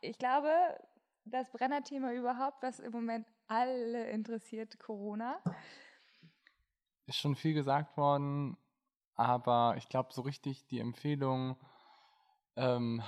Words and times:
ich 0.00 0.18
glaube, 0.18 0.50
das 1.24 1.50
Brennerthema 1.50 2.12
überhaupt, 2.12 2.62
was 2.62 2.80
im 2.80 2.92
Moment 2.92 3.26
alle 3.46 4.10
interessiert, 4.10 4.78
Corona. 4.78 5.40
Ist 7.06 7.18
schon 7.18 7.34
viel 7.34 7.54
gesagt 7.54 7.96
worden, 7.96 8.56
aber 9.14 9.74
ich 9.76 9.88
glaube, 9.88 10.12
so 10.12 10.22
richtig 10.22 10.66
die 10.66 10.78
Empfehlung, 10.78 11.56
ähm, 12.56 13.02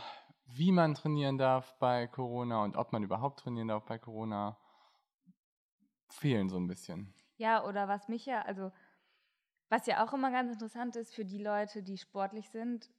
wie 0.47 0.73
man 0.73 0.95
trainieren 0.95 1.39
darf 1.39 1.79
bei 1.79 2.07
Corona 2.07 2.63
und 2.65 2.77
ob 2.77 2.93
man 2.93 3.03
überhaupt 3.03 3.41
trainieren 3.41 3.69
darf 3.69 3.85
bei 3.85 3.99
Corona, 3.99 4.59
fehlen 6.09 6.49
so 6.49 6.59
ein 6.59 6.67
bisschen. 6.67 7.15
Ja, 7.37 7.65
oder 7.65 7.89
was 7.89 8.09
mich 8.09 8.27
ja, 8.27 8.43
also 8.43 8.71
was 9.69 9.87
ja 9.87 10.05
auch 10.05 10.13
immer 10.13 10.31
ganz 10.31 10.53
interessant 10.53 10.97
ist 10.97 11.15
für 11.15 11.25
die 11.25 11.43
Leute, 11.43 11.83
die 11.83 11.97
sportlich 11.97 12.51
sind, 12.51 12.91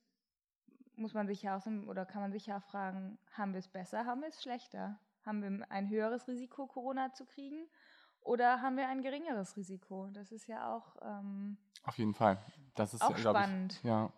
muss 0.96 1.14
man 1.14 1.28
sich 1.28 1.42
ja 1.42 1.58
auch 1.58 1.62
so, 1.62 1.70
oder 1.88 2.06
kann 2.06 2.22
man 2.22 2.32
sich 2.32 2.46
ja 2.46 2.58
auch 2.58 2.64
fragen, 2.64 3.18
haben 3.34 3.54
wir 3.54 3.60
es 3.60 3.68
besser, 3.68 4.06
haben 4.06 4.22
wir 4.22 4.30
es 4.30 4.42
schlechter? 4.42 5.00
Haben 5.26 5.42
wir 5.42 5.72
ein 5.72 5.90
höheres 5.90 6.28
Risiko, 6.28 6.68
Corona 6.68 7.14
zu 7.14 7.26
kriegen? 7.26 7.68
Oder 8.22 8.62
haben 8.62 8.78
wir 8.78 8.88
ein 8.88 9.02
geringeres 9.02 9.58
Risiko? 9.58 10.10
Das 10.14 10.32
ist 10.32 10.48
ja 10.48 10.74
auch. 10.74 10.96
Ähm, 11.02 11.58
Auf 11.84 11.98
jeden 11.98 12.14
Fall. 12.14 12.42
Das 12.76 12.94
ist 12.94 13.02
auch 13.02 13.18
spannend. 13.18 13.74
Ich, 13.74 13.84
ja. 13.84 14.12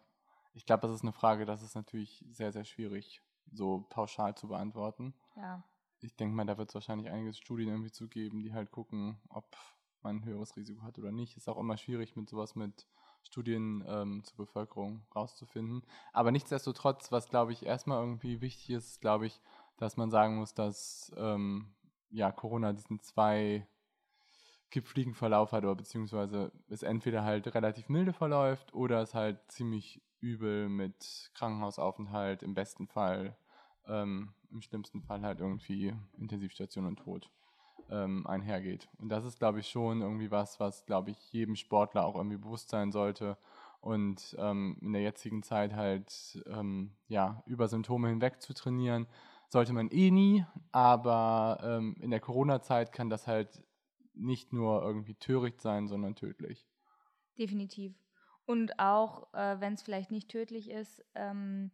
Ich 0.53 0.65
glaube, 0.65 0.87
das 0.87 0.95
ist 0.95 1.01
eine 1.01 1.11
Frage, 1.11 1.45
das 1.45 1.61
ist 1.61 1.75
natürlich 1.75 2.23
sehr, 2.29 2.51
sehr 2.51 2.63
schwierig, 2.63 3.21
so 3.51 3.85
pauschal 3.89 4.35
zu 4.35 4.47
beantworten. 4.47 5.13
Ja. 5.35 5.63
Ich 5.99 6.15
denke 6.15 6.35
mal, 6.35 6.45
da 6.45 6.57
wird 6.57 6.69
es 6.69 6.75
wahrscheinlich 6.75 7.09
einige 7.09 7.33
Studien 7.33 7.69
irgendwie 7.69 7.91
zu 7.91 8.07
geben, 8.07 8.41
die 8.41 8.53
halt 8.53 8.71
gucken, 8.71 9.19
ob 9.29 9.57
man 10.01 10.17
ein 10.17 10.25
höheres 10.25 10.55
Risiko 10.55 10.83
hat 10.83 10.97
oder 10.97 11.11
nicht. 11.11 11.35
Ist 11.35 11.49
auch 11.49 11.57
immer 11.57 11.77
schwierig 11.77 12.15
mit 12.15 12.29
sowas 12.29 12.55
mit 12.55 12.87
Studien 13.25 13.83
ähm, 13.87 14.23
zur 14.23 14.45
Bevölkerung 14.45 15.05
rauszufinden. 15.15 15.83
Aber 16.13 16.31
nichtsdestotrotz, 16.31 17.11
was 17.11 17.29
glaube 17.29 17.51
ich 17.51 17.65
erstmal 17.65 18.01
irgendwie 18.01 18.41
wichtig 18.41 18.69
ist, 18.69 19.01
glaube 19.01 19.27
ich, 19.27 19.41
dass 19.77 19.97
man 19.97 20.09
sagen 20.09 20.37
muss, 20.37 20.53
dass 20.53 21.11
ähm, 21.17 21.73
ja 22.09 22.31
Corona 22.31 22.73
diesen 22.73 23.01
zwei 23.01 23.67
gipfligen 24.69 25.13
Verlauf 25.13 25.51
hat 25.51 25.63
oder 25.63 25.75
beziehungsweise 25.75 26.51
es 26.69 26.83
entweder 26.83 27.23
halt 27.23 27.53
relativ 27.53 27.89
milde 27.89 28.13
verläuft 28.13 28.73
oder 28.73 29.01
es 29.01 29.13
halt 29.13 29.39
ziemlich 29.51 30.01
übel 30.19 30.69
mit 30.69 31.31
Krankenhausaufenthalt, 31.33 32.43
im 32.43 32.53
besten 32.53 32.87
Fall, 32.87 33.37
ähm, 33.87 34.33
im 34.51 34.61
schlimmsten 34.61 35.01
Fall 35.01 35.21
halt 35.21 35.39
irgendwie 35.39 35.93
Intensivstation 36.17 36.85
und 36.85 36.97
Tod 36.97 37.29
ähm, 37.89 38.25
einhergeht. 38.27 38.87
Und 38.99 39.09
das 39.09 39.25
ist, 39.25 39.39
glaube 39.39 39.59
ich, 39.59 39.67
schon 39.69 40.01
irgendwie 40.01 40.31
was, 40.31 40.59
was, 40.59 40.85
glaube 40.85 41.11
ich, 41.11 41.31
jedem 41.31 41.55
Sportler 41.55 42.05
auch 42.05 42.15
irgendwie 42.15 42.37
bewusst 42.37 42.69
sein 42.69 42.91
sollte. 42.91 43.37
Und 43.81 44.35
ähm, 44.39 44.77
in 44.81 44.93
der 44.93 45.03
jetzigen 45.03 45.43
Zeit 45.43 45.75
halt, 45.75 46.43
ähm, 46.47 46.91
ja, 47.07 47.43
über 47.45 47.67
Symptome 47.67 48.09
hinweg 48.09 48.41
zu 48.41 48.53
trainieren, 48.53 49.07
sollte 49.49 49.73
man 49.73 49.89
eh 49.89 50.09
nie. 50.09 50.45
Aber 50.71 51.59
ähm, 51.63 51.95
in 52.01 52.09
der 52.09 52.19
Corona-Zeit 52.19 52.91
kann 52.91 53.09
das 53.09 53.27
halt 53.27 53.63
nicht 54.15 54.53
nur 54.53 54.81
irgendwie 54.81 55.15
töricht 55.15 55.61
sein, 55.61 55.87
sondern 55.87 56.15
tödlich. 56.15 56.65
Definitiv. 57.37 57.93
Und 58.45 58.79
auch, 58.79 59.33
äh, 59.33 59.59
wenn 59.59 59.73
es 59.73 59.81
vielleicht 59.81 60.11
nicht 60.11 60.29
tödlich 60.29 60.69
ist, 60.69 61.03
ähm, 61.15 61.71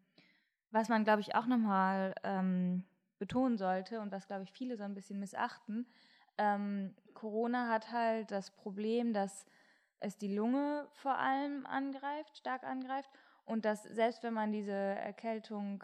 was 0.72 0.90
man, 0.90 1.04
glaube 1.04 1.22
ich, 1.22 1.36
auch 1.36 1.46
nochmal 1.46 2.16
ähm, 2.24 2.84
betonen 3.22 3.60
sollte 3.60 4.02
und 4.02 4.12
was, 4.12 4.26
glaube 4.26 4.42
ich, 4.42 4.52
viele 4.52 4.76
so 4.78 4.84
ein 4.84 4.96
bisschen 4.96 5.20
missachten, 5.20 5.86
ähm, 6.40 6.96
Corona 7.14 7.70
hat 7.70 7.92
halt 7.92 8.32
das 8.32 8.50
Problem, 8.50 9.14
dass 9.14 9.46
es 10.00 10.18
die 10.18 10.34
Lunge 10.36 10.88
vor 10.94 11.20
allem 11.20 11.68
angreift, 11.68 12.36
stark 12.36 12.64
angreift 12.64 13.12
und 13.46 13.64
dass 13.64 13.84
selbst 13.84 14.24
wenn 14.24 14.34
man 14.34 14.52
diese 14.52 14.72
Erkältung 14.72 15.84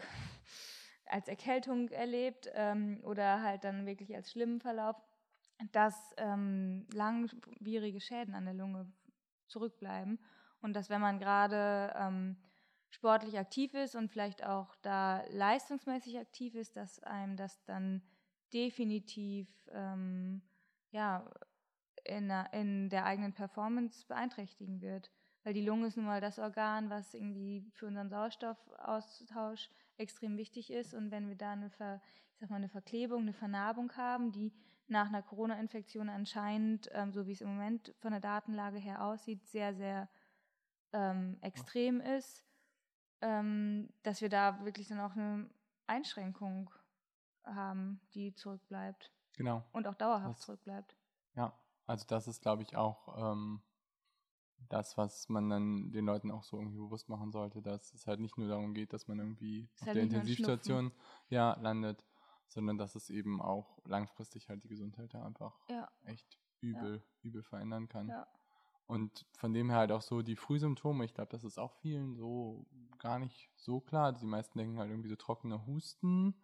als 1.05 1.27
Erkältung 1.27 1.89
erlebt 1.89 2.49
ähm, 2.55 3.01
oder 3.03 3.43
halt 3.43 3.63
dann 3.63 3.85
wirklich 3.85 4.15
als 4.15 4.31
schlimmen 4.31 4.59
Verlauf, 4.59 4.95
dass 5.71 5.95
ähm, 6.17 6.87
langwierige 6.91 8.01
Schäden 8.01 8.33
an 8.33 8.45
der 8.45 8.55
Lunge 8.55 8.91
zurückbleiben 9.47 10.19
und 10.61 10.73
dass 10.73 10.89
wenn 10.89 11.01
man 11.01 11.19
gerade 11.19 11.93
ähm, 11.95 12.35
sportlich 12.89 13.37
aktiv 13.37 13.73
ist 13.73 13.95
und 13.95 14.09
vielleicht 14.09 14.43
auch 14.43 14.75
da 14.81 15.23
leistungsmäßig 15.29 16.19
aktiv 16.19 16.55
ist, 16.55 16.75
dass 16.75 16.99
einem 17.03 17.35
das 17.35 17.63
dann 17.65 18.01
definitiv 18.53 19.47
ähm, 19.71 20.41
ja, 20.91 21.29
in, 22.05 22.31
in 22.51 22.89
der 22.89 23.05
eigenen 23.05 23.33
Performance 23.33 24.05
beeinträchtigen 24.07 24.81
wird. 24.81 25.11
Weil 25.43 25.53
die 25.53 25.65
Lunge 25.65 25.87
ist 25.87 25.97
nun 25.97 26.05
mal 26.05 26.21
das 26.21 26.39
Organ, 26.39 26.89
was 26.89 27.13
irgendwie 27.13 27.69
für 27.73 27.87
unseren 27.87 28.09
Sauerstoffaustausch 28.09 29.69
extrem 29.97 30.37
wichtig 30.37 30.71
ist. 30.71 30.93
Und 30.93 31.11
wenn 31.11 31.27
wir 31.27 31.35
da 31.35 31.53
eine, 31.53 31.69
Ver, 31.69 32.01
ich 32.33 32.39
sag 32.39 32.49
mal, 32.49 32.57
eine 32.57 32.69
Verklebung, 32.69 33.21
eine 33.21 33.33
Vernarbung 33.33 33.95
haben, 33.95 34.31
die 34.31 34.53
nach 34.87 35.07
einer 35.07 35.21
Corona-Infektion 35.21 36.09
anscheinend, 36.09 36.89
ähm, 36.93 37.11
so 37.11 37.27
wie 37.27 37.33
es 37.33 37.41
im 37.41 37.49
Moment 37.49 37.93
von 37.99 38.11
der 38.11 38.21
Datenlage 38.21 38.77
her 38.77 39.03
aussieht, 39.03 39.45
sehr, 39.45 39.73
sehr 39.73 40.09
ähm, 40.93 41.37
extrem 41.41 41.99
ist, 41.99 42.46
ähm, 43.21 43.89
dass 44.03 44.21
wir 44.21 44.29
da 44.29 44.63
wirklich 44.63 44.87
dann 44.87 44.99
auch 44.99 45.15
eine 45.15 45.49
Einschränkung 45.87 46.69
haben, 47.43 48.01
die 48.13 48.33
zurückbleibt. 48.33 49.11
Genau. 49.37 49.63
Und 49.71 49.87
auch 49.87 49.95
dauerhaft 49.95 50.39
das, 50.39 50.45
zurückbleibt. 50.45 50.97
Ja, 51.35 51.53
also 51.85 52.05
das 52.07 52.27
ist, 52.27 52.41
glaube 52.41 52.63
ich, 52.63 52.75
auch 52.75 53.33
ähm, 53.33 53.61
das, 54.69 54.97
was 54.97 55.29
man 55.29 55.49
dann 55.49 55.91
den 55.91 56.05
Leuten 56.05 56.31
auch 56.31 56.43
so 56.43 56.57
irgendwie 56.57 56.77
bewusst 56.77 57.09
machen 57.09 57.31
sollte, 57.31 57.61
dass 57.61 57.93
es 57.93 58.07
halt 58.07 58.19
nicht 58.19 58.37
nur 58.37 58.47
darum 58.47 58.73
geht, 58.73 58.93
dass 58.93 59.07
man 59.07 59.19
irgendwie 59.19 59.69
auf 59.79 59.87
halt 59.87 59.95
der 59.95 60.03
Intensivstation 60.03 60.91
ja, 61.29 61.57
landet, 61.59 62.03
sondern 62.47 62.77
dass 62.77 62.95
es 62.95 63.09
eben 63.09 63.41
auch 63.41 63.79
langfristig 63.85 64.49
halt 64.49 64.63
die 64.63 64.69
Gesundheit 64.69 65.13
da 65.13 65.23
einfach 65.23 65.59
ja. 65.69 65.89
echt 66.05 66.39
übel, 66.59 66.97
ja. 66.97 67.03
übel 67.21 67.43
verändern 67.43 67.87
kann. 67.87 68.09
Ja. 68.09 68.27
Und 68.87 69.25
von 69.33 69.53
dem 69.53 69.69
her 69.69 69.79
halt 69.79 69.91
auch 69.91 70.01
so 70.01 70.21
die 70.21 70.37
Frühsymptome, 70.37 71.03
ich 71.03 71.13
glaube, 71.13 71.29
das 71.29 71.43
ist 71.43 71.59
auch 71.59 71.73
vielen 71.73 72.15
so 72.15 72.65
gar 72.99 73.19
nicht 73.19 73.51
so 73.55 73.81
klar. 73.81 74.13
Die 74.13 74.25
meisten 74.25 74.57
denken 74.57 74.79
halt 74.79 74.89
irgendwie 74.89 75.09
so 75.09 75.17
trockener 75.17 75.65
Husten. 75.65 76.35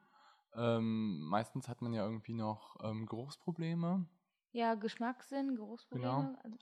Ähm, 0.53 1.21
meistens 1.21 1.67
hat 1.69 1.81
man 1.81 1.93
ja 1.93 2.03
irgendwie 2.05 2.33
noch 2.33 2.75
ähm, 2.83 3.05
Geruchsprobleme. 3.05 4.05
Ja, 4.51 4.75
Geschmackssinn, 4.75 5.55
Geruchsprobleme. 5.55 6.11
Genau. 6.11 6.39
Also, 6.43 6.57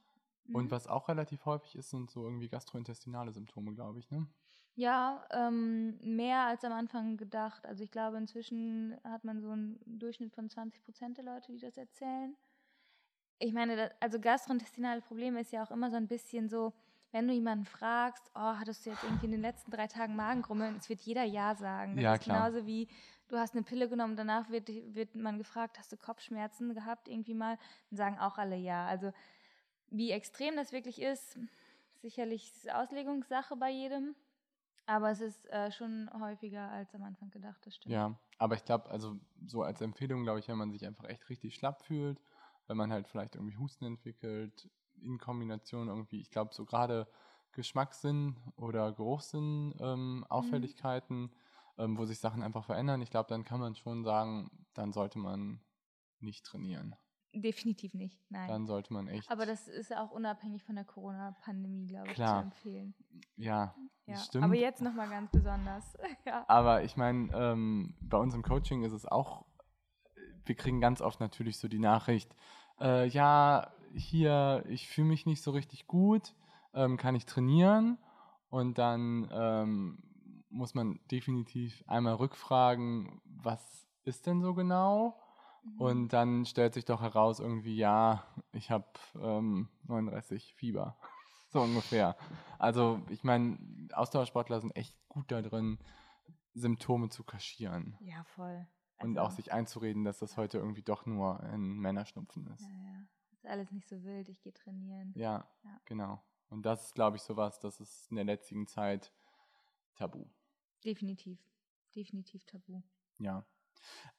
Und 0.54 0.72
was 0.72 0.88
auch 0.88 1.10
relativ 1.10 1.46
häufig 1.46 1.76
ist, 1.76 1.90
sind 1.90 2.12
so 2.12 2.24
irgendwie 2.24 2.48
gastrointestinale 2.48 3.32
Symptome, 3.32 3.74
glaube 3.74 4.00
ich, 4.00 4.10
ne? 4.12 4.28
Ja, 4.76 5.26
ähm, 5.32 5.98
mehr 6.02 6.46
als 6.46 6.64
am 6.64 6.72
Anfang 6.72 7.18
gedacht. 7.18 7.66
Also 7.66 7.84
ich 7.84 7.92
glaube, 7.92 8.18
inzwischen 8.18 8.96
hat 9.04 9.24
man 9.24 9.42
so 9.42 9.50
einen 9.50 9.80
Durchschnitt 9.86 10.34
von 10.34 10.50
20 10.50 10.84
Prozent 10.84 11.18
der 11.18 11.26
Leute, 11.26 11.52
die 11.52 11.60
das 11.60 11.78
erzählen 11.78 12.36
ich 13.42 13.54
meine, 13.54 13.92
also 14.00 14.20
gastrointestinale 14.20 15.02
Probleme 15.02 15.42
ist 15.42 15.52
ja 15.52 15.64
auch 15.64 15.72
immer 15.72 15.90
so 15.90 15.98
ein 15.98 16.08
bisschen 16.08 16.48
so, 16.48 16.74
wenn 17.12 17.28
du 17.28 17.34
jemanden 17.34 17.66
fragst, 17.66 18.30
oh, 18.36 18.40
hattest 18.40 18.86
du 18.86 18.92
jetzt 18.92 19.04
irgendwie 19.04 19.26
in 19.26 19.32
den 19.32 19.42
letzten 19.42 19.72
drei 19.72 19.88
Tagen 19.88 20.16
Magengrummeln, 20.16 20.78
es 20.78 20.90
wird 20.90 21.02
jeder 21.02 21.24
Ja 21.24 21.56
sagen. 21.56 21.96
Das 21.96 22.04
ja, 22.04 22.14
ist 22.14 22.22
klar. 22.22 22.50
genauso 22.50 22.66
wie, 22.66 22.88
du 23.28 23.38
hast 23.38 23.54
eine 23.54 23.64
Pille 23.64 23.90
genommen, 23.90 24.16
danach 24.16 24.50
wird, 24.50 24.70
wird 24.70 25.16
man 25.16 25.38
gefragt, 25.38 25.78
hast 25.80 25.92
du 25.92 25.98
Kopfschmerzen 25.98 26.74
gehabt 26.74 27.08
irgendwie 27.08 27.34
mal? 27.34 27.58
Dann 27.90 27.98
sagen 27.98 28.20
auch 28.20 28.38
alle 28.38 28.56
Ja. 28.56 28.86
Also 28.86 29.12
wie 29.90 30.12
extrem 30.12 30.56
das 30.56 30.72
wirklich 30.72 31.02
ist, 31.02 31.38
sicherlich 32.02 32.52
Auslegungssache 32.74 33.56
bei 33.58 33.72
jedem. 33.72 34.16
Aber 34.86 35.12
es 35.12 35.22
ist 35.22 35.50
äh, 35.50 35.72
schon 35.72 36.10
häufiger 36.20 36.70
als 36.70 36.94
am 36.96 37.04
Anfang 37.04 37.30
gedacht, 37.30 37.66
das 37.66 37.76
stimmt. 37.76 37.94
Ja, 37.94 38.18
aber 38.38 38.56
ich 38.56 38.66
glaube, 38.66 38.90
also 38.90 39.20
so 39.46 39.64
als 39.64 39.82
Empfehlung, 39.82 40.24
glaube 40.24 40.40
ich, 40.40 40.48
wenn 40.48 40.58
man 40.58 40.72
sich 40.72 40.86
einfach 40.86 41.06
echt 41.06 41.30
richtig 41.30 41.56
schlapp 41.56 41.84
fühlt, 41.84 42.20
wenn 42.72 42.78
man 42.78 42.94
halt 42.94 43.10
vielleicht 43.10 43.36
irgendwie 43.36 43.58
Husten 43.58 43.84
entwickelt, 43.84 44.70
in 45.02 45.18
Kombination 45.18 45.90
irgendwie, 45.90 46.22
ich 46.22 46.32
glaube, 46.32 46.54
so 46.54 46.64
gerade 46.64 47.06
Geschmackssinn 47.52 48.38
oder 48.56 48.94
Geruchssinn 48.94 49.76
ähm, 49.82 50.20
mhm. 50.20 50.24
Auffälligkeiten, 50.30 51.24
mhm. 51.24 51.32
ähm, 51.78 51.98
wo 51.98 52.06
sich 52.06 52.20
Sachen 52.20 52.42
einfach 52.42 52.64
verändern, 52.64 53.02
ich 53.02 53.10
glaube, 53.10 53.28
dann 53.28 53.44
kann 53.44 53.60
man 53.60 53.76
schon 53.76 54.06
sagen, 54.06 54.50
dann 54.74 54.94
sollte 54.94 55.20
man 55.20 55.60
nicht 56.22 56.46
trainieren. 56.46 56.96
Definitiv 57.34 57.94
nicht, 57.94 58.18
nein. 58.30 58.48
Dann 58.48 58.66
sollte 58.68 58.94
man 58.94 59.10
echt. 59.10 59.30
Aber 59.30 59.46
das 59.46 59.68
ist 59.68 59.94
auch 59.94 60.12
unabhängig 60.12 60.64
von 60.64 60.76
der 60.76 60.86
Corona-Pandemie, 60.86 61.88
glaube 61.88 62.08
ich, 62.12 62.16
zu 62.16 62.24
empfehlen. 62.24 62.96
Ja, 63.36 63.76
ja, 64.06 64.14
Ja, 64.14 64.18
stimmt. 64.18 64.46
aber 64.46 64.56
jetzt 64.56 64.82
nochmal 64.82 65.10
ganz 65.10 65.30
besonders. 65.30 65.98
ja. 66.26 66.46
Aber 66.48 66.84
ich 66.84 66.96
meine, 66.96 67.30
ähm, 67.34 67.98
bei 68.00 68.18
uns 68.18 68.34
im 68.34 68.44
Coaching 68.44 68.84
ist 68.84 68.94
es 68.94 69.06
auch, 69.06 69.46
wir 70.46 70.56
kriegen 70.56 70.80
ganz 70.80 71.02
oft 71.02 71.20
natürlich 71.20 71.58
so 71.58 71.68
die 71.68 71.80
Nachricht, 71.80 72.34
äh, 72.82 73.08
ja, 73.08 73.72
hier, 73.94 74.64
ich 74.68 74.88
fühle 74.88 75.08
mich 75.08 75.26
nicht 75.26 75.42
so 75.42 75.52
richtig 75.52 75.88
gut, 75.88 76.34
ähm, 76.74 76.98
kann 76.98 77.16
ich 77.16 77.26
trainieren? 77.26 77.98
Und 78.50 78.78
dann 78.78 79.30
ähm, 79.32 80.04
muss 80.50 80.74
man 80.74 81.00
definitiv 81.10 81.84
einmal 81.88 82.16
rückfragen, 82.16 83.22
was 83.26 83.88
ist 84.04 84.28
denn 84.28 84.42
so 84.42 84.54
genau? 84.54 85.18
Mhm. 85.64 85.82
Und 85.82 86.10
dann 86.10 86.46
stellt 86.46 86.74
sich 86.74 86.86
doch 86.86 87.02
heraus, 87.02 87.40
irgendwie, 87.40 87.76
ja, 87.76 88.24
ich 88.52 88.72
habe 88.72 88.88
ähm, 89.22 89.70
39 89.88 90.54
Fieber. 90.56 90.98
so 91.50 91.62
ungefähr. 91.62 92.16
Also, 92.60 93.02
ich 93.10 93.24
meine, 93.24 93.58
Ausdauersportler 93.94 94.60
sind 94.60 94.76
echt 94.76 94.96
gut 95.08 95.32
da 95.32 95.42
drin, 95.42 95.80
Symptome 96.54 97.10
zu 97.10 97.24
kaschieren. 97.24 97.98
Ja, 98.02 98.24
voll. 98.24 98.68
Und 99.04 99.18
Also, 99.18 99.28
auch 99.28 99.32
sich 99.36 99.52
einzureden, 99.52 100.04
dass 100.04 100.20
das 100.20 100.38
heute 100.38 100.58
irgendwie 100.58 100.84
doch 100.84 101.06
nur 101.06 101.40
ein 101.42 101.62
Männerschnupfen 101.80 102.48
ist. 102.48 102.62
Ja, 102.62 102.68
ja. 102.68 103.06
Ist 103.32 103.46
alles 103.46 103.72
nicht 103.72 103.88
so 103.88 104.04
wild, 104.04 104.30
ich 104.30 104.42
gehe 104.42 104.54
trainieren. 104.54 105.14
Ja, 105.16 105.48
Ja. 105.64 105.80
genau. 105.86 106.24
Und 106.50 106.64
das 106.64 106.88
ist, 106.88 106.96
glaube 106.96 107.16
ich, 107.18 107.24
sowas, 107.24 107.60
das 107.60 107.80
ist 107.80 108.10
in 108.12 108.18
der 108.18 108.26
jetzigen 108.26 108.68
Zeit 108.68 109.14
tabu. 109.96 110.26
Definitiv. 110.84 111.40
Definitiv 111.96 112.44
tabu. 112.46 112.82
Ja. 113.20 113.46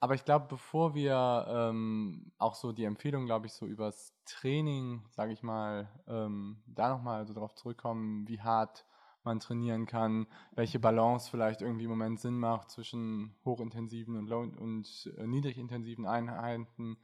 Aber 0.00 0.14
ich 0.14 0.24
glaube, 0.24 0.46
bevor 0.48 0.94
wir 0.94 1.46
ähm, 1.48 2.32
auch 2.38 2.54
so 2.54 2.72
die 2.72 2.84
Empfehlung, 2.84 3.26
glaube 3.26 3.46
ich, 3.46 3.52
so 3.52 3.66
übers 3.66 4.12
Training, 4.24 5.04
sage 5.10 5.32
ich 5.32 5.42
mal, 5.42 5.88
ähm, 6.08 6.62
da 6.66 6.88
nochmal 6.88 7.26
so 7.26 7.34
drauf 7.34 7.54
zurückkommen, 7.54 8.26
wie 8.28 8.40
hart 8.40 8.84
man 9.24 9.40
trainieren 9.40 9.86
kann, 9.86 10.26
welche 10.52 10.78
Balance 10.78 11.30
vielleicht 11.30 11.62
irgendwie 11.62 11.84
im 11.84 11.90
Moment 11.90 12.20
Sinn 12.20 12.38
macht 12.38 12.70
zwischen 12.70 13.34
hochintensiven 13.44 14.16
und, 14.16 14.26
low 14.28 14.40
und 14.40 15.12
äh, 15.16 15.26
niedrigintensiven 15.26 16.06
Einheiten, 16.06 16.96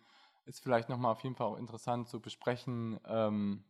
ist 0.47 0.62
vielleicht 0.62 0.88
nochmal 0.88 1.12
auf 1.12 1.23
jeden 1.23 1.37
Fall 1.37 1.47
auch 1.47 1.59
interessant 1.59 2.09
zu 2.09 2.20
besprechen, 2.20 2.99
ähm, 3.06 3.65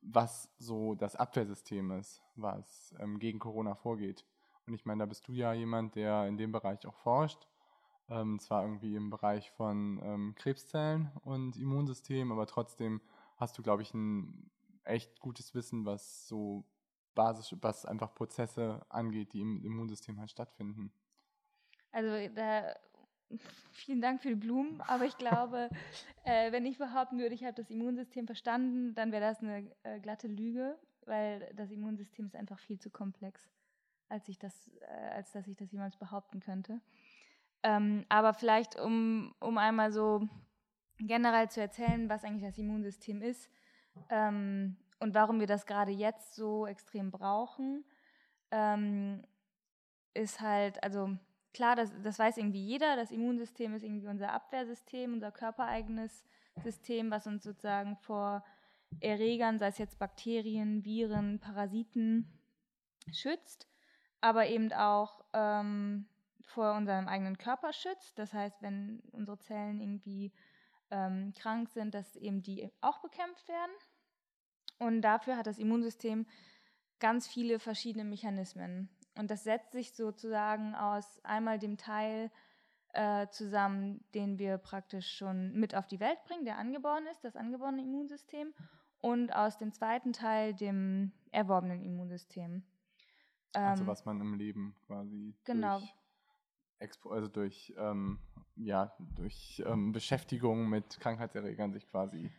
was 0.00 0.48
so 0.58 0.94
das 0.94 1.16
Abwehrsystem 1.16 1.90
ist, 1.90 2.22
was 2.36 2.94
ähm, 3.00 3.18
gegen 3.18 3.38
Corona 3.38 3.74
vorgeht. 3.74 4.24
Und 4.66 4.74
ich 4.74 4.84
meine, 4.84 5.00
da 5.00 5.06
bist 5.06 5.26
du 5.28 5.32
ja 5.32 5.52
jemand, 5.52 5.96
der 5.96 6.26
in 6.26 6.36
dem 6.36 6.52
Bereich 6.52 6.86
auch 6.86 6.96
forscht. 6.96 7.48
Ähm, 8.08 8.38
zwar 8.38 8.62
irgendwie 8.62 8.94
im 8.94 9.10
Bereich 9.10 9.50
von 9.52 10.00
ähm, 10.02 10.34
Krebszellen 10.36 11.10
und 11.24 11.56
Immunsystem, 11.56 12.30
aber 12.30 12.46
trotzdem 12.46 13.00
hast 13.36 13.58
du, 13.58 13.62
glaube 13.62 13.82
ich, 13.82 13.92
ein 13.94 14.48
echt 14.84 15.18
gutes 15.18 15.54
Wissen, 15.54 15.84
was 15.84 16.28
so 16.28 16.64
basisch, 17.16 17.56
was 17.60 17.84
einfach 17.84 18.14
Prozesse 18.14 18.86
angeht, 18.88 19.32
die 19.32 19.40
im 19.40 19.64
Immunsystem 19.64 20.20
halt 20.20 20.30
stattfinden. 20.30 20.92
Also 21.90 22.32
da, 22.32 22.76
vielen 23.72 24.00
Dank 24.00 24.22
für 24.22 24.28
die 24.28 24.36
Blumen, 24.36 24.80
aber 24.82 25.04
ich 25.04 25.16
glaube, 25.16 25.68
äh, 26.24 26.52
wenn 26.52 26.64
ich 26.64 26.78
behaupten 26.78 27.18
würde, 27.18 27.34
ich 27.34 27.42
habe 27.42 27.54
das 27.54 27.70
Immunsystem 27.70 28.26
verstanden, 28.26 28.94
dann 28.94 29.10
wäre 29.10 29.22
das 29.22 29.40
eine 29.40 29.74
äh, 29.82 29.98
glatte 29.98 30.28
Lüge, 30.28 30.78
weil 31.06 31.52
das 31.56 31.72
Immunsystem 31.72 32.26
ist 32.26 32.36
einfach 32.36 32.60
viel 32.60 32.78
zu 32.78 32.90
komplex, 32.90 33.50
als, 34.08 34.28
ich 34.28 34.38
das, 34.38 34.70
äh, 34.80 35.08
als 35.14 35.32
dass 35.32 35.48
ich 35.48 35.56
das 35.56 35.72
jemals 35.72 35.96
behaupten 35.96 36.38
könnte. 36.38 36.80
Ähm, 37.64 38.04
aber 38.08 38.34
vielleicht, 38.34 38.78
um, 38.78 39.34
um 39.40 39.58
einmal 39.58 39.90
so 39.90 40.28
generell 40.98 41.50
zu 41.50 41.60
erzählen, 41.60 42.08
was 42.08 42.22
eigentlich 42.22 42.44
das 42.44 42.58
Immunsystem 42.58 43.22
ist 43.22 43.50
ähm, 44.10 44.76
und 44.98 45.14
warum 45.14 45.40
wir 45.40 45.46
das 45.46 45.66
gerade 45.66 45.90
jetzt 45.90 46.34
so 46.34 46.66
extrem 46.66 47.10
brauchen, 47.10 47.84
ähm, 48.50 49.22
ist 50.14 50.40
halt, 50.40 50.82
also 50.82 51.16
klar, 51.52 51.76
das, 51.76 51.92
das 52.02 52.18
weiß 52.18 52.38
irgendwie 52.38 52.64
jeder, 52.64 52.96
das 52.96 53.10
Immunsystem 53.10 53.74
ist 53.74 53.82
irgendwie 53.82 54.08
unser 54.08 54.32
Abwehrsystem, 54.32 55.14
unser 55.14 55.32
körpereigenes 55.32 56.24
System, 56.62 57.10
was 57.10 57.26
uns 57.26 57.44
sozusagen 57.44 57.96
vor 57.96 58.44
Erregern, 59.00 59.58
sei 59.58 59.68
es 59.68 59.78
jetzt 59.78 59.98
Bakterien, 59.98 60.84
Viren, 60.84 61.40
Parasiten, 61.40 62.32
schützt, 63.12 63.68
aber 64.20 64.46
eben 64.46 64.72
auch 64.72 65.24
ähm, 65.32 66.08
vor 66.46 66.74
unserem 66.74 67.08
eigenen 67.08 67.36
Körper 67.36 67.72
schützt. 67.72 68.18
Das 68.18 68.32
heißt, 68.32 68.62
wenn 68.62 69.00
unsere 69.12 69.38
Zellen 69.38 69.80
irgendwie 69.80 70.32
ähm, 70.90 71.32
krank 71.36 71.68
sind, 71.68 71.94
dass 71.94 72.16
eben 72.16 72.42
die 72.42 72.70
auch 72.80 73.00
bekämpft 73.00 73.48
werden. 73.48 73.72
Und 74.78 75.02
dafür 75.02 75.36
hat 75.36 75.46
das 75.46 75.58
Immunsystem 75.58 76.26
ganz 76.98 77.26
viele 77.26 77.58
verschiedene 77.58 78.04
Mechanismen. 78.04 78.88
Und 79.16 79.30
das 79.30 79.44
setzt 79.44 79.72
sich 79.72 79.92
sozusagen 79.92 80.74
aus 80.74 81.20
einmal 81.24 81.58
dem 81.58 81.78
Teil 81.78 82.30
äh, 82.92 83.28
zusammen, 83.28 84.04
den 84.14 84.38
wir 84.38 84.58
praktisch 84.58 85.16
schon 85.16 85.52
mit 85.54 85.74
auf 85.74 85.86
die 85.86 86.00
Welt 86.00 86.22
bringen, 86.24 86.44
der 86.44 86.58
angeboren 86.58 87.06
ist, 87.10 87.24
das 87.24 87.36
angeborene 87.36 87.82
Immunsystem, 87.82 88.52
und 89.00 89.34
aus 89.34 89.58
dem 89.58 89.72
zweiten 89.72 90.12
Teil, 90.12 90.54
dem 90.54 91.12
erworbenen 91.30 91.82
Immunsystem. 91.82 92.62
also 93.52 93.82
Ähm, 93.82 93.86
was 93.86 94.04
man 94.04 94.20
im 94.20 94.34
Leben 94.34 94.74
quasi 94.86 95.34
genau. 95.44 95.78
durch, 95.78 95.94
Expo 96.78 97.10
also 97.10 97.28
durch, 97.28 97.74
ähm, 97.76 98.18
ja, 98.56 98.96
durch 99.14 99.62
ähm, 99.66 99.92
Beschäftigung 99.92 100.68
mit 100.68 100.98
Krankheitserregern 101.00 101.72
sich 101.72 101.86
quasi 101.88 102.30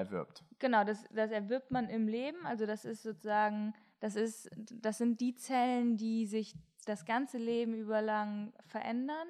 erwirbt. 0.00 0.44
Genau, 0.58 0.84
das, 0.84 1.04
das 1.12 1.30
erwirbt 1.30 1.70
man 1.70 1.88
im 1.88 2.08
Leben. 2.08 2.44
Also 2.46 2.66
das 2.66 2.84
ist 2.84 3.02
sozusagen, 3.02 3.74
das 4.00 4.16
ist, 4.16 4.50
das 4.56 4.98
sind 4.98 5.20
die 5.20 5.34
Zellen, 5.34 5.96
die 5.96 6.26
sich 6.26 6.54
das 6.86 7.04
ganze 7.04 7.38
Leben 7.38 7.74
über 7.74 8.02
lang 8.02 8.52
verändern 8.66 9.28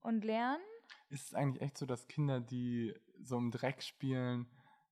und 0.00 0.24
lernen. 0.24 0.62
Ist 1.08 1.28
es 1.28 1.34
eigentlich 1.34 1.62
echt 1.62 1.78
so, 1.78 1.86
dass 1.86 2.08
Kinder, 2.08 2.40
die 2.40 2.94
so 3.22 3.38
im 3.38 3.50
Dreck 3.50 3.82
spielen, 3.82 4.46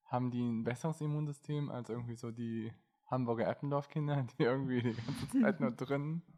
haben 0.04 0.30
die 0.30 0.42
ein 0.42 0.64
besseres 0.64 1.00
Immunsystem 1.00 1.70
als 1.70 1.88
irgendwie 1.88 2.16
so 2.16 2.30
die 2.30 2.72
Hamburger 3.06 3.48
Eppendorf-Kinder, 3.48 4.26
die 4.38 4.44
irgendwie 4.44 4.82
die 4.82 4.94
ganze 4.94 5.40
Zeit 5.40 5.60
nur 5.60 5.72
drin? 5.72 6.22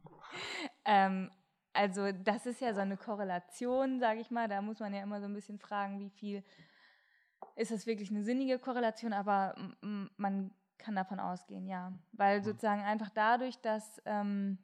Ähm, 0.85 1.31
also 1.75 2.11
das 2.11 2.47
ist 2.47 2.61
ja 2.61 2.75
so 2.75 2.81
eine 2.81 2.97
Korrelation, 2.97 4.01
sage 4.01 4.21
ich 4.21 4.31
mal. 4.31 4.49
Da 4.49 4.61
muss 4.63 4.81
man 4.81 4.93
ja 4.93 5.03
immer 5.03 5.21
so 5.21 5.27
ein 5.27 5.35
bisschen 5.35 5.59
fragen, 5.59 6.01
wie 6.01 6.11
viel 6.11 6.43
ist 7.57 7.71
das 7.71 7.87
wirklich 7.87 8.11
eine 8.11 8.23
sinnige 8.23 8.59
Korrelation, 8.59 9.13
aber 9.13 9.55
man 10.17 10.51
kann 10.79 10.97
davon 10.97 11.21
ausgehen, 11.21 11.67
ja. 11.67 11.93
Weil 12.13 12.43
sozusagen 12.43 12.82
einfach 12.82 13.11
dadurch, 13.11 13.59
dass 13.61 14.01
ähm, 14.05 14.59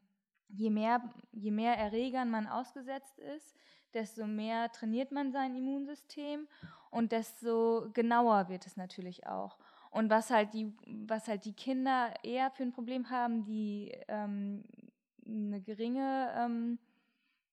je, 0.48 0.70
mehr, 0.70 1.02
je 1.32 1.50
mehr 1.50 1.76
Erregern 1.76 2.30
man 2.30 2.46
ausgesetzt 2.46 3.18
ist, 3.18 3.54
desto 3.94 4.26
mehr 4.26 4.70
trainiert 4.72 5.12
man 5.12 5.32
sein 5.32 5.54
Immunsystem 5.54 6.46
und 6.90 7.12
desto 7.12 7.90
genauer 7.92 8.48
wird 8.48 8.66
es 8.66 8.76
natürlich 8.76 9.26
auch. 9.26 9.58
Und 9.90 10.10
was 10.10 10.30
halt 10.30 10.52
die, 10.52 10.74
was 11.06 11.28
halt 11.28 11.44
die 11.44 11.54
Kinder 11.54 12.12
eher 12.22 12.50
für 12.50 12.62
ein 12.62 12.72
Problem 12.72 13.08
haben, 13.08 13.44
die 13.44 13.92
ähm, 14.08 14.64
eine 15.26 15.60
geringe, 15.62 16.30
ähm, 16.36 16.78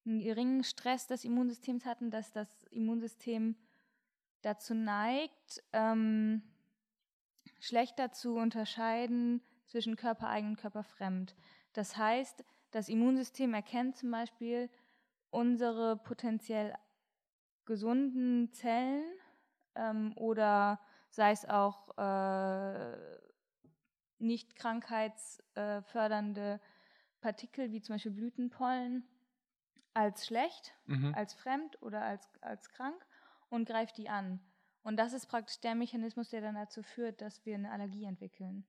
einen 0.06 0.20
geringen 0.20 0.63
Stress 0.63 1.08
des 1.08 1.24
Immunsystems 1.24 1.86
hatten, 1.86 2.12
dass 2.12 2.32
das 2.32 2.48
Immunsystem 2.72 3.56
dazu 4.46 4.75
neigt, 4.75 5.64
ähm, 5.74 6.44
schlechter 7.60 8.12
zu 8.12 8.36
unterscheiden 8.36 9.42
zwischen 9.66 9.96
körpereigen 9.96 10.52
und 10.52 10.58
körperfremd. 10.58 11.36
Das 11.74 11.98
heißt, 11.98 12.46
das 12.72 12.90
Immunsystem 12.90 13.54
erkennt 13.54 13.98
zum 13.98 14.12
Beispiel 14.12 14.70
unsere 15.32 15.98
potenziell 15.98 16.75
gesunden 17.66 18.52
Zellen 18.54 19.04
ähm, 19.74 20.14
oder 20.16 20.80
sei 21.10 21.32
es 21.32 21.46
auch 21.46 21.98
äh, 21.98 23.18
nicht 24.20 24.56
krankheitsfördernde 24.56 26.62
Partikel 27.20 27.72
wie 27.72 27.82
zum 27.82 27.96
Beispiel 27.96 28.12
Blütenpollen 28.12 29.08
als 29.94 30.28
schlecht, 30.28 30.75
Mhm. 30.86 31.16
als 31.16 31.34
fremd 31.34 31.82
oder 31.82 32.04
als, 32.04 32.30
als 32.42 32.70
krank 32.70 33.04
und 33.50 33.66
greift 33.68 33.98
die 33.98 34.10
an. 34.10 34.40
Und 34.84 34.98
das 34.98 35.14
ist 35.14 35.28
praktisch 35.28 35.60
der 35.62 35.75
Mechanismus, 35.75 36.30
der 36.30 36.42
dann 36.42 36.56
dazu 36.56 36.84
führt, 36.84 37.22
dass 37.22 37.46
wir 37.46 37.56
eine 37.56 37.72
Allergie 37.72 38.06
entwickeln. 38.06 38.66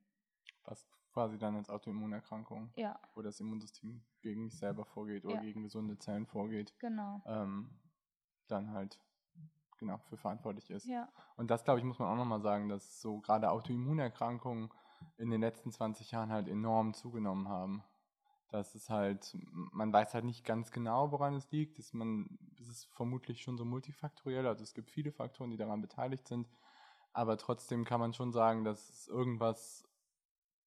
Was 0.64 0.86
quasi 1.12 1.38
dann 1.38 1.56
als 1.56 1.70
Autoimmunerkrankung, 1.70 2.72
Ja, 2.76 2.98
wo 3.14 3.22
das 3.22 3.38
Immunsystem 3.40 4.02
gegen 4.22 4.48
sich 4.48 4.58
selber 4.58 4.84
vorgeht 4.84 5.24
oder 5.24 5.36
Ja. 5.36 5.40
gegen 5.40 5.62
gesunde 5.62 5.98
Zellen 5.98 6.26
vorgeht, 6.26 6.74
genau. 6.78 7.22
ähm, 7.26 7.70
dann 8.48 8.70
halt 8.72 9.00
genau 9.78 9.98
für 9.98 10.16
verantwortlich 10.16 10.70
ist. 10.70 10.86
Ja, 10.86 11.08
Und 11.36 11.50
das, 11.50 11.64
glaube 11.64 11.78
ich, 11.80 11.84
muss 11.84 11.98
man 11.98 12.08
auch 12.08 12.16
nochmal 12.16 12.40
sagen, 12.40 12.68
dass 12.68 13.00
so 13.00 13.20
gerade 13.20 13.50
Autoimmunerkrankungen 13.50 14.70
in 15.18 15.30
den 15.30 15.40
letzten 15.40 15.70
20 15.70 16.10
Jahren 16.10 16.30
halt 16.32 16.48
enorm 16.48 16.94
zugenommen 16.94 17.48
haben. 17.48 17.82
Das 18.48 18.74
ist 18.74 18.90
halt, 18.90 19.36
man 19.72 19.92
weiß 19.92 20.14
halt 20.14 20.24
nicht 20.24 20.44
ganz 20.44 20.70
genau, 20.70 21.10
woran 21.10 21.34
es 21.34 21.50
liegt. 21.50 21.78
Das 21.78 21.92
man, 21.92 22.38
es 22.60 22.68
ist 22.68 22.84
vermutlich 22.94 23.42
schon 23.42 23.56
so 23.58 23.64
multifaktoriell, 23.64 24.46
also 24.46 24.62
es 24.62 24.74
gibt 24.74 24.90
viele 24.90 25.12
Faktoren, 25.12 25.50
die 25.50 25.56
daran 25.56 25.80
beteiligt 25.80 26.28
sind. 26.28 26.48
Aber 27.12 27.38
trotzdem 27.38 27.84
kann 27.84 28.00
man 28.00 28.12
schon 28.12 28.32
sagen, 28.32 28.64
dass 28.64 28.88
es 28.90 29.08
irgendwas 29.08 29.88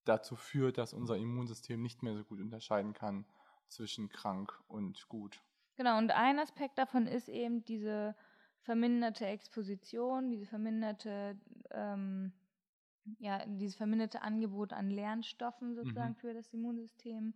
dazu 0.05 0.35
führt, 0.35 0.77
dass 0.77 0.93
unser 0.93 1.15
Immunsystem 1.17 1.81
nicht 1.81 2.03
mehr 2.03 2.15
so 2.15 2.23
gut 2.23 2.39
unterscheiden 2.39 2.93
kann 2.93 3.25
zwischen 3.67 4.09
krank 4.09 4.59
und 4.67 5.07
gut. 5.07 5.41
Genau, 5.77 5.97
und 5.97 6.11
ein 6.11 6.39
Aspekt 6.39 6.77
davon 6.77 7.07
ist 7.07 7.29
eben 7.29 7.63
diese 7.63 8.15
verminderte 8.61 9.25
Exposition, 9.25 10.29
diese 10.29 10.45
verminderte, 10.45 11.39
ähm, 11.71 12.33
ja, 13.19 13.45
dieses 13.45 13.75
verminderte 13.75 14.21
Angebot 14.21 14.73
an 14.73 14.89
Lernstoffen 14.89 15.75
sozusagen 15.75 16.11
mhm. 16.11 16.17
für 16.17 16.33
das 16.33 16.47
Immunsystem 16.49 17.33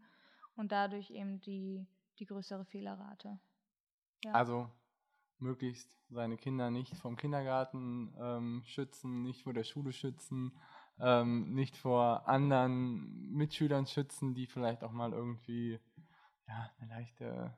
und 0.55 0.71
dadurch 0.71 1.11
eben 1.11 1.39
die, 1.41 1.85
die 2.19 2.25
größere 2.25 2.65
Fehlerrate. 2.65 3.39
Ja. 4.23 4.31
Also 4.31 4.69
möglichst 5.39 5.97
seine 6.09 6.37
Kinder 6.37 6.71
nicht 6.71 6.95
vom 6.97 7.15
Kindergarten 7.15 8.13
ähm, 8.19 8.63
schützen, 8.65 9.21
nicht 9.21 9.43
vor 9.43 9.53
der 9.53 9.63
Schule 9.63 9.91
schützen, 9.91 10.57
ähm, 10.99 11.53
nicht 11.53 11.75
vor 11.75 12.27
anderen 12.27 13.31
Mitschülern 13.31 13.85
schützen, 13.85 14.33
die 14.33 14.47
vielleicht 14.47 14.83
auch 14.83 14.91
mal 14.91 15.11
irgendwie 15.11 15.79
ja, 16.47 16.71
eine 16.79 16.89
leichte, 16.89 17.57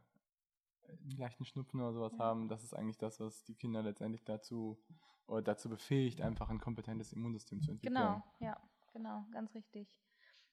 einen 0.87 1.17
leichten 1.17 1.45
Schnupfen 1.45 1.81
oder 1.81 1.93
sowas 1.93 2.13
ja. 2.17 2.19
haben. 2.19 2.47
Das 2.47 2.63
ist 2.63 2.73
eigentlich 2.73 2.97
das, 2.97 3.19
was 3.19 3.43
die 3.43 3.55
Kinder 3.55 3.83
letztendlich 3.83 4.23
dazu 4.23 4.81
oder 5.27 5.41
dazu 5.41 5.69
befähigt, 5.69 6.21
einfach 6.21 6.49
ein 6.49 6.59
kompetentes 6.59 7.13
Immunsystem 7.13 7.61
zu 7.61 7.71
entwickeln. 7.71 7.95
Genau, 7.95 8.23
ja, 8.39 8.59
genau, 8.93 9.25
ganz 9.31 9.53
richtig. 9.53 9.87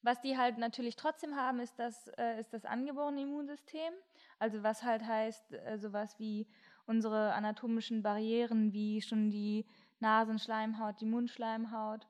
Was 0.03 0.21
die 0.21 0.37
halt 0.37 0.59
natürlich 0.59 0.97
trotzdem 0.97 1.37
haben, 1.37 1.61
ist 1.61 1.79
das, 1.79 2.09
äh, 2.19 2.41
ist 2.41 2.53
das 2.53 2.65
angeborene 2.65 3.23
Immunsystem. 3.23 3.93
Also 4.39 4.63
was 4.63 4.83
halt 4.83 5.07
heißt, 5.07 5.53
äh, 5.53 5.79
sowas 5.79 6.19
wie 6.19 6.47
unsere 6.87 7.33
anatomischen 7.35 8.03
Barrieren, 8.03 8.73
wie 8.73 9.01
schon 9.01 9.31
die 9.31 9.65
Nasenschleimhaut, 10.01 11.01
die 11.01 11.07
Mundschleimhaut. 11.07 12.09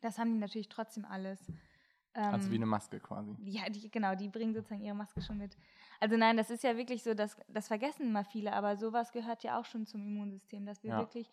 Das 0.00 0.18
haben 0.18 0.32
die 0.32 0.40
natürlich 0.40 0.68
trotzdem 0.68 1.04
alles. 1.04 1.40
also 2.12 2.50
wie 2.50 2.56
ähm, 2.56 2.62
eine 2.62 2.66
Maske 2.66 2.98
quasi. 2.98 3.36
Ja, 3.44 3.68
die, 3.70 3.88
genau, 3.90 4.16
die 4.16 4.28
bringen 4.28 4.52
sozusagen 4.52 4.82
ihre 4.82 4.96
Maske 4.96 5.22
schon 5.22 5.38
mit. 5.38 5.56
Also 6.00 6.16
nein, 6.16 6.36
das 6.36 6.50
ist 6.50 6.64
ja 6.64 6.76
wirklich 6.76 7.04
so, 7.04 7.14
dass, 7.14 7.36
das 7.48 7.68
vergessen 7.68 8.08
immer 8.08 8.24
viele, 8.24 8.52
aber 8.52 8.76
sowas 8.76 9.12
gehört 9.12 9.44
ja 9.44 9.58
auch 9.60 9.64
schon 9.64 9.86
zum 9.86 10.04
Immunsystem, 10.04 10.66
dass 10.66 10.82
wir 10.82 10.90
ja. 10.90 10.98
wirklich 10.98 11.30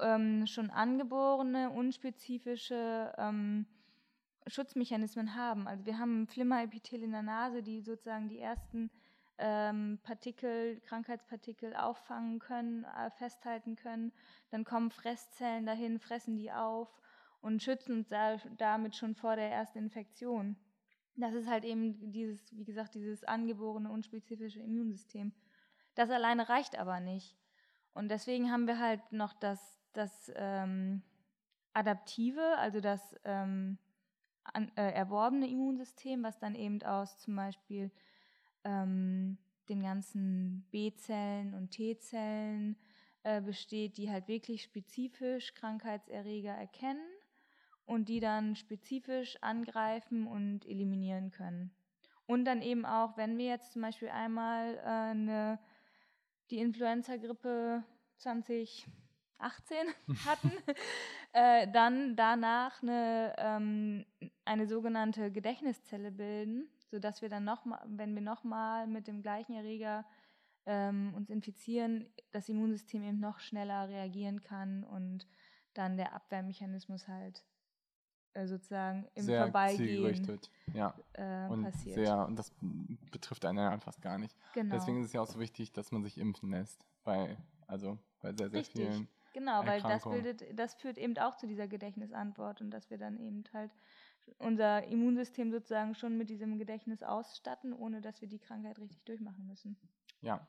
ähm, 0.00 0.46
schon 0.46 0.70
angeborene, 0.70 1.70
unspezifische 1.70 3.12
ähm, 3.18 3.66
Schutzmechanismen 4.46 5.34
haben. 5.34 5.68
Also 5.68 5.86
wir 5.86 5.98
haben 5.98 6.26
Flimmerepithel 6.26 7.02
in 7.02 7.12
der 7.12 7.22
Nase, 7.22 7.62
die 7.62 7.80
sozusagen 7.80 8.28
die 8.28 8.38
ersten 8.38 8.90
ähm, 9.38 9.98
Partikel, 10.02 10.80
Krankheitspartikel 10.80 11.74
auffangen 11.74 12.38
können, 12.38 12.84
äh, 12.84 13.10
festhalten 13.10 13.76
können. 13.76 14.12
Dann 14.50 14.64
kommen 14.64 14.90
Fresszellen 14.90 15.66
dahin, 15.66 15.98
fressen 15.98 16.36
die 16.36 16.52
auf 16.52 16.88
und 17.40 17.62
schützen 17.62 17.98
uns 17.98 18.08
da, 18.08 18.36
damit 18.58 18.96
schon 18.96 19.14
vor 19.14 19.36
der 19.36 19.50
ersten 19.50 19.78
Infektion. 19.78 20.56
Das 21.16 21.34
ist 21.34 21.48
halt 21.48 21.64
eben 21.64 22.12
dieses, 22.12 22.56
wie 22.56 22.64
gesagt, 22.64 22.94
dieses 22.94 23.24
angeborene, 23.24 23.90
unspezifische 23.90 24.60
Immunsystem. 24.60 25.32
Das 25.94 26.10
alleine 26.10 26.48
reicht 26.48 26.78
aber 26.78 27.00
nicht. 27.00 27.36
Und 27.92 28.08
deswegen 28.08 28.50
haben 28.50 28.66
wir 28.66 28.78
halt 28.78 29.12
noch 29.12 29.32
das, 29.32 29.80
das 29.92 30.30
ähm, 30.36 31.02
Adaptive, 31.72 32.56
also 32.58 32.80
das 32.80 33.14
ähm, 33.24 33.78
an, 34.52 34.70
äh, 34.76 34.92
erworbene 34.92 35.48
Immunsystem, 35.48 36.22
was 36.22 36.38
dann 36.38 36.54
eben 36.54 36.82
aus 36.82 37.18
zum 37.18 37.36
Beispiel 37.36 37.90
ähm, 38.64 39.38
den 39.68 39.82
ganzen 39.82 40.66
B-Zellen 40.70 41.54
und 41.54 41.70
T-Zellen 41.70 42.76
äh, 43.22 43.40
besteht, 43.40 43.96
die 43.96 44.10
halt 44.10 44.28
wirklich 44.28 44.62
spezifisch 44.62 45.54
Krankheitserreger 45.54 46.52
erkennen 46.52 47.06
und 47.84 48.08
die 48.08 48.20
dann 48.20 48.56
spezifisch 48.56 49.36
angreifen 49.42 50.26
und 50.26 50.66
eliminieren 50.66 51.30
können. 51.30 51.70
Und 52.26 52.44
dann 52.44 52.62
eben 52.62 52.86
auch, 52.86 53.16
wenn 53.16 53.36
wir 53.38 53.46
jetzt 53.46 53.72
zum 53.72 53.82
Beispiel 53.82 54.08
einmal 54.08 54.76
äh, 54.76 55.10
eine, 55.10 55.58
die 56.50 56.58
Influenza-Grippe 56.58 57.82
2018 59.40 59.76
hatten, 60.26 60.52
äh, 61.32 61.70
dann 61.72 62.16
danach 62.16 62.82
eine, 62.82 63.34
ähm, 63.38 64.04
eine 64.44 64.66
sogenannte 64.66 65.30
Gedächtniszelle 65.32 66.12
bilden, 66.12 66.68
sodass 66.90 67.22
wir 67.22 67.28
dann 67.28 67.44
nochmal, 67.44 67.80
wenn 67.86 68.14
wir 68.14 68.22
nochmal 68.22 68.86
mit 68.86 69.06
dem 69.06 69.22
gleichen 69.22 69.54
Erreger 69.54 70.04
ähm, 70.66 71.14
uns 71.14 71.30
infizieren, 71.30 72.06
das 72.32 72.48
Immunsystem 72.48 73.02
eben 73.02 73.20
noch 73.20 73.40
schneller 73.40 73.88
reagieren 73.88 74.42
kann 74.42 74.84
und 74.84 75.26
dann 75.74 75.96
der 75.96 76.14
Abwehrmechanismus 76.14 77.08
halt 77.08 77.44
äh, 78.34 78.46
sozusagen 78.46 79.08
im 79.14 79.24
sehr 79.24 79.42
Vorbeigehen 79.42 80.38
ja. 80.74 80.94
Äh, 81.14 81.48
und 81.48 81.62
passiert. 81.64 81.94
Sehr, 81.94 82.26
und 82.26 82.36
das 82.36 82.52
betrifft 83.10 83.44
einen 83.44 83.58
ja 83.58 83.78
fast 83.78 84.02
gar 84.02 84.18
nicht. 84.18 84.36
Genau. 84.54 84.74
Deswegen 84.74 85.00
ist 85.00 85.06
es 85.06 85.12
ja 85.12 85.20
auch 85.20 85.26
so 85.26 85.40
wichtig, 85.40 85.72
dass 85.72 85.90
man 85.90 86.02
sich 86.02 86.18
impfen 86.18 86.50
lässt, 86.50 86.84
bei, 87.02 87.36
also 87.66 87.98
bei 88.20 88.32
sehr, 88.32 88.50
sehr 88.50 88.60
Richtig. 88.60 88.88
vielen 88.88 89.08
Genau, 89.32 89.64
weil 89.64 89.80
das 89.82 90.04
bildet, 90.04 90.58
das 90.58 90.74
führt 90.74 90.98
eben 90.98 91.16
auch 91.18 91.36
zu 91.36 91.46
dieser 91.46 91.68
Gedächtnisantwort 91.68 92.60
und 92.60 92.70
dass 92.70 92.90
wir 92.90 92.98
dann 92.98 93.18
eben 93.18 93.44
halt 93.52 93.70
unser 94.38 94.84
Immunsystem 94.84 95.50
sozusagen 95.50 95.94
schon 95.94 96.16
mit 96.16 96.30
diesem 96.30 96.58
Gedächtnis 96.58 97.02
ausstatten, 97.02 97.72
ohne 97.72 98.00
dass 98.00 98.20
wir 98.20 98.28
die 98.28 98.38
Krankheit 98.38 98.78
richtig 98.78 99.02
durchmachen 99.04 99.46
müssen. 99.46 99.76
Ja. 100.20 100.46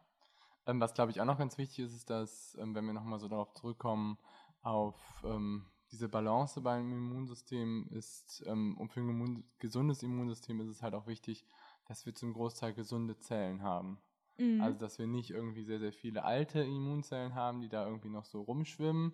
Ähm, 0.68 0.80
was 0.80 0.94
glaube 0.94 1.12
ich 1.12 1.20
auch 1.20 1.26
noch 1.26 1.38
ganz 1.38 1.58
wichtig 1.58 1.80
ist, 1.86 1.96
ist, 1.96 2.10
dass, 2.10 2.58
ähm, 2.60 2.76
wenn 2.76 2.86
wir 2.86 2.94
nochmal 2.94 3.20
so 3.20 3.28
darauf 3.28 3.54
zurückkommen, 3.54 4.18
auf 4.62 4.96
ähm, 5.24 5.66
diese 5.92 6.08
Balance 6.08 6.62
beim 6.62 6.92
Immunsystem 6.92 7.88
ist, 7.90 8.44
ähm, 8.46 8.78
und 8.78 8.94
für 8.94 9.02
ein 9.02 9.44
gesundes 9.60 10.04
Immunsystem 10.04 10.60
ist 10.62 10.68
es 10.68 10.82
halt 10.82 10.94
auch 10.94 11.08
wichtig, 11.08 11.46
dass 11.86 12.06
wir 12.06 12.14
zum 12.14 12.34
Großteil 12.34 12.74
gesunde 12.74 13.18
Zellen 13.18 13.64
haben. 13.64 14.00
Mhm. 14.38 14.62
Also, 14.62 14.80
dass 14.80 15.00
wir 15.00 15.08
nicht 15.08 15.32
irgendwie 15.32 15.64
sehr, 15.64 15.80
sehr 15.80 15.94
viele 15.94 16.24
alte 16.24 16.62
Immunzellen 16.62 17.36
haben, 17.36 17.62
die 17.62 17.70
da 17.70 17.86
irgendwie 17.86 18.10
noch 18.10 18.26
so 18.26 18.42
rumschwimmen, 18.42 19.14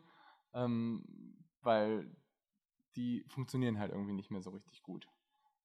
ähm, 0.53 1.03
weil 1.61 2.09
die 2.95 3.23
funktionieren 3.27 3.79
halt 3.79 3.91
irgendwie 3.91 4.13
nicht 4.13 4.31
mehr 4.31 4.41
so 4.41 4.49
richtig 4.49 4.81
gut. 4.83 5.07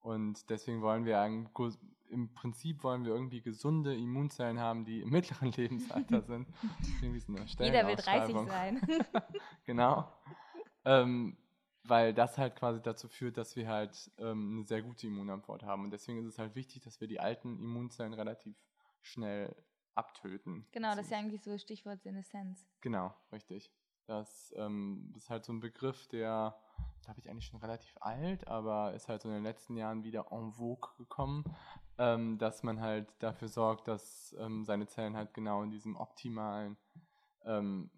Und 0.01 0.51
deswegen 0.51 0.83
wollen 0.83 1.05
wir 1.05 1.25
im 2.11 2.35
Prinzip 2.35 2.83
wollen 2.83 3.05
wir 3.05 3.13
irgendwie 3.13 3.41
gesunde 3.41 3.95
Immunzellen 3.95 4.59
haben, 4.59 4.85
die 4.85 5.01
im 5.01 5.11
mittleren 5.11 5.53
Lebensalter 5.53 6.23
sind. 6.27 6.49
Jeder 7.59 7.87
will 7.87 7.97
30 7.97 8.37
sein. 8.47 8.81
genau. 9.65 10.13
Ähm, 10.85 11.37
weil 11.85 12.15
das 12.15 12.39
halt 12.39 12.57
quasi 12.57 12.81
dazu 12.81 13.09
führt, 13.09 13.37
dass 13.37 13.57
wir 13.57 13.69
halt 13.69 14.11
ähm, 14.19 14.57
eine 14.57 14.65
sehr 14.65 14.83
gute 14.83 15.07
Immunantwort 15.07 15.65
haben. 15.65 15.85
Und 15.85 15.91
deswegen 15.91 16.19
ist 16.19 16.27
es 16.27 16.39
halt 16.39 16.55
wichtig, 16.55 16.83
dass 16.83 17.01
wir 17.01 17.09
die 17.09 17.19
alten 17.19 17.59
Immunzellen 17.59 18.15
relativ 18.15 18.57
schnell 19.03 19.55
abtöten. 19.95 20.67
Genau, 20.73 20.95
das 20.95 21.07
ist 21.07 21.11
ja 21.11 21.19
eigentlich 21.19 21.43
so 21.43 21.57
Stichwort 21.59 22.03
Seneszenz. 22.03 22.67
Genau, 22.81 23.15
richtig. 23.31 23.71
Das 24.07 24.53
ähm, 24.57 25.13
ist 25.17 25.31
halt 25.31 25.45
so 25.45 25.53
ein 25.53 25.61
Begriff, 25.61 26.07
der, 26.09 26.57
glaube 27.05 27.21
ich, 27.21 27.31
eigentlich 27.31 27.47
schon 27.47 27.61
relativ 27.61 27.97
alt, 28.01 28.47
aber 28.49 28.95
ist 28.95 29.09
halt 29.09 29.23
so 29.23 29.29
in 29.29 29.35
den 29.35 29.45
letzten 29.45 29.77
Jahren 29.77 30.03
wieder 30.03 30.27
en 30.33 30.53
vogue 30.53 30.91
gekommen, 30.99 31.45
ähm, 31.99 32.39
dass 32.39 32.63
man 32.63 32.81
halt 32.81 33.13
dafür 33.21 33.49
sorgt, 33.49 33.87
dass 33.89 34.35
ähm, 34.39 34.65
seine 34.65 34.87
Zellen 34.87 35.17
halt 35.17 35.35
genau 35.35 35.63
in 35.63 35.71
diesem 35.71 35.97
optimalen 35.97 36.77
ähm, 37.45 37.91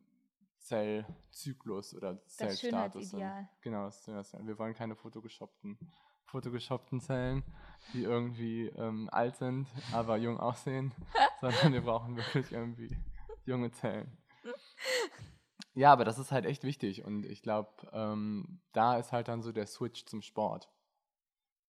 Zellzyklus 0.58 1.94
oder 1.94 2.24
Zellstatus 2.26 3.10
sind. 3.10 3.48
Genau, 3.60 3.84
das 3.84 4.06
ist 4.06 4.34
Wir 4.46 4.58
wollen 4.58 4.74
keine 4.74 4.96
photoshoppten, 4.96 5.78
photoshoppten 6.42 7.00
Zellen, 7.00 7.44
die 7.92 8.02
irgendwie 8.02 8.66
ähm, 8.66 9.08
alt 9.12 9.36
sind, 9.36 9.68
aber 9.92 10.16
jung 10.16 10.40
aussehen, 10.40 10.92
sondern 11.40 11.72
wir 11.72 11.82
brauchen 11.82 12.16
wirklich 12.16 12.50
irgendwie 12.50 12.96
junge 13.46 13.70
Zellen. 13.70 14.10
Ja, 15.74 15.92
aber 15.92 16.04
das 16.04 16.18
ist 16.18 16.32
halt 16.32 16.44
echt 16.44 16.64
wichtig 16.64 17.04
und 17.04 17.24
ich 17.24 17.42
glaube, 17.42 17.70
ähm, 17.92 18.60
da 18.72 18.98
ist 18.98 19.12
halt 19.12 19.28
dann 19.28 19.42
so 19.42 19.52
der 19.52 19.66
Switch 19.66 20.06
zum 20.06 20.22
Sport. 20.22 20.68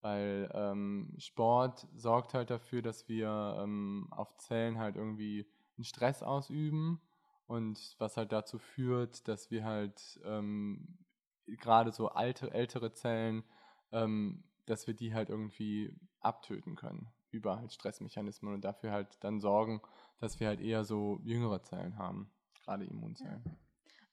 Weil 0.01 0.49
ähm, 0.53 1.15
Sport 1.17 1.87
sorgt 1.95 2.33
halt 2.33 2.49
dafür, 2.49 2.81
dass 2.81 3.07
wir 3.07 3.57
ähm, 3.59 4.07
auf 4.11 4.35
Zellen 4.37 4.77
halt 4.77 4.95
irgendwie 4.95 5.47
einen 5.77 5.85
Stress 5.85 6.23
ausüben 6.23 7.01
und 7.47 7.95
was 7.99 8.17
halt 8.17 8.31
dazu 8.31 8.57
führt, 8.57 9.27
dass 9.27 9.51
wir 9.51 9.63
halt 9.63 10.19
ähm, 10.23 10.97
gerade 11.45 11.91
so 11.91 12.09
alte, 12.09 12.51
ältere 12.51 12.93
Zellen, 12.93 13.43
ähm, 13.91 14.43
dass 14.65 14.87
wir 14.87 14.93
die 14.93 15.13
halt 15.13 15.29
irgendwie 15.29 15.95
abtöten 16.19 16.75
können 16.75 17.11
über 17.31 17.57
halt 17.57 17.73
Stressmechanismen 17.73 18.53
und 18.53 18.63
dafür 18.63 18.91
halt 18.91 19.17
dann 19.23 19.39
sorgen, 19.39 19.81
dass 20.19 20.39
wir 20.39 20.47
halt 20.47 20.61
eher 20.61 20.85
so 20.85 21.19
jüngere 21.23 21.61
Zellen 21.61 21.97
haben, 21.97 22.31
gerade 22.63 22.85
Immunzellen. 22.85 23.43
Ja. 23.45 23.51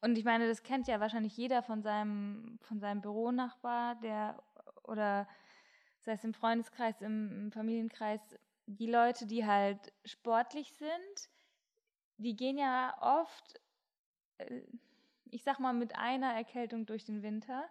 Und 0.01 0.19
ich 0.19 0.25
meine, 0.25 0.49
das 0.49 0.65
kennt 0.65 0.89
ja 0.89 0.99
wahrscheinlich 0.99 1.37
jeder 1.37 1.63
von 1.63 1.83
seinem, 1.83 2.59
von 2.63 2.81
seinem 2.81 3.01
Büronachbar, 3.01 3.95
der 4.01 4.43
oder 4.83 5.29
sei 6.01 6.13
es 6.13 6.25
im 6.25 6.35
Freundeskreis, 6.35 7.01
im, 7.01 7.31
im 7.45 7.53
Familienkreis, 7.53 8.21
die 8.67 8.91
Leute, 8.91 9.27
die 9.27 9.47
halt 9.47 9.93
sportlich 10.05 10.73
sind, 10.73 11.31
die 12.17 12.35
gehen 12.35 12.59
ja 12.59 12.97
oft, 13.01 13.61
äh, 14.39 14.63
ich 15.31 15.45
sag 15.45 15.61
mal, 15.61 15.73
mit 15.73 15.97
einer 15.97 16.35
Erkältung 16.35 16.85
durch 16.87 17.05
den 17.05 17.23
Winter, 17.23 17.65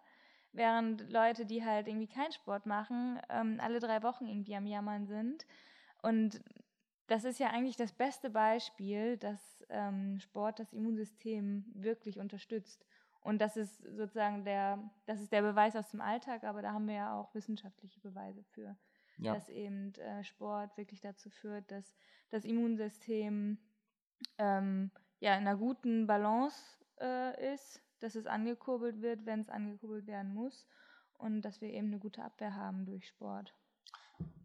während 0.53 1.09
Leute, 1.11 1.45
die 1.45 1.63
halt 1.63 1.87
irgendwie 1.87 2.07
keinen 2.07 2.31
Sport 2.31 2.65
machen, 2.65 3.19
ähm, 3.29 3.59
alle 3.61 3.79
drei 3.79 4.03
Wochen 4.03 4.27
irgendwie 4.27 4.55
am 4.55 4.65
Jammern 4.65 5.07
sind. 5.07 5.45
Und 6.01 6.41
das 7.07 7.25
ist 7.25 7.39
ja 7.39 7.49
eigentlich 7.49 7.75
das 7.75 7.91
beste 7.91 8.29
Beispiel, 8.29 9.17
dass 9.17 9.65
ähm, 9.69 10.19
Sport 10.19 10.59
das 10.59 10.73
Immunsystem 10.73 11.65
wirklich 11.73 12.19
unterstützt. 12.19 12.85
Und 13.21 13.39
das 13.39 13.55
ist 13.55 13.83
sozusagen 13.83 14.43
der, 14.45 14.79
das 15.05 15.21
ist 15.21 15.31
der 15.31 15.41
Beweis 15.41 15.75
aus 15.75 15.91
dem 15.91 16.01
Alltag, 16.01 16.43
aber 16.43 16.61
da 16.61 16.71
haben 16.73 16.87
wir 16.87 16.95
ja 16.95 17.19
auch 17.19 17.33
wissenschaftliche 17.35 17.99
Beweise 17.99 18.43
für, 18.43 18.75
ja. 19.17 19.35
dass 19.35 19.47
eben 19.49 19.93
äh, 19.95 20.23
Sport 20.23 20.75
wirklich 20.77 21.01
dazu 21.01 21.29
führt, 21.29 21.69
dass 21.69 21.95
das 22.29 22.45
Immunsystem 22.45 23.59
ähm, 24.37 24.91
ja 25.19 25.35
in 25.35 25.47
einer 25.47 25.55
guten 25.55 26.07
Balance 26.07 26.57
äh, 26.99 27.53
ist, 27.53 27.81
dass 28.01 28.15
es 28.15 28.25
angekurbelt 28.25 29.01
wird, 29.01 29.25
wenn 29.25 29.41
es 29.41 29.49
angekurbelt 29.49 30.07
werden 30.07 30.33
muss 30.33 30.67
und 31.17 31.41
dass 31.43 31.61
wir 31.61 31.69
eben 31.69 31.87
eine 31.87 31.99
gute 31.99 32.23
Abwehr 32.23 32.55
haben 32.55 32.85
durch 32.85 33.07
Sport. 33.07 33.53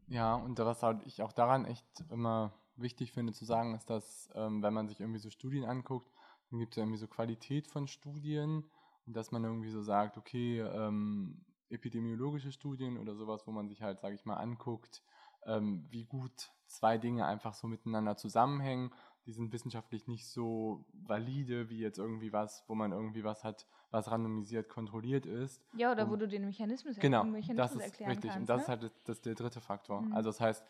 Ja, 0.08 0.34
und 0.34 0.58
was 0.58 0.82
halt 0.82 1.02
ich 1.04 1.22
auch 1.22 1.32
daran 1.32 1.64
echt 1.64 2.04
immer 2.10 2.52
wichtig 2.76 3.12
finde 3.12 3.32
zu 3.32 3.44
sagen, 3.44 3.74
ist, 3.74 3.90
dass 3.90 4.30
ähm, 4.34 4.62
wenn 4.62 4.74
man 4.74 4.88
sich 4.88 5.00
irgendwie 5.00 5.18
so 5.18 5.30
Studien 5.30 5.64
anguckt, 5.64 6.12
dann 6.50 6.60
gibt 6.60 6.72
es 6.72 6.76
ja 6.76 6.82
irgendwie 6.84 6.98
so 6.98 7.08
Qualität 7.08 7.66
von 7.66 7.88
Studien 7.88 8.64
und 9.06 9.16
dass 9.16 9.32
man 9.32 9.42
irgendwie 9.44 9.70
so 9.70 9.82
sagt, 9.82 10.16
okay, 10.16 10.60
ähm, 10.60 11.44
epidemiologische 11.70 12.52
Studien 12.52 12.98
oder 12.98 13.16
sowas, 13.16 13.46
wo 13.46 13.50
man 13.50 13.68
sich 13.68 13.82
halt, 13.82 14.00
sage 14.00 14.14
ich 14.14 14.24
mal, 14.24 14.36
anguckt, 14.36 15.02
ähm, 15.44 15.86
wie 15.90 16.04
gut 16.04 16.52
zwei 16.66 16.98
Dinge 16.98 17.26
einfach 17.26 17.54
so 17.54 17.66
miteinander 17.66 18.16
zusammenhängen. 18.16 18.92
Die 19.26 19.32
sind 19.32 19.52
wissenschaftlich 19.52 20.06
nicht 20.06 20.26
so 20.26 20.84
valide 20.92 21.68
wie 21.68 21.78
jetzt 21.78 21.98
irgendwie 21.98 22.32
was, 22.32 22.64
wo 22.68 22.74
man 22.74 22.92
irgendwie 22.92 23.24
was 23.24 23.44
hat, 23.44 23.66
was 23.90 24.10
randomisiert 24.10 24.68
kontrolliert 24.68 25.26
ist. 25.26 25.60
Ja, 25.74 25.92
oder 25.92 26.04
und, 26.04 26.10
wo 26.12 26.16
du 26.16 26.28
den 26.28 26.44
Mechanismus, 26.44 26.96
genau, 26.96 27.24
Mechanismus 27.24 27.56
das 27.56 27.74
ist 27.74 27.82
erklären 27.82 28.10
richtig. 28.12 28.30
kannst. 28.30 28.40
Und 28.40 28.48
das 28.48 28.56
ne? 28.56 28.62
ist 28.62 28.68
halt 28.68 28.82
das, 28.84 28.92
das 29.04 29.20
der 29.22 29.34
dritte 29.34 29.60
Faktor. 29.60 30.02
Mhm. 30.02 30.12
Also 30.12 30.30
das 30.30 30.40
heißt, 30.40 30.64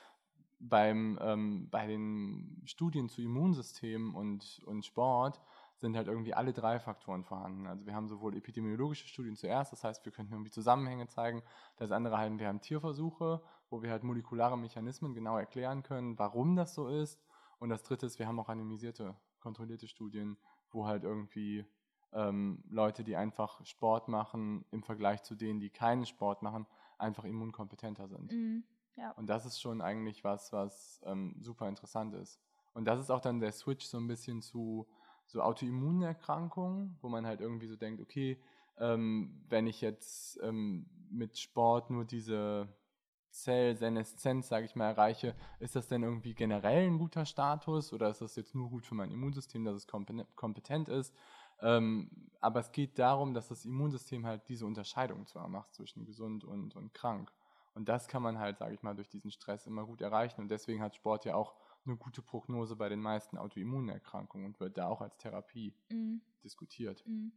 beim, 0.58 1.18
ähm, 1.20 1.68
bei 1.70 1.86
den 1.86 2.62
Studien 2.64 3.08
zu 3.08 3.22
Immunsystemen 3.22 4.14
und, 4.14 4.62
und 4.64 4.84
Sport 4.84 5.40
sind 5.76 5.94
halt 5.96 6.08
irgendwie 6.08 6.32
alle 6.32 6.52
drei 6.52 6.78
Faktoren 6.78 7.22
vorhanden. 7.22 7.66
Also 7.66 7.84
wir 7.84 7.94
haben 7.94 8.08
sowohl 8.08 8.34
epidemiologische 8.36 9.06
Studien 9.06 9.36
zuerst, 9.36 9.72
das 9.72 9.84
heißt, 9.84 10.04
wir 10.06 10.12
könnten 10.12 10.32
irgendwie 10.32 10.50
Zusammenhänge 10.50 11.06
zeigen. 11.08 11.42
Das 11.76 11.90
andere 11.90 12.16
halt, 12.16 12.38
wir 12.38 12.48
haben 12.48 12.62
Tierversuche, 12.62 13.42
wo 13.68 13.82
wir 13.82 13.90
halt 13.90 14.02
molekulare 14.02 14.56
Mechanismen 14.56 15.12
genau 15.12 15.36
erklären 15.36 15.82
können, 15.82 16.18
warum 16.18 16.56
das 16.56 16.74
so 16.74 16.88
ist. 16.88 17.20
Und 17.58 17.68
das 17.70 17.82
dritte 17.82 18.06
ist, 18.06 18.18
wir 18.18 18.26
haben 18.26 18.38
auch 18.38 18.48
anonymisierte, 18.48 19.16
kontrollierte 19.40 19.88
Studien, 19.88 20.36
wo 20.70 20.86
halt 20.86 21.04
irgendwie 21.04 21.64
ähm, 22.12 22.62
Leute, 22.68 23.04
die 23.04 23.16
einfach 23.16 23.64
Sport 23.64 24.08
machen, 24.08 24.64
im 24.70 24.82
Vergleich 24.82 25.22
zu 25.22 25.34
denen, 25.34 25.60
die 25.60 25.70
keinen 25.70 26.06
Sport 26.06 26.42
machen, 26.42 26.66
einfach 26.98 27.24
immunkompetenter 27.24 28.08
sind. 28.08 28.32
Mhm, 28.32 28.64
ja. 28.96 29.10
Und 29.12 29.26
das 29.26 29.46
ist 29.46 29.60
schon 29.60 29.80
eigentlich 29.80 30.24
was, 30.24 30.52
was 30.52 31.00
ähm, 31.04 31.36
super 31.40 31.68
interessant 31.68 32.14
ist. 32.14 32.40
Und 32.74 32.84
das 32.84 33.00
ist 33.00 33.10
auch 33.10 33.20
dann 33.20 33.40
der 33.40 33.52
Switch 33.52 33.86
so 33.86 33.98
ein 33.98 34.06
bisschen 34.06 34.42
zu 34.42 34.86
so 35.26 35.42
Autoimmunerkrankungen, 35.42 36.96
wo 37.00 37.08
man 37.08 37.26
halt 37.26 37.40
irgendwie 37.40 37.66
so 37.66 37.76
denkt, 37.76 38.00
okay, 38.00 38.40
ähm, 38.78 39.42
wenn 39.48 39.66
ich 39.66 39.80
jetzt 39.80 40.38
ähm, 40.42 40.86
mit 41.10 41.38
Sport 41.38 41.90
nur 41.90 42.04
diese 42.04 42.68
Zellseneszenz, 43.42 44.48
sage 44.48 44.66
ich 44.66 44.76
mal, 44.76 44.88
erreiche, 44.88 45.34
ist 45.60 45.76
das 45.76 45.88
denn 45.88 46.02
irgendwie 46.02 46.34
generell 46.34 46.86
ein 46.86 46.98
guter 46.98 47.24
Status 47.24 47.92
oder 47.92 48.08
ist 48.10 48.20
das 48.20 48.36
jetzt 48.36 48.54
nur 48.54 48.70
gut 48.70 48.86
für 48.86 48.94
mein 48.94 49.10
Immunsystem, 49.10 49.64
dass 49.64 49.76
es 49.76 49.86
kompetent 49.86 50.88
ist? 50.88 51.14
Ähm, 51.60 52.10
aber 52.40 52.60
es 52.60 52.72
geht 52.72 52.98
darum, 52.98 53.34
dass 53.34 53.48
das 53.48 53.64
Immunsystem 53.64 54.26
halt 54.26 54.48
diese 54.48 54.66
Unterscheidung 54.66 55.26
zwar 55.26 55.48
macht 55.48 55.74
zwischen 55.74 56.04
gesund 56.04 56.44
und, 56.44 56.76
und 56.76 56.92
krank. 56.92 57.32
Und 57.74 57.88
das 57.88 58.08
kann 58.08 58.22
man 58.22 58.38
halt, 58.38 58.58
sage 58.58 58.74
ich 58.74 58.82
mal, 58.82 58.94
durch 58.94 59.08
diesen 59.08 59.30
Stress 59.30 59.66
immer 59.66 59.84
gut 59.84 60.00
erreichen. 60.00 60.40
Und 60.40 60.48
deswegen 60.48 60.82
hat 60.82 60.94
Sport 60.96 61.26
ja 61.26 61.34
auch 61.34 61.54
eine 61.84 61.96
gute 61.96 62.22
Prognose 62.22 62.74
bei 62.74 62.88
den 62.88 63.00
meisten 63.00 63.36
Autoimmunerkrankungen 63.36 64.46
und 64.46 64.60
wird 64.60 64.78
da 64.78 64.88
auch 64.88 65.02
als 65.02 65.18
Therapie 65.18 65.74
mhm. 65.90 66.20
diskutiert. 66.42 67.06
Mhm. 67.06 67.32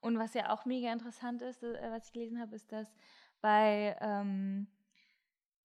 Und 0.00 0.18
was 0.18 0.34
ja 0.34 0.52
auch 0.52 0.64
mega 0.64 0.92
interessant 0.92 1.42
ist, 1.42 1.62
äh, 1.62 1.90
was 1.90 2.06
ich 2.06 2.12
gelesen 2.12 2.40
habe, 2.40 2.54
ist, 2.54 2.70
dass 2.72 2.92
bei, 3.40 3.96
ähm, 4.00 4.66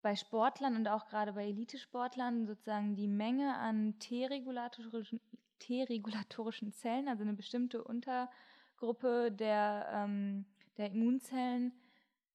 bei 0.01 0.15
Sportlern 0.15 0.75
und 0.75 0.87
auch 0.87 1.05
gerade 1.07 1.33
bei 1.33 1.45
Elitesportlern 1.45 2.45
sozusagen 2.47 2.95
die 2.95 3.07
Menge 3.07 3.55
an 3.57 3.97
T-regulatorischen, 3.99 5.19
T-regulatorischen 5.59 6.71
Zellen, 6.73 7.07
also 7.07 7.23
eine 7.23 7.33
bestimmte 7.33 7.83
Untergruppe 7.83 9.31
der, 9.31 9.87
ähm, 9.93 10.45
der 10.77 10.91
Immunzellen, 10.91 11.73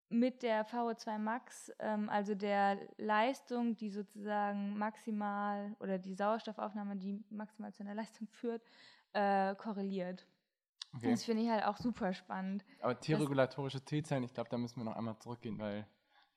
mit 0.09 0.43
der 0.43 0.67
VO2 0.67 1.19
Max, 1.19 1.73
ähm, 1.79 2.09
also 2.09 2.35
der 2.35 2.79
Leistung, 2.97 3.77
die 3.77 3.91
sozusagen 3.91 4.79
maximal 4.79 5.75
oder 5.81 5.99
die 5.99 6.15
Sauerstoffaufnahme, 6.15 6.97
die 6.97 7.25
maximal 7.31 7.73
zu 7.73 7.83
einer 7.83 7.95
Leistung 7.95 8.29
führt, 8.29 8.63
äh, 9.15 9.55
korreliert. 9.57 10.27
Okay. 10.95 11.11
Das 11.11 11.25
finde 11.25 11.43
ich 11.43 11.51
halt 11.51 11.65
auch 11.65 11.77
super 11.77 12.13
spannend. 12.15 12.65
Aber 12.81 12.99
T-regulatorische 12.99 13.85
T-Zellen, 13.85 14.23
ich 14.23 14.33
glaube, 14.33 14.49
da 14.49 14.57
müssen 14.57 14.81
wir 14.81 14.85
noch 14.85 14.97
einmal 14.97 15.19
zurückgehen, 15.19 15.59
weil 15.59 15.87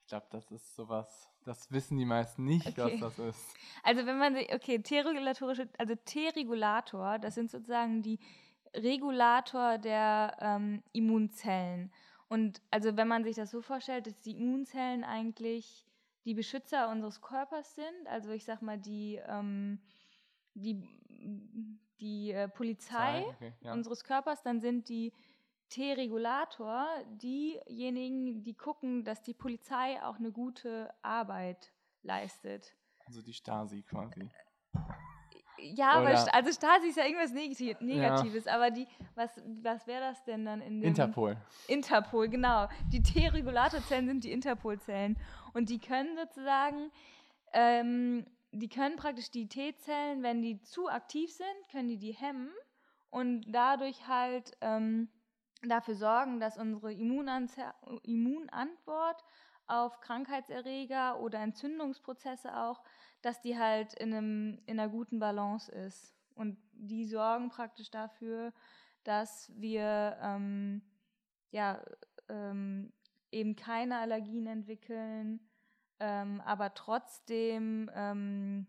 glaube, 0.10 0.28
das 0.32 0.52
ist 0.52 0.76
sowas, 0.76 1.30
das 1.46 1.72
wissen 1.72 1.98
die 1.98 2.06
meisten 2.06 2.46
nicht, 2.46 2.68
okay. 2.68 3.00
was 3.00 3.16
das 3.16 3.36
ist. 3.36 3.58
Also 3.84 4.06
wenn 4.06 4.18
man 4.18 4.36
sich, 4.36 4.54
okay, 4.54 4.80
T-regulatorische, 4.80 5.70
also 5.78 5.96
T-Regulator, 5.96 7.20
das 7.20 7.36
sind 7.36 7.50
sozusagen 7.50 8.02
die 8.02 8.20
Regulator 8.76 9.78
der 9.78 10.38
ähm, 10.42 10.84
Immunzellen. 10.92 11.92
Und 12.28 12.62
also 12.70 12.96
wenn 12.98 13.08
man 13.08 13.24
sich 13.24 13.36
das 13.36 13.52
so 13.52 13.62
vorstellt, 13.62 14.06
dass 14.08 14.20
die 14.20 14.38
Immunzellen 14.38 15.04
eigentlich 15.04 15.86
die 16.26 16.34
Beschützer 16.34 16.90
unseres 16.90 17.22
Körpers 17.22 17.76
sind, 17.76 18.08
also 18.08 18.32
ich 18.32 18.46
sag 18.46 18.62
mal 18.62 18.78
die, 18.78 19.20
ähm, 19.28 19.80
die, 20.54 20.84
die 22.00 22.32
äh, 22.32 22.48
Polizei 22.48 23.26
okay, 23.26 23.54
ja. 23.62 23.74
unseres 23.74 24.04
Körpers, 24.04 24.44
dann 24.44 24.60
sind 24.60 24.90
die 24.90 25.14
T-Regulator 25.70 26.88
diejenigen, 27.22 28.44
die 28.44 28.54
gucken, 28.56 29.04
dass 29.04 29.22
die 29.22 29.34
Polizei 29.34 30.02
auch 30.04 30.18
eine 30.18 30.32
gute 30.32 30.94
Arbeit 31.02 31.72
leistet. 32.02 32.76
Also 33.06 33.22
die 33.22 33.34
Stasi 33.34 33.84
quasi. 33.84 34.30
Ja, 35.62 35.92
aber 35.92 36.34
also 36.34 36.52
Stasi 36.52 36.88
ist 36.88 36.98
ja 36.98 37.06
irgendwas 37.06 37.34
Negatives, 37.34 38.46
ja. 38.46 38.56
aber 38.56 38.72
die, 38.72 38.88
was, 39.16 39.30
was 39.62 39.86
wäre 39.88 40.02
das 40.02 40.24
denn 40.24 40.46
dann 40.46 40.62
in 40.62 40.80
dem 40.80 40.88
Interpol. 40.88 41.38
Interpol, 41.68 42.30
genau. 42.30 42.68
Die 42.92 43.04
T-Regulatorzellen 43.04 44.08
sind 44.08 44.24
die 44.24 44.32
Interpolzellen. 44.32 45.18
Und 45.54 45.70
die 45.70 45.80
können 45.80 46.16
sozusagen, 46.16 46.92
ähm, 47.54 48.26
die 48.52 48.70
können 48.70 48.96
praktisch 48.96 49.32
die 49.32 49.48
T-Zellen, 49.48 50.24
wenn 50.24 50.42
die 50.42 50.62
zu 50.62 50.90
aktiv 50.90 51.32
sind, 51.32 51.70
können 51.72 51.90
die 51.90 51.98
die 51.98 52.14
hemmen 52.14 52.52
und 53.10 53.44
dadurch 53.48 54.08
halt 54.08 54.56
ähm, 54.62 55.10
dafür 55.62 55.96
sorgen, 55.96 56.40
dass 56.40 56.58
unsere 56.58 56.94
Immunantwort 56.94 59.24
auf 59.68 60.00
Krankheitserreger 60.02 61.20
oder 61.20 61.40
Entzündungsprozesse 61.40 62.58
auch 62.58 62.82
dass 63.22 63.42
die 63.42 63.58
halt 63.58 63.94
in, 63.96 64.14
einem, 64.14 64.60
in 64.66 64.80
einer 64.80 64.90
guten 64.90 65.20
Balance 65.20 65.72
ist. 65.72 66.14
Und 66.36 66.58
die 66.74 67.06
sorgen 67.06 67.50
praktisch 67.50 67.92
dafür, 67.92 68.54
dass 69.04 69.52
wir 69.56 70.18
ähm, 70.22 70.82
ja, 71.52 71.84
ähm, 72.30 72.94
eben 73.32 73.56
keine 73.56 73.98
Allergien 73.98 74.48
entwickeln, 74.48 75.42
ähm, 76.00 76.42
aber 76.42 76.74
trotzdem 76.74 77.90
ähm, 77.94 78.68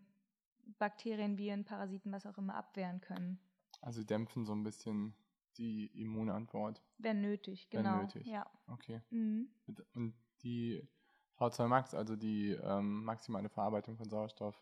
Bakterien, 0.79 1.37
Viren, 1.37 1.63
Parasiten, 1.63 2.11
was 2.11 2.25
auch 2.25 2.37
immer 2.37 2.55
abwehren 2.55 2.99
können. 2.99 3.39
Also 3.81 4.03
dämpfen 4.03 4.45
so 4.45 4.53
ein 4.53 4.63
bisschen 4.63 5.15
die 5.61 5.85
Immunantwort. 6.01 6.81
Wenn 6.97 7.21
nötig, 7.21 7.69
genau. 7.69 7.91
Wenn 7.91 8.01
nötig. 8.01 8.25
Ja. 8.25 8.49
Okay. 8.67 9.01
Mhm. 9.11 9.47
Und 9.93 10.15
die 10.41 10.89
V2 11.37 11.67
Max, 11.67 11.93
also 11.93 12.15
die 12.15 12.51
ähm, 12.51 13.03
maximale 13.03 13.47
Verarbeitung 13.47 13.95
von 13.95 14.09
Sauerstoff, 14.09 14.59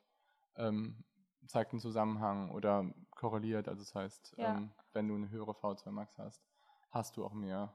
ähm, 0.58 1.06
zeigt 1.48 1.72
einen 1.72 1.80
Zusammenhang 1.80 2.52
oder 2.52 2.94
korreliert. 3.12 3.70
Also 3.70 3.82
das 3.82 3.96
heißt, 3.96 4.36
ja. 4.38 4.58
ähm, 4.58 4.72
wenn 4.92 5.08
du 5.08 5.16
eine 5.16 5.30
höhere 5.30 5.52
V2 5.52 5.90
Max 5.90 6.18
hast, 6.18 6.44
hast 6.92 7.16
du 7.16 7.24
auch 7.24 7.34
mehr 7.34 7.74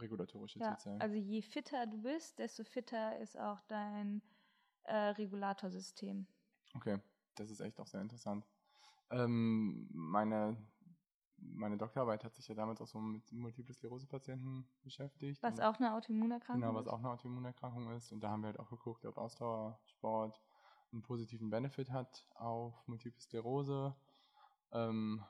regulatorische 0.00 0.58
ja, 0.58 0.74
T-Zellen. 0.74 1.00
Also 1.02 1.16
je 1.16 1.42
fitter 1.42 1.86
du 1.86 2.00
bist, 2.00 2.38
desto 2.38 2.64
fitter 2.64 3.18
ist 3.18 3.38
auch 3.38 3.60
dein 3.68 4.22
äh, 4.84 4.94
Regulatorsystem. 4.96 6.26
Okay, 6.74 6.98
das 7.34 7.50
ist 7.50 7.60
echt 7.60 7.78
auch 7.78 7.86
sehr 7.86 8.00
interessant. 8.00 8.46
Ähm, 9.10 9.86
meine 9.92 10.56
meine 11.54 11.76
Doktorarbeit 11.76 12.24
hat 12.24 12.34
sich 12.34 12.48
ja 12.48 12.54
damals 12.54 12.80
auch 12.80 12.86
so 12.86 12.98
mit 12.98 13.30
Multiple 13.32 13.74
Sklerose-Patienten 13.74 14.66
beschäftigt. 14.82 15.42
Was 15.42 15.60
auch 15.60 15.78
eine 15.78 15.94
Autoimmunerkrankung 15.94 16.62
ist? 16.62 16.66
Genau, 16.68 16.78
was 16.78 16.88
auch 16.88 16.98
eine 16.98 17.10
Autoimmunerkrankung 17.10 17.92
ist. 17.92 18.12
Und 18.12 18.20
da 18.20 18.30
haben 18.30 18.42
wir 18.42 18.48
halt 18.48 18.60
auch 18.60 18.70
geguckt, 18.70 19.04
ob 19.06 19.16
Ausdauersport 19.16 20.40
einen 20.92 21.02
positiven 21.02 21.50
Benefit 21.50 21.90
hat 21.90 22.26
auf 22.34 22.74
Multiple 22.86 23.20
Sklerose. 23.20 23.94
Ähm, 24.72 25.22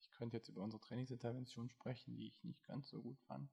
ich 0.00 0.10
könnte 0.12 0.36
jetzt 0.36 0.48
über 0.48 0.62
unsere 0.62 0.80
Trainingsintervention 0.80 1.68
sprechen, 1.68 2.16
die 2.16 2.28
ich 2.28 2.44
nicht 2.44 2.64
ganz 2.66 2.88
so 2.88 3.00
gut 3.02 3.20
fand. 3.22 3.50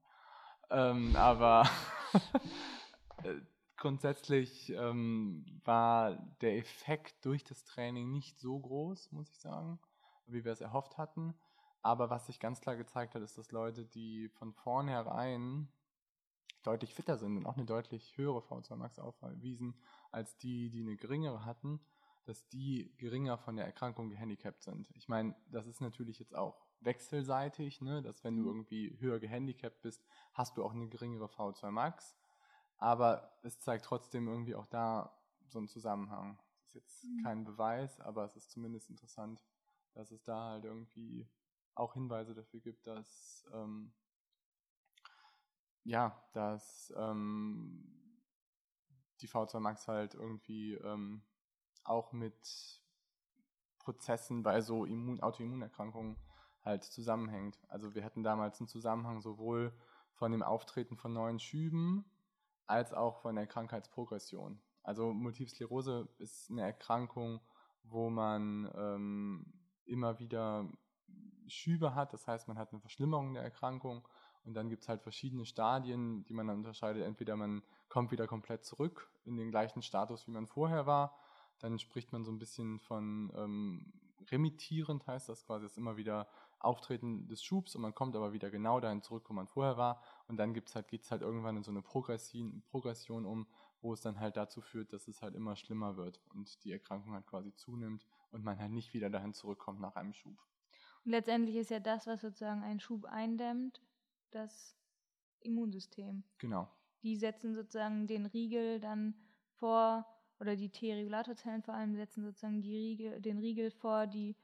ähm, 0.70 1.16
aber 1.16 1.68
äh, 3.24 3.36
grundsätzlich 3.78 4.70
ähm, 4.70 5.46
war 5.66 6.16
der 6.42 6.58
Effekt 6.58 7.26
durch 7.26 7.44
das 7.44 7.66
Training 7.66 8.12
nicht 8.12 8.40
so 8.40 8.60
groß, 8.60 9.12
muss 9.12 9.30
ich 9.30 9.40
sagen, 9.40 9.80
wie 10.28 10.46
wir 10.46 10.52
es 10.52 10.62
erhofft 10.62 10.98
hatten. 10.98 11.34
Aber 11.82 12.10
was 12.10 12.28
sich 12.28 12.40
ganz 12.40 12.62
klar 12.62 12.76
gezeigt 12.76 13.16
hat, 13.16 13.22
ist, 13.22 13.38
dass 13.38 13.52
Leute, 13.52 13.86
die 13.86 14.30
von 14.30 14.54
vornherein 14.54 15.68
deutlich 16.64 16.94
fitter 16.94 17.18
sind 17.18 17.38
und 17.38 17.46
auch 17.46 17.58
eine 17.58 17.66
deutlich 17.66 18.18
höhere 18.18 18.40
V2 18.40 18.76
Max 18.76 19.00
aufweisen 19.00 19.76
als 20.12 20.38
die, 20.38 20.70
die 20.70 20.82
eine 20.82 20.96
geringere 20.96 21.46
hatten, 21.46 21.80
dass 22.26 22.48
die 22.50 22.94
geringer 22.98 23.38
von 23.38 23.56
der 23.56 23.66
Erkrankung 23.66 24.10
gehandicapt 24.10 24.62
sind. 24.62 24.88
Ich 24.94 25.08
meine, 25.10 25.36
das 25.50 25.66
ist 25.66 25.82
natürlich 25.82 26.20
jetzt 26.20 26.36
auch 26.36 26.68
wechselseitig, 26.82 27.82
ne? 27.82 28.02
dass 28.02 28.24
wenn 28.24 28.36
du 28.36 28.44
mhm. 28.44 28.50
irgendwie 28.50 28.98
höher 29.00 29.20
gehandicapt 29.20 29.82
bist, 29.82 30.06
hast 30.34 30.58
du 30.58 30.64
auch 30.64 30.74
eine 30.74 30.88
geringere 30.88 31.26
V2 31.26 31.72
Max. 31.72 32.16
Aber 32.78 33.32
es 33.44 33.60
zeigt 33.60 33.86
trotzdem 33.86 34.28
irgendwie 34.28 34.56
auch 34.56 34.66
da 34.66 35.16
so 35.48 35.60
einen 35.60 35.68
Zusammenhang. 35.68 36.40
Das 36.58 36.68
ist 36.68 36.74
jetzt 36.76 37.04
mhm. 37.06 37.24
kein 37.24 37.44
Beweis, 37.44 38.00
aber 38.00 38.26
es 38.26 38.36
ist 38.36 38.52
zumindest 38.52 38.90
interessant, 38.90 39.44
dass 39.94 40.12
es 40.12 40.24
da 40.24 40.52
halt 40.52 40.66
irgendwie 40.66 41.28
auch 41.76 41.94
Hinweise 41.94 42.34
dafür 42.34 42.60
gibt, 42.60 42.86
dass 42.88 43.46
ähm, 43.54 43.94
ja, 45.84 46.22
dass 46.34 46.94
ähm, 46.96 47.84
die 49.22 49.28
V2 49.28 49.60
Max 49.60 49.88
halt 49.88 50.14
irgendwie 50.14 50.74
ähm, 50.76 51.24
auch 51.84 52.12
mit 52.12 52.82
Prozessen 53.80 54.44
bei 54.44 54.62
so 54.62 54.86
Immun 54.86 55.22
Autoimmunerkrankungen 55.22 56.18
halt 56.64 56.84
zusammenhängt. 56.84 57.58
Also 57.68 57.96
wir 57.96 58.04
hatten 58.04 58.24
damals 58.24 58.60
einen 58.60 58.68
Zusammenhang 58.68 59.22
sowohl 59.22 59.74
von 60.14 60.32
dem 60.32 60.44
Auftreten 60.44 60.98
von 60.98 61.14
neuen 61.14 61.40
Schüben 61.40 62.06
als 62.68 62.94
auch 62.94 63.22
von 63.22 63.36
der 63.36 63.48
Krankheitsprogression. 63.48 64.62
Also 64.84 65.14
Multiple 65.14 65.50
Sklerose 65.50 66.08
ist 66.20 66.50
eine 66.52 66.62
Erkrankung, 66.62 67.42
wo 67.84 68.10
man 68.10 68.72
ähm, 68.76 69.54
immer 69.86 70.20
wieder 70.20 70.70
Schübe 71.52 71.96
hat, 71.96 72.14
das 72.14 72.28
heißt, 72.28 72.48
man 72.48 72.58
hat 72.58 72.72
eine 72.72 72.82
Verschlimmerung 72.82 73.34
der 73.34 73.44
Erkrankung 73.44 74.08
und 74.44 74.54
dann 74.54 74.70
gibt 74.70 74.84
es 74.84 74.90
halt 74.90 75.02
verschiedene 75.02 75.46
Stadien, 75.46 76.24
die 76.26 76.34
man 76.34 76.48
dann 76.48 76.58
unterscheidet. 76.58 77.04
Entweder 77.04 77.36
man 77.36 77.62
kommt 77.90 78.12
wieder 78.12 78.28
komplett 78.28 78.66
zurück 78.66 79.10
in 79.26 79.38
den 79.38 79.52
gleichen 79.52 79.82
Status, 79.82 80.28
wie 80.28 80.32
man 80.32 80.48
vorher 80.48 80.86
war, 80.86 81.16
dann 81.60 81.78
spricht 81.78 82.12
man 82.12 82.24
so 82.24 82.32
ein 82.32 82.40
bisschen 82.40 82.80
von 82.80 83.32
ähm, 83.36 83.94
remittierend, 84.32 85.06
heißt 85.08 85.30
das 85.30 85.46
quasi, 85.46 85.66
das 85.66 85.78
immer 85.78 85.98
wieder 85.98 86.28
Auftreten 86.60 87.28
des 87.28 87.44
Schubs 87.44 87.76
und 87.76 87.82
man 87.82 87.96
kommt 87.96 88.16
aber 88.16 88.34
wieder 88.34 88.50
genau 88.50 88.80
dahin 88.80 89.02
zurück, 89.02 89.26
wo 89.28 89.34
man 89.34 89.48
vorher 89.48 89.78
war. 89.78 90.02
Und 90.28 90.38
dann 90.38 90.56
halt, 90.56 90.88
geht 90.88 91.04
es 91.04 91.12
halt 91.12 91.22
irgendwann 91.22 91.58
in 91.58 91.64
so 91.64 91.72
eine 91.72 91.82
Progression, 91.82 92.64
Progression 92.70 93.26
um, 93.26 93.48
wo 93.82 93.94
es 93.94 94.02
dann 94.02 94.20
halt 94.20 94.38
dazu 94.38 94.62
führt, 94.62 94.94
dass 94.94 95.08
es 95.08 95.22
halt 95.22 95.36
immer 95.36 95.56
schlimmer 95.56 95.98
wird 95.98 96.22
und 96.34 96.64
die 96.64 96.72
Erkrankung 96.72 97.14
halt 97.14 97.26
quasi 97.26 97.54
zunimmt 97.56 98.06
und 98.32 98.44
man 98.44 98.60
halt 98.60 98.72
nicht 98.72 98.94
wieder 98.94 99.10
dahin 99.10 99.34
zurückkommt 99.34 99.80
nach 99.80 99.96
einem 99.96 100.14
Schub. 100.14 100.38
Und 101.06 101.12
letztendlich 101.12 101.56
ist 101.56 101.72
ja 101.72 101.80
das, 101.80 102.08
was 102.08 102.22
sozusagen 102.22 102.64
einen 102.64 102.80
Schub 102.80 103.06
eindämmt, 103.06 103.82
das 104.32 104.76
Immunsystem. 105.40 106.24
Genau. 106.38 106.70
Die 107.04 107.18
setzen 107.18 107.56
sozusagen 107.56 108.08
den 108.08 108.28
Riegel 108.28 108.80
dann 108.80 109.16
vor, 109.56 110.06
oder 110.40 110.56
die 110.56 110.70
T-Regulatorzellen 110.70 111.64
vor 111.64 111.74
allem 111.74 111.96
setzen 111.96 112.24
sozusagen 112.24 112.62
die 112.62 112.76
Riegel, 112.76 113.22
den 113.22 113.40
Riegel 113.40 113.72
vor, 113.72 114.08
die 114.08 114.36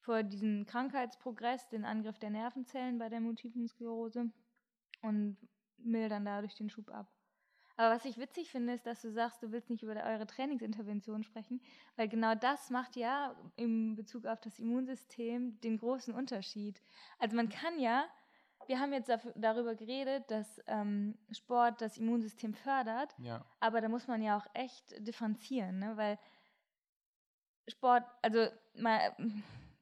vor 0.00 0.22
diesen 0.22 0.66
Krankheitsprogress, 0.66 1.68
den 1.68 1.84
Angriff 1.84 2.18
der 2.18 2.30
Nervenzellen 2.30 2.98
bei 2.98 3.08
der 3.08 3.20
multiplen 3.20 3.68
Sklerose 3.68 4.30
und 5.02 5.36
mildern 5.76 6.24
dadurch 6.24 6.54
den 6.54 6.70
Schub 6.70 6.90
ab. 6.90 7.12
Aber 7.78 7.94
was 7.94 8.04
ich 8.04 8.18
witzig 8.18 8.50
finde, 8.50 8.72
ist, 8.74 8.86
dass 8.86 9.00
du 9.02 9.12
sagst, 9.12 9.40
du 9.40 9.52
willst 9.52 9.70
nicht 9.70 9.84
über 9.84 9.94
eure 9.94 10.26
Trainingsintervention 10.26 11.22
sprechen, 11.22 11.62
weil 11.94 12.08
genau 12.08 12.34
das 12.34 12.70
macht 12.70 12.96
ja 12.96 13.36
im 13.54 13.94
Bezug 13.94 14.26
auf 14.26 14.40
das 14.40 14.58
Immunsystem 14.58 15.60
den 15.60 15.78
großen 15.78 16.12
Unterschied. 16.12 16.82
Also 17.20 17.36
man 17.36 17.48
kann 17.48 17.78
ja, 17.78 18.04
wir 18.66 18.80
haben 18.80 18.92
jetzt 18.92 19.12
darüber 19.36 19.76
geredet, 19.76 20.28
dass 20.28 20.60
ähm, 20.66 21.16
Sport 21.30 21.80
das 21.80 21.98
Immunsystem 21.98 22.52
fördert, 22.52 23.14
ja. 23.18 23.44
aber 23.60 23.80
da 23.80 23.88
muss 23.88 24.08
man 24.08 24.22
ja 24.22 24.36
auch 24.36 24.46
echt 24.54 24.94
differenzieren, 25.06 25.78
ne? 25.78 25.96
weil 25.96 26.18
Sport, 27.68 28.02
also 28.22 28.48
mal 28.74 29.14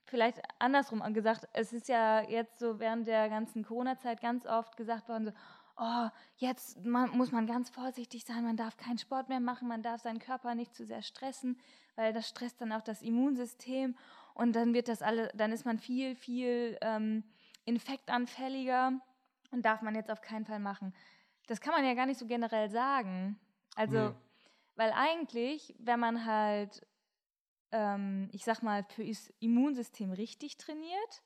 vielleicht 0.04 0.42
andersrum 0.58 1.02
gesagt, 1.14 1.48
es 1.54 1.72
ist 1.72 1.88
ja 1.88 2.20
jetzt 2.28 2.58
so 2.58 2.78
während 2.78 3.08
der 3.08 3.30
ganzen 3.30 3.64
Corona-Zeit 3.64 4.20
ganz 4.20 4.44
oft 4.44 4.76
gesagt 4.76 5.08
worden, 5.08 5.24
so, 5.24 5.32
oh, 5.76 6.08
jetzt 6.36 6.84
man, 6.84 7.10
muss 7.16 7.32
man 7.32 7.46
ganz 7.46 7.70
vorsichtig 7.70 8.24
sein, 8.24 8.44
man 8.44 8.56
darf 8.56 8.76
keinen 8.76 8.98
Sport 8.98 9.28
mehr 9.28 9.40
machen, 9.40 9.68
man 9.68 9.82
darf 9.82 10.02
seinen 10.02 10.18
Körper 10.18 10.54
nicht 10.54 10.74
zu 10.74 10.84
sehr 10.84 11.02
stressen, 11.02 11.58
weil 11.96 12.12
das 12.12 12.28
stresst 12.28 12.60
dann 12.60 12.72
auch 12.72 12.82
das 12.82 13.02
Immunsystem 13.02 13.96
und 14.34 14.54
dann 14.54 14.74
wird 14.74 14.88
das 14.88 15.02
alle, 15.02 15.30
dann 15.34 15.52
ist 15.52 15.64
man 15.64 15.78
viel, 15.78 16.14
viel 16.14 16.78
ähm, 16.80 17.24
infektanfälliger 17.64 18.92
und 19.50 19.64
darf 19.64 19.82
man 19.82 19.94
jetzt 19.94 20.10
auf 20.10 20.20
keinen 20.20 20.44
Fall 20.44 20.60
machen. 20.60 20.94
Das 21.46 21.60
kann 21.60 21.72
man 21.72 21.84
ja 21.84 21.94
gar 21.94 22.06
nicht 22.06 22.18
so 22.18 22.26
generell 22.26 22.68
sagen. 22.68 23.38
Also, 23.76 24.10
nee. 24.10 24.14
weil 24.74 24.92
eigentlich, 24.92 25.74
wenn 25.78 26.00
man 26.00 26.24
halt, 26.24 26.86
ähm, 27.72 28.28
ich 28.32 28.44
sag 28.44 28.62
mal, 28.62 28.84
fürs 28.84 29.32
Immunsystem 29.40 30.12
richtig 30.12 30.56
trainiert, 30.56 31.22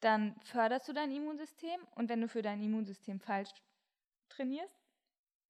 dann 0.00 0.36
förderst 0.42 0.88
du 0.88 0.92
dein 0.92 1.10
Immunsystem 1.10 1.80
und 1.96 2.08
wenn 2.08 2.20
du 2.20 2.28
für 2.28 2.42
dein 2.42 2.62
Immunsystem 2.62 3.18
falsch 3.20 3.50
trainierst, 4.38 4.80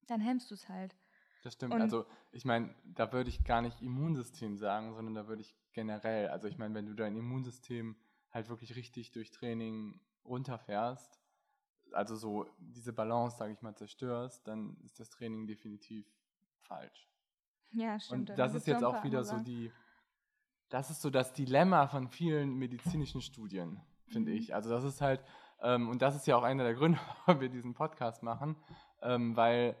dann 0.07 0.19
hemmst 0.19 0.49
du 0.51 0.55
es 0.55 0.67
halt. 0.67 0.95
Das 1.43 1.53
stimmt. 1.53 1.73
Und 1.73 1.81
also 1.81 2.05
ich 2.31 2.43
meine, 2.43 2.75
da 2.83 3.11
würde 3.13 3.29
ich 3.29 3.43
gar 3.43 3.61
nicht 3.61 3.81
Immunsystem 3.81 4.57
sagen, 4.57 4.93
sondern 4.93 5.15
da 5.15 5.27
würde 5.27 5.41
ich 5.41 5.55
generell, 5.71 6.29
also 6.29 6.47
ich 6.47 6.57
meine, 6.57 6.75
wenn 6.75 6.85
du 6.85 6.93
dein 6.93 7.15
Immunsystem 7.15 7.95
halt 8.31 8.49
wirklich 8.49 8.75
richtig 8.75 9.11
durch 9.11 9.31
Training 9.31 9.99
runterfährst, 10.25 11.19
also 11.91 12.15
so 12.15 12.47
diese 12.59 12.93
Balance, 12.93 13.37
sage 13.37 13.53
ich 13.53 13.61
mal, 13.61 13.75
zerstörst, 13.75 14.47
dann 14.47 14.77
ist 14.83 14.99
das 14.99 15.09
Training 15.09 15.47
definitiv 15.47 16.05
falsch. 16.59 17.09
Ja, 17.71 17.99
stimmt. 17.99 18.29
Und 18.31 18.39
das 18.39 18.53
ist 18.53 18.67
jetzt 18.67 18.83
auch 18.83 19.03
wieder 19.03 19.23
so 19.23 19.37
die, 19.39 19.71
das 20.69 20.89
ist 20.89 21.01
so 21.01 21.09
das 21.09 21.33
Dilemma 21.33 21.87
von 21.87 22.09
vielen 22.09 22.55
medizinischen 22.55 23.21
Studien, 23.21 23.81
finde 24.07 24.31
mhm. 24.31 24.37
ich. 24.37 24.53
Also 24.53 24.69
das 24.69 24.83
ist 24.83 25.01
halt, 25.01 25.23
und 25.61 26.01
das 26.01 26.15
ist 26.15 26.27
ja 26.27 26.37
auch 26.37 26.43
einer 26.43 26.63
der 26.63 26.73
Gründe, 26.73 26.99
warum 27.25 27.41
wir 27.41 27.49
diesen 27.49 27.73
Podcast 27.73 28.23
machen, 28.23 28.55
ähm, 29.01 29.35
weil 29.35 29.75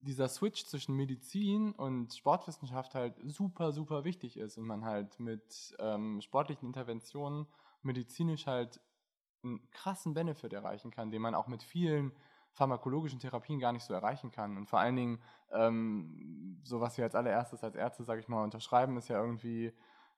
dieser 0.00 0.28
Switch 0.28 0.64
zwischen 0.64 0.94
Medizin 0.94 1.72
und 1.72 2.14
Sportwissenschaft 2.14 2.94
halt 2.94 3.14
super, 3.24 3.72
super 3.72 4.04
wichtig 4.04 4.36
ist 4.36 4.56
und 4.56 4.64
man 4.64 4.84
halt 4.84 5.18
mit 5.18 5.74
ähm, 5.78 6.20
sportlichen 6.20 6.66
Interventionen 6.66 7.46
medizinisch 7.82 8.46
halt 8.46 8.80
einen 9.42 9.68
krassen 9.70 10.14
Benefit 10.14 10.52
erreichen 10.52 10.90
kann, 10.90 11.10
den 11.10 11.22
man 11.22 11.34
auch 11.34 11.46
mit 11.46 11.62
vielen 11.62 12.12
pharmakologischen 12.52 13.20
Therapien 13.20 13.60
gar 13.60 13.72
nicht 13.72 13.84
so 13.84 13.92
erreichen 13.92 14.30
kann. 14.30 14.56
Und 14.56 14.66
vor 14.66 14.78
allen 14.78 14.96
Dingen, 14.96 15.18
ähm, 15.52 16.60
so 16.64 16.80
was 16.80 16.96
wir 16.96 17.04
als 17.04 17.14
allererstes 17.14 17.62
als 17.62 17.74
Ärzte, 17.74 18.04
sage 18.04 18.20
ich 18.20 18.28
mal, 18.28 18.42
unterschreiben, 18.42 18.96
ist 18.96 19.08
ja 19.08 19.20
irgendwie, 19.20 19.72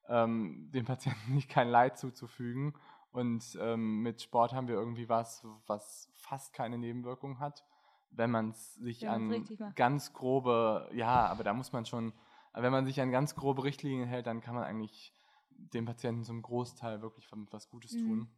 ähm, 0.09 0.71
dem 0.73 0.85
Patienten 0.85 1.35
nicht 1.35 1.49
kein 1.49 1.69
Leid 1.69 1.99
zuzufügen 1.99 2.75
und 3.13 3.59
ähm, 3.61 4.03
mit 4.03 4.23
Sport 4.23 4.53
haben 4.53 4.69
wir 4.69 4.75
irgendwie 4.75 5.09
was, 5.09 5.45
was 5.67 6.11
fast 6.15 6.53
keine 6.53 6.79
Nebenwirkung 6.79 7.39
hat, 7.39 7.65
wenn 8.11 8.31
man 8.31 8.51
es 8.51 8.75
sich 8.75 9.03
ja, 9.03 9.13
an 9.13 9.45
ganz 9.75 10.13
grobe, 10.13 10.89
ja, 10.93 11.27
aber 11.27 11.45
da 11.45 11.55
muss 11.55 11.73
man 11.73 11.87
schon, 11.87 12.13
wenn 12.55 12.73
man 12.73 12.87
sich 12.87 13.01
an 13.01 13.11
ganz 13.11 13.35
grobe 13.35 13.65
Richtlinien 13.65 14.09
hält, 14.09 14.27
dann 14.27 14.41
kann 14.41 14.55
man 14.55 14.65
eigentlich 14.65 15.13
dem 15.51 15.87
Patienten 15.87 16.25
zum 16.25 16.43
Großteil 16.43 17.03
wirklich 17.03 17.29
was 17.51 17.69
Gutes 17.69 17.93
mhm. 17.95 18.09
tun. 18.09 18.29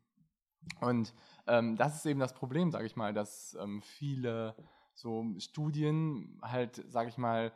Und 0.81 1.15
ähm, 1.47 1.77
das 1.77 1.97
ist 1.97 2.07
eben 2.07 2.21
das 2.21 2.35
Problem, 2.35 2.71
sage 2.71 2.87
ich 2.87 2.97
mal, 2.97 3.13
dass 3.13 3.57
ähm, 3.61 3.83
viele 3.83 4.55
so 4.95 5.25
Studien 5.39 6.39
halt, 6.43 6.85
sage 6.89 7.09
ich 7.09 7.19
mal, 7.19 7.53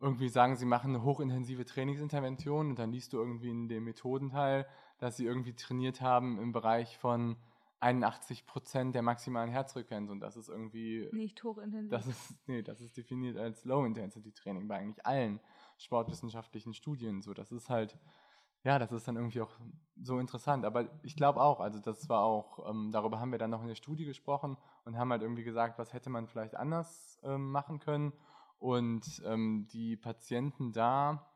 irgendwie 0.00 0.28
sagen, 0.28 0.56
sie 0.56 0.64
machen 0.64 0.94
eine 0.94 1.04
hochintensive 1.04 1.64
Trainingsintervention 1.64 2.70
und 2.70 2.78
dann 2.78 2.90
liest 2.90 3.12
du 3.12 3.18
irgendwie 3.18 3.50
in 3.50 3.68
dem 3.68 3.84
Methodenteil, 3.84 4.66
dass 5.00 5.16
sie 5.16 5.24
irgendwie 5.24 5.54
trainiert 5.54 6.00
haben 6.00 6.38
im 6.38 6.52
Bereich 6.52 6.96
von 6.98 7.36
81 7.80 8.46
Prozent 8.46 8.94
der 8.94 9.02
maximalen 9.02 9.50
Herzfrequenz 9.50 10.10
und 10.10 10.20
das 10.20 10.36
ist 10.36 10.48
irgendwie 10.48 11.08
nicht 11.12 11.42
hochintensiv. 11.42 11.90
Das 11.90 12.06
ist 12.06 12.36
nee, 12.46 12.62
das 12.62 12.80
ist 12.80 12.96
definiert 12.96 13.36
als 13.36 13.64
Low 13.64 13.84
Intensity 13.84 14.32
Training 14.32 14.68
bei 14.68 14.76
eigentlich 14.76 15.04
allen 15.04 15.40
sportwissenschaftlichen 15.78 16.74
Studien 16.74 17.22
so. 17.22 17.34
Das 17.34 17.50
ist 17.50 17.70
halt 17.70 17.98
ja, 18.62 18.78
das 18.78 18.92
ist 18.92 19.08
dann 19.08 19.16
irgendwie 19.16 19.40
auch 19.40 19.52
so 20.02 20.18
interessant. 20.18 20.64
Aber 20.64 20.90
ich 21.02 21.16
glaube 21.16 21.40
auch, 21.40 21.60
also 21.60 21.78
das 21.78 22.08
war 22.08 22.24
auch, 22.24 22.68
ähm, 22.68 22.90
darüber 22.92 23.18
haben 23.18 23.32
wir 23.32 23.38
dann 23.38 23.50
noch 23.50 23.62
in 23.62 23.68
der 23.68 23.74
Studie 23.74 24.04
gesprochen 24.04 24.56
und 24.84 24.98
haben 24.98 25.10
halt 25.10 25.22
irgendwie 25.22 25.44
gesagt, 25.44 25.78
was 25.78 25.92
hätte 25.92 26.10
man 26.10 26.26
vielleicht 26.26 26.56
anders 26.56 27.18
ähm, 27.22 27.50
machen 27.50 27.78
können. 27.78 28.12
Und 28.58 29.22
ähm, 29.24 29.66
die 29.72 29.96
Patienten 29.96 30.72
da 30.72 31.26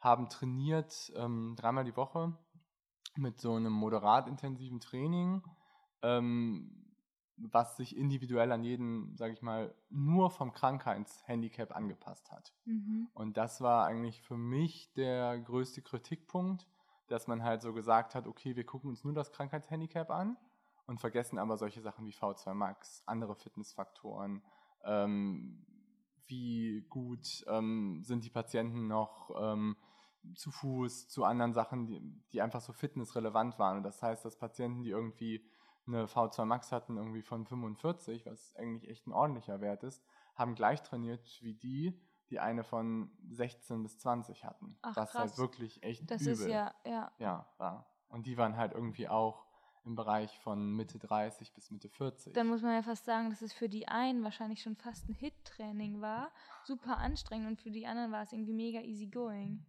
haben 0.00 0.28
trainiert 0.28 1.12
ähm, 1.16 1.54
dreimal 1.56 1.84
die 1.84 1.96
Woche 1.96 2.36
mit 3.18 3.40
so 3.40 3.54
einem 3.54 3.72
moderat 3.72 4.28
intensiven 4.28 4.80
Training. 4.80 5.42
Ähm, 6.02 6.86
was 7.38 7.76
sich 7.76 7.96
individuell 7.96 8.50
an 8.50 8.64
jeden, 8.64 9.14
sage 9.16 9.34
ich 9.34 9.42
mal, 9.42 9.74
nur 9.90 10.30
vom 10.30 10.52
Krankheitshandicap 10.52 11.74
angepasst 11.74 12.30
hat. 12.32 12.54
Mhm. 12.64 13.08
Und 13.12 13.36
das 13.36 13.60
war 13.60 13.86
eigentlich 13.86 14.22
für 14.22 14.38
mich 14.38 14.92
der 14.94 15.38
größte 15.40 15.82
Kritikpunkt, 15.82 16.66
dass 17.08 17.26
man 17.26 17.42
halt 17.42 17.62
so 17.62 17.72
gesagt 17.72 18.14
hat, 18.14 18.26
okay, 18.26 18.56
wir 18.56 18.64
gucken 18.64 18.90
uns 18.90 19.04
nur 19.04 19.12
das 19.12 19.32
Krankheitshandicap 19.32 20.10
an 20.10 20.36
und 20.86 21.00
vergessen 21.00 21.38
aber 21.38 21.56
solche 21.56 21.82
Sachen 21.82 22.06
wie 22.06 22.12
V2 22.12 22.54
Max, 22.54 23.02
andere 23.06 23.34
Fitnessfaktoren, 23.34 24.42
ähm, 24.84 25.64
wie 26.26 26.86
gut 26.88 27.44
ähm, 27.48 28.02
sind 28.02 28.24
die 28.24 28.30
Patienten 28.30 28.88
noch 28.88 29.30
ähm, 29.38 29.76
zu 30.34 30.50
Fuß, 30.50 31.08
zu 31.08 31.24
anderen 31.24 31.52
Sachen, 31.52 31.86
die, 31.86 32.00
die 32.32 32.42
einfach 32.42 32.60
so 32.60 32.72
fitnessrelevant 32.72 33.58
waren. 33.58 33.78
Und 33.78 33.82
das 33.82 34.02
heißt, 34.02 34.24
dass 34.24 34.36
Patienten, 34.36 34.82
die 34.82 34.90
irgendwie 34.90 35.44
eine 35.86 36.06
V2 36.06 36.44
Max 36.44 36.72
hatten, 36.72 36.96
irgendwie 36.96 37.22
von 37.22 37.46
45, 37.46 38.26
was 38.26 38.54
eigentlich 38.56 38.90
echt 38.90 39.06
ein 39.06 39.12
ordentlicher 39.12 39.60
Wert 39.60 39.82
ist, 39.82 40.02
haben 40.34 40.54
gleich 40.54 40.82
trainiert 40.82 41.38
wie 41.42 41.54
die, 41.54 42.00
die 42.30 42.40
eine 42.40 42.64
von 42.64 43.10
16 43.30 43.82
bis 43.82 43.98
20 43.98 44.44
hatten. 44.44 44.76
Ach, 44.82 44.96
was 44.96 45.12
krass. 45.12 45.20
halt 45.30 45.38
wirklich 45.38 45.82
echt 45.82 46.10
Das 46.10 46.22
übel 46.22 46.32
ist 46.32 46.46
ja, 46.46 46.74
ja. 46.84 47.12
ja, 47.18 47.46
war. 47.58 47.86
Und 48.08 48.26
die 48.26 48.36
waren 48.36 48.56
halt 48.56 48.72
irgendwie 48.72 49.08
auch 49.08 49.46
im 49.84 49.94
Bereich 49.94 50.36
von 50.40 50.72
Mitte 50.72 50.98
30 50.98 51.54
bis 51.54 51.70
Mitte 51.70 51.88
40. 51.88 52.34
Dann 52.34 52.48
muss 52.48 52.62
man 52.62 52.72
ja 52.72 52.82
fast 52.82 53.04
sagen, 53.04 53.30
dass 53.30 53.40
es 53.40 53.52
für 53.52 53.68
die 53.68 53.86
einen 53.86 54.24
wahrscheinlich 54.24 54.60
schon 54.60 54.74
fast 54.74 55.08
ein 55.08 55.14
Hit-Training 55.14 56.00
war. 56.00 56.32
Super 56.64 56.98
anstrengend 56.98 57.46
und 57.46 57.60
für 57.60 57.70
die 57.70 57.86
anderen 57.86 58.10
war 58.10 58.22
es 58.22 58.32
irgendwie 58.32 58.52
mega 58.52 58.80
easy 58.80 59.06
going. 59.06 59.64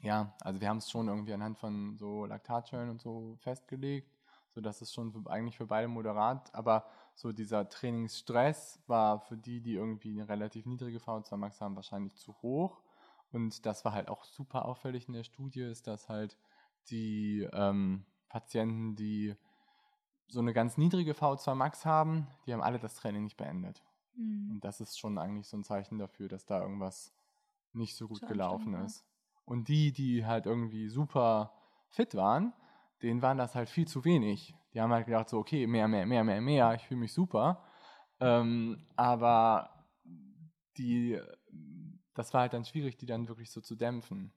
Ja, 0.00 0.34
also 0.40 0.60
wir 0.60 0.68
haben 0.68 0.78
es 0.78 0.90
schon 0.90 1.08
irgendwie 1.08 1.32
anhand 1.32 1.58
von 1.58 1.96
so 1.96 2.24
Laktatschalen 2.24 2.90
und 2.90 3.00
so 3.00 3.36
festgelegt, 3.40 4.10
sodass 4.50 4.80
es 4.80 4.92
schon 4.92 5.12
für, 5.12 5.30
eigentlich 5.30 5.56
für 5.56 5.66
beide 5.66 5.88
moderat, 5.88 6.54
aber 6.54 6.86
so 7.14 7.32
dieser 7.32 7.68
Trainingsstress 7.68 8.82
war 8.86 9.20
für 9.20 9.36
die, 9.36 9.60
die 9.60 9.74
irgendwie 9.74 10.10
eine 10.10 10.28
relativ 10.28 10.66
niedrige 10.66 10.98
V2 10.98 11.36
Max 11.36 11.60
haben, 11.60 11.76
wahrscheinlich 11.76 12.16
zu 12.16 12.34
hoch. 12.42 12.80
Und 13.32 13.66
das 13.66 13.84
war 13.84 13.92
halt 13.92 14.08
auch 14.08 14.24
super 14.24 14.64
auffällig 14.64 15.08
in 15.08 15.14
der 15.14 15.24
Studie, 15.24 15.62
ist, 15.62 15.86
dass 15.86 16.08
halt 16.08 16.36
die 16.90 17.48
ähm, 17.52 18.04
Patienten, 18.28 18.96
die 18.96 19.34
so 20.28 20.40
eine 20.40 20.52
ganz 20.52 20.76
niedrige 20.76 21.12
V2 21.12 21.54
Max 21.54 21.84
haben, 21.84 22.26
die 22.46 22.52
haben 22.52 22.62
alle 22.62 22.78
das 22.78 22.94
Training 22.94 23.24
nicht 23.24 23.36
beendet. 23.36 23.82
Mhm. 24.16 24.52
Und 24.52 24.64
das 24.64 24.80
ist 24.80 24.98
schon 24.98 25.18
eigentlich 25.18 25.48
so 25.48 25.56
ein 25.56 25.64
Zeichen 25.64 25.98
dafür, 25.98 26.28
dass 26.28 26.46
da 26.46 26.60
irgendwas 26.62 27.12
nicht 27.72 27.96
so 27.96 28.08
gut 28.08 28.20
Zu 28.20 28.26
gelaufen 28.26 28.74
ist. 28.74 29.04
Und 29.44 29.68
die, 29.68 29.92
die 29.92 30.24
halt 30.24 30.46
irgendwie 30.46 30.88
super 30.88 31.52
fit 31.88 32.14
waren, 32.14 32.52
denen 33.02 33.22
waren 33.22 33.38
das 33.38 33.54
halt 33.54 33.68
viel 33.68 33.86
zu 33.86 34.04
wenig. 34.04 34.54
Die 34.72 34.80
haben 34.80 34.92
halt 34.92 35.06
gedacht 35.06 35.28
so, 35.28 35.38
okay, 35.38 35.66
mehr, 35.66 35.88
mehr, 35.88 36.06
mehr, 36.06 36.24
mehr, 36.24 36.40
mehr, 36.40 36.74
ich 36.74 36.86
fühle 36.86 37.00
mich 37.00 37.12
super. 37.12 37.64
Ähm, 38.20 38.86
aber 38.96 39.86
die, 40.78 41.20
das 42.14 42.32
war 42.32 42.42
halt 42.42 42.52
dann 42.54 42.64
schwierig, 42.64 42.96
die 42.96 43.06
dann 43.06 43.28
wirklich 43.28 43.50
so 43.50 43.60
zu 43.60 43.76
dämpfen. 43.76 44.32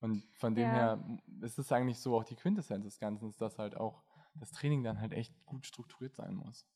Und 0.00 0.22
von 0.34 0.54
dem 0.54 0.72
Ja. 0.72 0.96
her 0.96 1.20
ist 1.40 1.58
es 1.58 1.72
eigentlich 1.72 2.00
so 2.00 2.16
auch 2.16 2.24
die 2.24 2.36
Quintessenz 2.36 2.84
des 2.84 2.98
Ganzen, 2.98 3.34
dass 3.38 3.58
halt 3.58 3.76
auch 3.76 4.02
das 4.34 4.52
Training 4.52 4.82
dann 4.82 5.00
halt 5.00 5.12
echt 5.12 5.34
gut 5.46 5.64
strukturiert 5.64 6.14
sein 6.14 6.34
muss. 6.34 6.66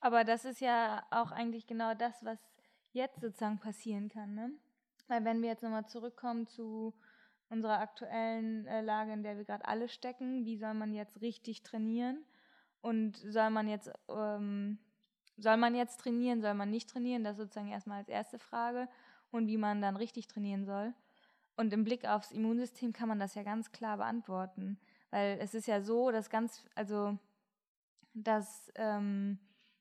Aber 0.00 0.24
das 0.24 0.44
ist 0.44 0.60
ja 0.60 1.04
auch 1.10 1.30
eigentlich 1.32 1.66
genau 1.66 1.94
das, 1.94 2.24
was 2.24 2.38
jetzt 2.92 3.20
sozusagen 3.20 3.58
passieren 3.58 4.08
kann. 4.08 4.34
Ne? 4.34 4.52
Weil 5.10 5.24
wenn 5.24 5.42
wir 5.42 5.48
jetzt 5.48 5.64
nochmal 5.64 5.86
zurückkommen 5.86 6.46
zu 6.46 6.94
unserer 7.48 7.80
aktuellen 7.80 8.64
äh, 8.68 8.80
Lage, 8.80 9.12
in 9.12 9.24
der 9.24 9.36
wir 9.36 9.44
gerade 9.44 9.64
alle 9.64 9.88
stecken, 9.88 10.44
wie 10.44 10.56
soll 10.56 10.72
man 10.72 10.94
jetzt 10.94 11.20
richtig 11.20 11.64
trainieren? 11.64 12.24
Und 12.80 13.16
soll 13.16 13.50
man 13.50 13.68
jetzt, 13.68 13.90
ähm, 14.08 14.78
soll 15.36 15.56
man 15.56 15.74
jetzt 15.74 15.98
trainieren, 15.98 16.40
soll 16.40 16.54
man 16.54 16.70
nicht 16.70 16.88
trainieren? 16.88 17.24
Das 17.24 17.36
sozusagen 17.36 17.70
erstmal 17.72 17.98
als 17.98 18.08
erste 18.08 18.38
Frage. 18.38 18.88
Und 19.32 19.48
wie 19.48 19.56
man 19.56 19.82
dann 19.82 19.96
richtig 19.96 20.28
trainieren 20.28 20.64
soll. 20.64 20.94
Und 21.56 21.72
im 21.72 21.82
Blick 21.82 22.04
aufs 22.04 22.30
Immunsystem 22.30 22.92
kann 22.92 23.08
man 23.08 23.18
das 23.18 23.34
ja 23.34 23.42
ganz 23.42 23.72
klar 23.72 23.96
beantworten. 23.96 24.78
Weil 25.10 25.38
es 25.40 25.54
ist 25.54 25.66
ja 25.66 25.80
so, 25.80 26.12
dass 26.12 26.30
ganz, 26.30 26.64
also, 26.76 27.18
dass 28.14 28.70
ähm, 28.76 29.40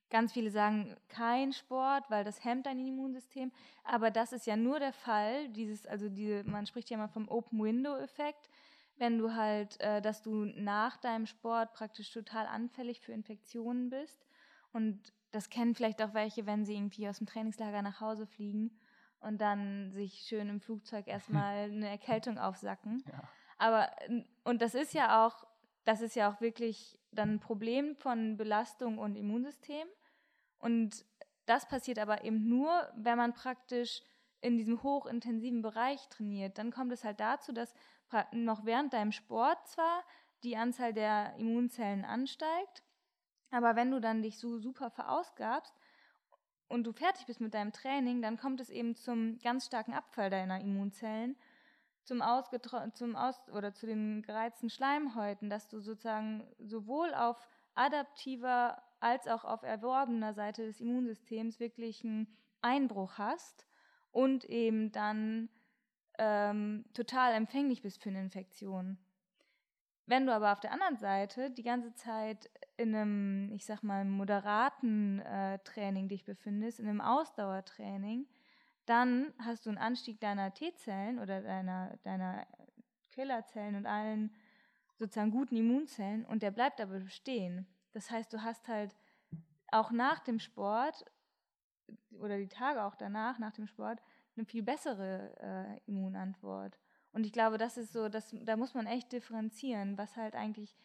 ganz 0.10 0.34
viele 0.34 0.52
sagen, 0.52 0.96
kein 1.08 1.54
Sport, 1.54 2.10
weil 2.10 2.24
das 2.24 2.44
hemmt 2.44 2.66
dein 2.66 2.80
Immunsystem. 2.80 3.52
Aber 3.84 4.12
das 4.12 4.34
ist 4.34 4.48
ja 4.48 4.56
nur 4.56 4.80
der 4.80 4.94
Fall, 4.94 5.50
dieses, 5.50 5.86
also 5.86 6.10
diese, 6.10 6.44
man 6.44 6.66
spricht 6.66 6.90
ja 6.90 6.98
mal 6.98 7.08
vom 7.08 7.28
Open-Window-Effekt, 7.28 8.50
wenn 8.98 9.18
du 9.18 9.34
halt, 9.34 9.80
äh, 9.80 10.02
dass 10.02 10.22
du 10.22 10.46
nach 10.46 10.98
deinem 10.98 11.26
Sport 11.26 11.74
praktisch 11.74 12.12
total 12.12 12.48
anfällig 12.48 13.00
für 13.02 13.14
Infektionen 13.14 13.90
bist. 13.90 14.26
Und 14.74 15.14
das 15.32 15.50
kennen 15.50 15.76
vielleicht 15.76 16.02
auch 16.02 16.14
welche, 16.14 16.46
wenn 16.46 16.66
sie 16.66 16.76
irgendwie 16.76 17.08
aus 17.08 17.20
dem 17.20 17.28
Trainingslager 17.28 17.82
nach 17.82 18.02
Hause 18.02 18.26
fliegen 18.26 18.72
und 19.20 19.40
dann 19.40 19.92
sich 19.92 20.26
schön 20.28 20.50
im 20.50 20.60
Flugzeug 20.60 21.08
erstmal 21.08 21.70
eine 21.70 21.90
Erkältung 21.90 22.38
aufsacken. 22.38 23.04
Ja. 23.12 23.24
Aber, 23.58 23.90
und 24.44 24.62
das 24.62 24.74
ist 24.74 24.94
ja 24.94 25.26
auch, 25.26 25.46
das 25.84 26.02
ist 26.02 26.16
ja 26.16 26.32
auch 26.32 26.42
wirklich 26.42 26.98
dann 27.12 27.36
ein 27.36 27.40
Problem 27.40 27.96
von 27.96 28.38
Belastung 28.38 28.98
und 28.98 29.16
Immunsystem. 29.16 29.88
Und 30.60 31.06
das 31.46 31.68
passiert 31.68 32.00
aber 32.00 32.24
eben 32.24 32.48
nur, 32.48 32.92
wenn 32.96 33.18
man 33.18 33.34
praktisch 33.34 34.02
in 34.42 34.58
diesem 34.58 34.84
hochintensiven 34.84 35.62
Bereich 35.62 36.08
trainiert. 36.10 36.58
Dann 36.58 36.72
kommt 36.72 36.92
es 36.92 37.04
halt 37.04 37.20
dazu, 37.20 37.52
dass 37.52 37.74
noch 38.32 38.66
während 38.66 38.94
deinem 38.94 39.12
Sport 39.12 39.68
zwar 39.68 40.04
die 40.44 40.56
Anzahl 40.56 40.94
der 40.94 41.36
Immunzellen 41.38 42.06
ansteigt, 42.06 42.84
aber 43.52 43.76
wenn 43.76 43.92
du 43.92 44.00
dann 44.00 44.22
dich 44.22 44.38
so 44.38 44.60
super 44.60 44.90
verausgabst 44.90 45.74
und 46.68 46.84
du 46.86 46.94
fertig 46.94 47.26
bist 47.26 47.42
mit 47.42 47.54
deinem 47.54 47.74
Training, 47.74 48.22
dann 48.22 48.38
kommt 48.38 48.62
es 48.62 48.70
eben 48.70 48.96
zum 48.96 49.40
ganz 49.40 49.66
starken 49.66 49.94
Abfall 49.94 50.30
deiner 50.30 50.62
Immunzellen, 50.62 51.36
zum, 52.04 52.22
Ausgetro 52.22 52.90
zum 52.92 53.16
Aus 53.16 53.36
oder 53.50 53.74
zu 53.74 53.86
den 53.86 54.22
gereizten 54.22 54.70
Schleimhäuten, 54.70 55.50
dass 55.50 55.68
du 55.68 55.80
sozusagen 55.80 56.48
sowohl 56.60 57.14
auf 57.14 57.48
adaptiver 57.76 58.82
als 59.00 59.28
auch 59.28 59.46
auf 59.46 59.64
erworbener 59.64 60.34
Seite 60.34 60.66
des 60.66 60.82
Immunsystems 60.82 61.60
wirklich 61.60 62.04
einen 62.04 62.28
Einbruch 62.62 63.18
hast 63.18 63.66
und 64.12 64.46
eben 64.46 64.92
dann 64.92 65.50
ähm, 66.18 66.86
total 66.94 67.34
empfänglich 67.34 67.82
bist 67.82 68.02
für 68.02 68.10
eine 68.10 68.22
Infektion. 68.22 68.98
Wenn 70.06 70.26
du 70.26 70.34
aber 70.34 70.52
auf 70.52 70.60
der 70.60 70.72
anderen 70.72 70.98
Seite 70.98 71.52
die 71.52 71.64
ganze 71.64 71.94
Zeit 71.94 72.50
in 72.78 72.96
einem, 72.96 73.52
ich 73.54 73.66
sag 73.66 73.84
mal, 73.84 74.06
moderaten 74.06 75.20
äh, 75.20 75.60
Training 75.60 76.10
dich 76.10 76.26
befindest, 76.26 76.80
in 76.80 76.88
einem 76.88 77.02
Ausdauertraining, 77.02 78.26
dann 78.86 79.32
hast 79.38 79.66
du 79.66 79.70
einen 79.70 79.78
Anstieg 79.78 80.20
deiner 80.20 80.52
T-Zellen 80.52 81.20
oder 81.20 81.42
deiner, 81.42 81.96
deiner 82.04 82.48
Killerzellen 83.12 83.76
und 83.76 83.86
allen 83.86 84.34
sozusagen 84.96 85.30
guten 85.30 85.56
Immunzellen 85.56 86.26
und 86.26 86.42
der 86.42 86.52
bleibt 86.52 86.82
aber 86.82 87.00
bestehen. 87.00 87.68
Das 87.94 88.12
heißt, 88.12 88.32
du 88.34 88.44
hast 88.44 88.68
halt 88.68 88.96
auch 89.72 89.92
nach 89.92 90.20
dem 90.20 90.40
Sport 90.40 91.06
oder 92.20 92.38
die 92.38 92.48
Tage 92.48 92.84
auch 92.84 92.96
danach, 92.96 93.40
nach 93.40 93.54
dem 93.54 93.68
Sport, 93.68 94.02
eine 94.36 94.46
viel 94.46 94.64
bessere 94.64 95.36
äh, 95.40 95.90
Immunantwort. 95.90 96.80
Und 97.12 97.26
ich 97.26 97.34
glaube, 97.34 97.58
das 97.58 97.78
ist 97.78 97.94
so, 97.94 98.10
das, 98.10 98.36
da 98.44 98.56
muss 98.56 98.74
man 98.74 98.86
echt 98.86 99.12
differenzieren, 99.12 99.98
was 99.98 100.16
halt 100.16 100.36
eigentlich, 100.36 100.76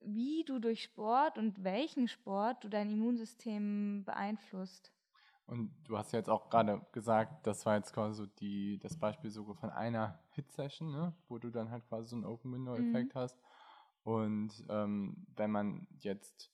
wie 0.00 0.44
du 0.44 0.58
durch 0.58 0.82
Sport 0.82 1.38
und 1.38 1.64
welchen 1.64 2.08
Sport 2.08 2.64
du 2.64 2.68
dein 2.68 2.90
Immunsystem 2.90 4.04
beeinflusst. 4.04 4.92
Und 5.46 5.74
du 5.84 5.98
hast 5.98 6.12
ja 6.12 6.18
jetzt 6.18 6.30
auch 6.30 6.48
gerade 6.50 6.84
gesagt, 6.92 7.46
das 7.46 7.66
war 7.66 7.76
jetzt 7.76 7.92
quasi 7.92 8.14
so 8.14 8.26
die, 8.26 8.78
das 8.78 8.96
Beispiel 8.96 9.30
sogar 9.30 9.54
von 9.54 9.70
einer 9.70 10.18
Hit-Session, 10.30 10.92
ne? 10.92 11.14
wo 11.28 11.38
du 11.38 11.50
dann 11.50 11.70
halt 11.70 11.86
quasi 11.88 12.08
so 12.08 12.16
einen 12.16 12.24
Open-Window-Effekt 12.24 13.14
hast. 13.14 13.38
Und 14.02 14.50
ähm, 14.68 15.26
wenn 15.36 15.50
man 15.50 15.86
jetzt 16.00 16.50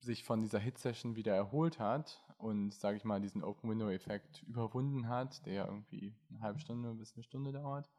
sich 0.00 0.24
von 0.24 0.42
dieser 0.42 0.58
Hit-Session 0.58 1.16
wieder 1.16 1.34
erholt 1.34 1.78
hat 1.78 2.22
und, 2.36 2.74
sage 2.74 2.96
ich 2.98 3.04
mal, 3.04 3.20
diesen 3.20 3.42
Open-Window-Effekt 3.42 4.42
überwunden 4.42 5.08
hat, 5.08 5.46
der 5.46 5.66
irgendwie 5.66 6.14
eine 6.30 6.40
halbe 6.42 6.58
Stunde 6.58 6.92
bis 6.94 7.14
eine 7.14 7.22
Stunde 7.22 7.52
dauert, 7.52 7.90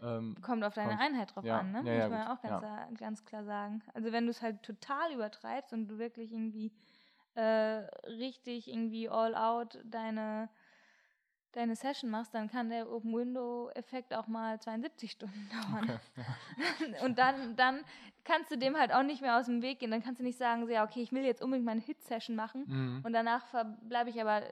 ähm, 0.00 0.36
Kommt 0.42 0.64
auf 0.64 0.74
deine 0.74 0.90
Kommt- 0.90 1.00
Einheit 1.00 1.34
drauf 1.34 1.44
ja, 1.44 1.60
an, 1.60 1.72
ne? 1.72 1.78
ja, 1.78 1.82
muss 1.82 1.86
ja, 1.86 2.08
man 2.08 2.18
ja 2.18 2.24
gut, 2.24 2.38
auch 2.38 2.42
ganz, 2.42 2.62
ja. 2.62 2.90
ganz 2.98 3.24
klar 3.24 3.44
sagen. 3.44 3.82
Also 3.94 4.12
wenn 4.12 4.24
du 4.24 4.30
es 4.30 4.42
halt 4.42 4.62
total 4.62 5.12
übertreibst 5.14 5.72
und 5.72 5.88
du 5.88 5.98
wirklich 5.98 6.32
irgendwie 6.32 6.72
äh, 7.34 7.42
richtig 8.08 8.68
irgendwie 8.68 9.08
all 9.08 9.34
out 9.34 9.78
deine, 9.84 10.50
deine 11.56 11.76
Session 11.76 12.10
machst, 12.10 12.34
dann 12.34 12.48
kann 12.48 12.68
der 12.70 12.90
Open-Window-Effekt 12.90 14.14
auch 14.14 14.26
mal 14.26 14.60
72 14.60 15.10
Stunden 15.12 15.48
dauern. 15.72 16.00
okay. 16.80 16.94
Und 17.04 17.18
dann, 17.18 17.56
dann 17.56 17.80
kannst 18.24 18.50
du 18.50 18.56
dem 18.58 18.76
halt 18.76 18.92
auch 18.92 19.02
nicht 19.02 19.20
mehr 19.22 19.38
aus 19.38 19.46
dem 19.46 19.62
Weg 19.62 19.78
gehen. 19.80 19.90
Dann 19.90 20.02
kannst 20.02 20.20
du 20.20 20.24
nicht 20.24 20.38
sagen, 20.38 20.66
so, 20.66 20.72
ja, 20.72 20.84
okay, 20.84 21.02
ich 21.02 21.12
will 21.12 21.24
jetzt 21.24 21.42
unbedingt 21.42 21.66
meine 21.66 21.80
Hit-Session 21.80 22.36
machen 22.36 22.64
Mhm. 22.66 23.02
und 23.04 23.12
danach 23.12 23.44
bleibe 23.82 24.10
ich 24.10 24.20
aber 24.20 24.42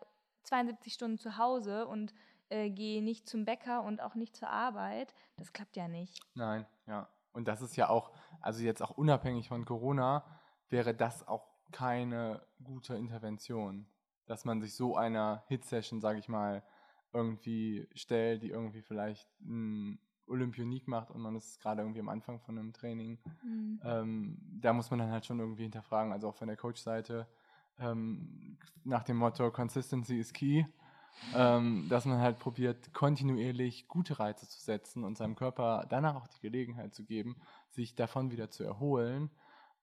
72 0.44 0.92
Stunden 0.92 1.18
zu 1.18 1.36
Hause 1.38 1.86
und 1.86 2.12
äh, 2.50 2.68
gehe 2.70 3.02
nicht 3.02 3.28
zum 3.28 3.44
Bäcker 3.44 3.82
und 3.82 4.00
auch 4.02 4.14
nicht 4.14 4.36
zur 4.36 4.50
Arbeit. 4.50 5.14
Das 5.36 5.52
klappt 5.52 5.76
ja 5.76 5.88
nicht. 5.88 6.20
Nein, 6.34 6.66
ja. 6.86 7.08
Und 7.32 7.48
das 7.48 7.62
ist 7.62 7.76
ja 7.76 7.88
auch, 7.88 8.10
also 8.40 8.62
jetzt 8.62 8.82
auch 8.82 8.90
unabhängig 8.90 9.48
von 9.48 9.64
Corona, 9.64 10.24
wäre 10.68 10.94
das 10.94 11.26
auch 11.26 11.46
keine 11.70 12.42
gute 12.62 12.94
Intervention, 12.96 13.86
dass 14.26 14.44
man 14.44 14.60
sich 14.60 14.74
so 14.74 14.96
einer 14.96 15.42
Hit-Session, 15.46 16.00
sage 16.02 16.18
ich 16.18 16.28
mal, 16.28 16.62
irgendwie 17.12 17.86
stellt, 17.94 18.42
die 18.42 18.50
irgendwie 18.50 18.82
vielleicht 18.82 19.28
ein 19.40 19.98
Olympionik 20.26 20.88
macht 20.88 21.10
und 21.10 21.20
man 21.20 21.36
ist 21.36 21.60
gerade 21.60 21.82
irgendwie 21.82 22.00
am 22.00 22.08
Anfang 22.08 22.40
von 22.40 22.58
einem 22.58 22.72
Training. 22.72 23.18
Mhm. 23.42 23.80
Ähm, 23.84 24.38
da 24.60 24.72
muss 24.72 24.90
man 24.90 25.00
dann 25.00 25.10
halt 25.10 25.26
schon 25.26 25.40
irgendwie 25.40 25.62
hinterfragen, 25.62 26.12
also 26.12 26.28
auch 26.28 26.36
von 26.36 26.48
der 26.48 26.56
Coach-Seite, 26.56 27.26
ähm, 27.78 28.58
nach 28.84 29.02
dem 29.02 29.16
Motto 29.16 29.50
Consistency 29.50 30.18
is 30.18 30.32
key, 30.32 30.64
ähm, 31.34 31.86
dass 31.88 32.04
man 32.04 32.18
halt 32.18 32.38
probiert, 32.38 32.92
kontinuierlich 32.94 33.88
gute 33.88 34.18
Reize 34.18 34.48
zu 34.48 34.60
setzen 34.60 35.04
und 35.04 35.18
seinem 35.18 35.36
Körper 35.36 35.86
danach 35.88 36.16
auch 36.16 36.28
die 36.28 36.40
Gelegenheit 36.40 36.94
zu 36.94 37.04
geben, 37.04 37.36
sich 37.70 37.94
davon 37.94 38.30
wieder 38.30 38.50
zu 38.50 38.64
erholen. 38.64 39.30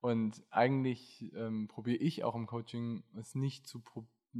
Und 0.02 0.44
eigentlich 0.50 1.34
ähm, 1.36 1.68
probiere 1.68 1.98
ich 1.98 2.24
auch 2.24 2.36
im 2.36 2.48
Coaching 2.48 3.04
es 3.18 3.36
nicht 3.36 3.68
zu, 3.68 3.84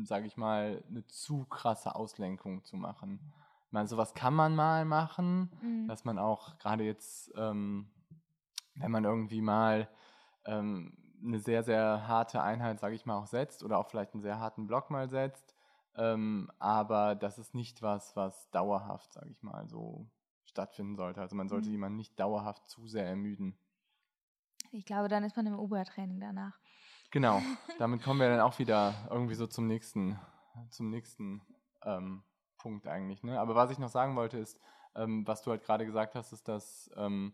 sage 0.04 0.28
ich 0.28 0.38
mal, 0.38 0.84
eine 0.88 1.06
zu 1.08 1.46
krasse 1.46 1.96
Auslenkung 1.96 2.64
zu 2.64 2.78
machen. 2.78 3.20
Ich 3.68 3.74
meine, 3.74 3.88
sowas 3.88 4.14
kann 4.14 4.34
man 4.34 4.56
mal 4.56 4.86
machen, 4.86 5.52
mhm. 5.62 5.88
dass 5.88 6.06
man 6.06 6.18
auch 6.18 6.58
gerade 6.58 6.84
jetzt, 6.84 7.32
ähm, 7.36 7.90
wenn 8.76 8.92
man 8.92 9.04
irgendwie 9.04 9.42
mal 9.42 9.88
ähm, 10.46 10.98
eine 11.24 11.40
sehr, 11.40 11.64
sehr 11.64 12.08
harte 12.08 12.42
Einheit, 12.42 12.80
sage 12.80 12.96
ich 12.96 13.06
mal, 13.06 13.18
auch 13.18 13.28
setzt 13.28 13.64
oder 13.64 13.78
auch 13.78 13.88
vielleicht 13.88 14.14
einen 14.14 14.24
sehr 14.24 14.40
harten 14.40 14.68
Block 14.68 14.90
mal 14.90 15.10
setzt. 15.10 15.56
Ähm, 15.96 16.50
aber 16.60 17.16
das 17.16 17.38
ist 17.38 17.54
nicht 17.54 17.82
was, 17.82 18.16
was 18.16 18.50
dauerhaft, 18.52 19.14
sage 19.14 19.30
ich 19.30 19.44
mal, 19.44 19.68
so 19.68 20.08
stattfinden 20.46 20.96
sollte. 20.96 21.22
Also 21.22 21.36
man 21.36 21.50
sollte 21.50 21.68
mhm. 21.68 21.74
jemanden 21.74 21.98
nicht 21.98 22.20
dauerhaft 22.20 22.68
zu 22.70 22.88
sehr 22.88 23.06
ermüden. 23.06 23.58
Ich 24.72 24.86
glaube, 24.86 25.10
dann 25.10 25.24
ist 25.24 25.36
man 25.36 25.46
im 25.46 25.58
Obertraining 25.58 26.20
danach. 26.20 26.60
Genau, 27.12 27.42
damit 27.80 28.04
kommen 28.04 28.20
wir 28.20 28.30
dann 28.30 28.42
auch 28.42 28.60
wieder 28.60 28.94
irgendwie 29.10 29.36
so 29.36 29.48
zum 29.48 29.68
nächsten, 29.68 30.20
zum 30.70 30.90
nächsten 30.90 31.42
ähm, 31.84 32.24
Punkt 32.58 32.88
eigentlich. 32.88 33.24
Ne? 33.24 33.40
Aber 33.40 33.56
was 33.56 33.72
ich 33.72 33.80
noch 33.80 33.90
sagen 33.90 34.16
wollte 34.16 34.38
ist, 34.38 34.60
ähm, 34.96 35.26
was 35.28 35.42
du 35.42 35.52
halt 35.52 35.64
gerade 35.64 35.86
gesagt 35.86 36.16
hast, 36.16 36.32
ist, 36.34 36.48
dass 36.48 36.92
ähm, 36.96 37.34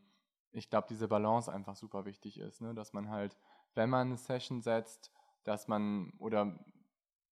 ich 0.52 0.70
glaube, 0.70 0.88
diese 0.90 1.08
Balance 1.08 1.52
einfach 1.52 1.76
super 1.76 2.06
wichtig 2.06 2.40
ist, 2.40 2.62
ne? 2.62 2.74
dass 2.74 2.94
man 2.94 3.10
halt 3.10 3.38
wenn 3.76 3.90
man 3.90 4.08
eine 4.08 4.18
Session 4.18 4.62
setzt, 4.62 5.12
dass 5.44 5.68
man 5.68 6.12
oder 6.18 6.58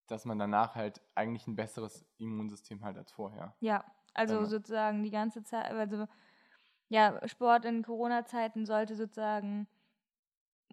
dass 0.07 0.25
man 0.25 0.37
danach 0.37 0.75
halt 0.75 1.01
eigentlich 1.15 1.47
ein 1.47 1.55
besseres 1.55 2.05
Immunsystem 2.17 2.83
halt 2.83 2.97
als 2.97 3.11
vorher. 3.11 3.55
Ja, 3.61 3.83
also 4.13 4.35
ja. 4.35 4.45
sozusagen 4.45 5.01
die 5.01 5.09
ganze 5.09 5.43
Zeit, 5.43 5.71
also 5.71 6.05
ja, 6.89 7.25
Sport 7.27 7.65
in 7.65 7.81
Corona-Zeiten 7.81 8.65
sollte 8.65 8.95
sozusagen 8.95 9.67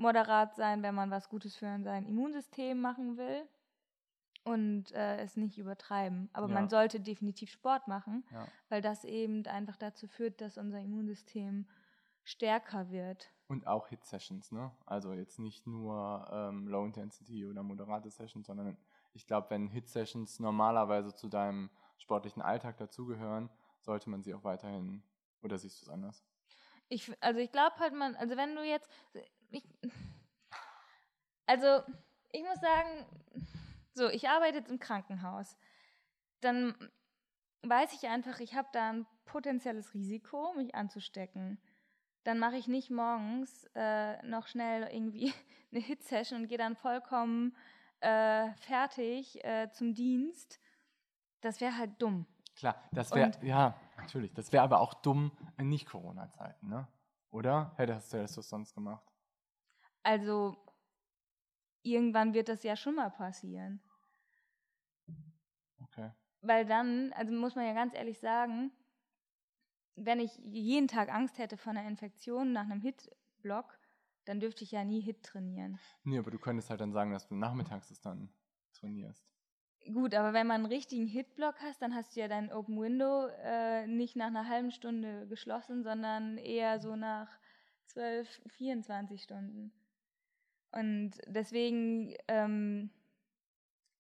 moderat 0.01 0.55
sein, 0.55 0.83
wenn 0.83 0.95
man 0.95 1.11
was 1.11 1.29
Gutes 1.29 1.57
für 1.57 1.79
sein 1.83 2.07
Immunsystem 2.07 2.81
machen 2.81 3.17
will 3.17 3.47
und 4.45 4.93
äh, 4.93 5.19
es 5.19 5.37
nicht 5.37 5.59
übertreiben. 5.59 6.31
Aber 6.33 6.49
ja. 6.49 6.55
man 6.55 6.69
sollte 6.69 7.01
definitiv 7.01 7.51
Sport 7.51 7.89
machen, 7.89 8.25
ja. 8.33 8.47
weil 8.69 8.81
das 8.81 9.05
eben 9.05 9.47
einfach 9.47 9.77
dazu 9.77 10.07
führt, 10.09 10.41
dass 10.41 10.59
unser 10.59 10.81
Immunsystem 10.81 11.69
stärker 12.25 12.91
wird. 12.91 13.31
Und 13.49 13.67
auch 13.67 13.89
Hit-Sessions, 13.89 14.53
ne? 14.53 14.71
Also 14.87 15.13
jetzt 15.13 15.39
nicht 15.39 15.67
nur 15.67 16.29
ähm, 16.33 16.69
Low-Intensity 16.69 17.47
oder 17.47 17.63
moderate 17.63 18.11
Sessions, 18.11 18.47
sondern 18.47 18.77
ich 19.13 19.27
glaube, 19.27 19.51
wenn 19.51 19.69
Hit-Sessions 19.69 20.39
normalerweise 20.39 21.15
zu 21.15 21.29
deinem 21.29 21.71
sportlichen 21.97 22.43
Alltag 22.43 22.77
dazugehören, 22.77 23.51
sollte 23.81 24.09
man 24.09 24.23
sie 24.23 24.35
auch 24.35 24.45
weiterhin, 24.45 25.03
oder 25.43 25.59
siehst 25.59 25.81
du 25.81 25.87
es 25.87 25.89
anders? 25.89 26.25
Ich, 26.89 27.13
also 27.21 27.41
ich 27.41 27.51
glaube 27.51 27.77
halt, 27.79 27.95
man, 27.95 28.15
also 28.17 28.37
wenn 28.37 28.55
du 28.55 28.63
jetzt, 28.63 28.89
ich, 29.51 29.65
also 31.47 31.83
ich 32.33 32.43
muss 32.43 32.61
sagen, 32.61 33.07
so, 33.95 34.09
ich 34.09 34.29
arbeite 34.29 34.59
jetzt 34.59 34.71
im 34.71 34.79
Krankenhaus, 34.79 35.57
dann 36.41 36.75
weiß 37.63 37.93
ich 37.93 38.09
einfach, 38.09 38.41
ich 38.41 38.55
habe 38.55 38.69
da 38.73 38.91
ein 38.91 39.07
potenzielles 39.25 39.95
Risiko, 39.95 40.53
mich 40.55 40.75
anzustecken 40.75 41.61
dann 42.25 42.39
mache 42.39 42.57
ich 42.57 42.69
nicht 42.69 42.91
morgens 42.91 43.69
äh, 43.75 44.23
noch 44.27 44.47
schnell 44.47 44.89
irgendwie 44.93 45.33
eine 45.73 45.81
Hit-Session 45.81 46.43
und 46.43 46.49
gehe 46.49 46.59
dann 46.59 46.77
vollkommen 46.77 47.57
äh, 48.01 48.53
fertig 48.55 49.43
äh, 49.45 49.71
zum 49.73 49.95
Dienst. 49.95 50.61
Das 51.41 51.61
wäre 51.61 51.77
halt 51.77 52.01
dumm. 52.01 52.27
Klar, 52.57 52.77
das 52.93 53.15
wäre, 53.15 53.33
ja, 53.43 53.75
natürlich. 53.97 54.33
Das 54.35 54.53
wäre 54.53 54.63
aber 54.63 54.81
auch 54.81 54.95
dumm 54.95 55.33
in 55.57 55.69
Nicht-Corona-Zeiten, 55.69 56.69
ne? 56.69 56.87
Oder? 57.31 57.73
Hättest 57.77 58.13
du 58.13 58.19
das 58.19 58.35
sonst 58.35 58.75
gemacht? 58.75 59.10
Also, 60.03 60.57
irgendwann 61.83 62.35
wird 62.35 62.49
das 62.49 62.63
ja 62.63 62.77
schon 62.77 62.95
mal 62.97 63.11
passieren. 63.11 63.83
Okay. 65.83 66.11
Weil 66.43 66.67
dann, 66.67 67.13
also 67.13 67.33
muss 67.33 67.55
man 67.55 67.67
ja 67.67 67.75
ganz 67.75 67.95
ehrlich 67.95 68.19
sagen, 68.19 68.73
wenn 69.97 70.21
ich 70.21 70.37
jeden 70.45 70.89
Tag 70.89 71.13
Angst 71.13 71.39
hätte 71.39 71.57
vor 71.57 71.73
einer 71.73 71.87
Infektion 71.87 72.53
nach 72.53 72.65
einem 72.65 72.81
Hit-Block, 72.81 73.79
dann 74.25 74.41
dürfte 74.41 74.65
ich 74.65 74.71
ja 74.71 74.85
nie 74.85 75.01
Hit 75.01 75.23
trainieren. 75.23 75.79
Nee, 76.05 76.19
aber 76.19 76.31
du 76.31 76.39
könntest 76.39 76.71
halt 76.71 76.81
dann 76.81 76.93
sagen, 76.93 77.13
dass 77.13 77.29
du 77.29 77.35
nachmittags 77.35 77.91
es 77.91 78.01
dann 78.01 78.33
trainierst. 78.73 79.27
Gut, 79.93 80.15
aber 80.15 80.33
wenn 80.33 80.47
man 80.47 80.63
einen 80.63 80.73
richtigen 80.73 81.07
Hit-Block 81.07 81.57
hast, 81.63 81.81
dann 81.81 81.95
hast 81.95 82.15
du 82.15 82.21
ja 82.21 82.29
dein 82.29 82.53
Open 82.53 82.79
Window 82.81 83.29
äh, 83.43 83.87
nicht 83.87 84.15
nach 84.15 84.27
einer 84.27 84.47
halben 84.47 84.71
Stunde 84.71 85.27
geschlossen, 85.27 85.83
sondern 85.83 86.37
eher 86.37 86.81
so 86.81 86.97
nach 86.97 87.29
12, 87.87 88.43
24 88.49 89.23
Stunden. 89.23 89.73
Und 90.73 91.13
deswegen, 91.27 92.15
ähm, 92.29 92.91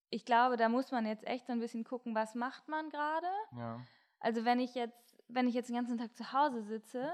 ich 0.08 0.24
glaube, 0.24 0.56
da 0.56 0.68
muss 0.68 0.92
man 0.92 1.06
jetzt 1.06 1.26
echt 1.26 1.46
so 1.46 1.52
ein 1.52 1.60
bisschen 1.60 1.84
gucken, 1.84 2.14
was 2.14 2.34
macht 2.34 2.68
man 2.68 2.90
gerade. 2.90 3.26
Ja. 3.56 3.80
Also 4.20 4.44
wenn 4.44 4.60
ich 4.60 4.74
jetzt 4.74 5.10
wenn 5.34 5.48
ich 5.48 5.54
jetzt 5.54 5.68
den 5.68 5.76
ganzen 5.76 5.98
Tag 5.98 6.16
zu 6.16 6.32
Hause 6.32 6.62
sitze, 6.62 7.12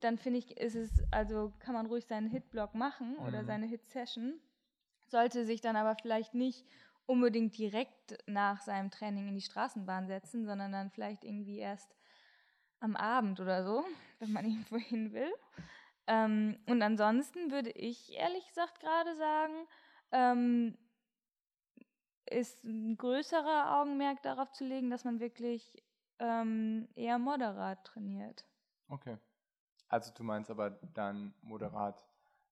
dann 0.00 0.18
finde 0.18 0.38
ich, 0.38 0.56
ist 0.58 0.74
es, 0.74 0.90
also 1.10 1.52
kann 1.58 1.74
man 1.74 1.86
ruhig 1.86 2.06
seinen 2.06 2.28
Hitblock 2.28 2.74
machen 2.74 3.16
oder 3.18 3.42
mhm. 3.42 3.46
seine 3.46 3.66
Hit-Session, 3.66 4.38
sollte 5.06 5.44
sich 5.44 5.60
dann 5.60 5.76
aber 5.76 5.96
vielleicht 5.96 6.34
nicht 6.34 6.66
unbedingt 7.06 7.56
direkt 7.56 8.18
nach 8.26 8.60
seinem 8.60 8.90
Training 8.90 9.28
in 9.28 9.34
die 9.34 9.40
Straßenbahn 9.40 10.06
setzen, 10.06 10.44
sondern 10.44 10.72
dann 10.72 10.90
vielleicht 10.90 11.24
irgendwie 11.24 11.58
erst 11.58 11.94
am 12.80 12.96
Abend 12.96 13.40
oder 13.40 13.64
so, 13.64 13.84
wenn 14.18 14.32
man 14.32 14.44
irgendwo 14.50 14.76
hin 14.76 15.12
will. 15.12 15.32
Ähm, 16.06 16.58
und 16.66 16.82
ansonsten 16.82 17.50
würde 17.50 17.70
ich 17.70 18.12
ehrlich 18.12 18.46
gesagt 18.48 18.80
gerade 18.80 19.16
sagen, 19.16 19.66
ähm, 20.12 20.78
ist 22.28 22.64
ein 22.64 22.96
größerer 22.96 23.78
Augenmerk 23.78 24.22
darauf 24.22 24.52
zu 24.52 24.64
legen, 24.64 24.90
dass 24.90 25.04
man 25.04 25.20
wirklich 25.20 25.82
ähm, 26.18 26.88
eher 26.94 27.18
moderat 27.18 27.84
trainiert. 27.84 28.44
Okay. 28.88 29.18
Also 29.88 30.12
du 30.12 30.24
meinst 30.24 30.50
aber 30.50 30.70
dann 30.70 31.34
moderat 31.42 32.04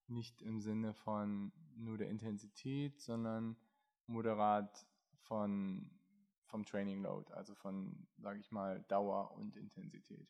nicht 0.07 0.41
im 0.41 0.61
Sinne 0.61 0.93
von 0.93 1.51
nur 1.75 1.97
der 1.97 2.09
Intensität, 2.09 3.01
sondern 3.01 3.57
moderat 4.07 4.85
von 5.23 5.91
vom 6.45 6.63
Training 6.63 7.01
Load, 7.01 7.33
also 7.33 7.53
von, 7.55 8.07
sage 8.17 8.39
ich 8.39 8.51
mal, 8.51 8.81
Dauer 8.87 9.31
und 9.31 9.57
Intensität. 9.57 10.29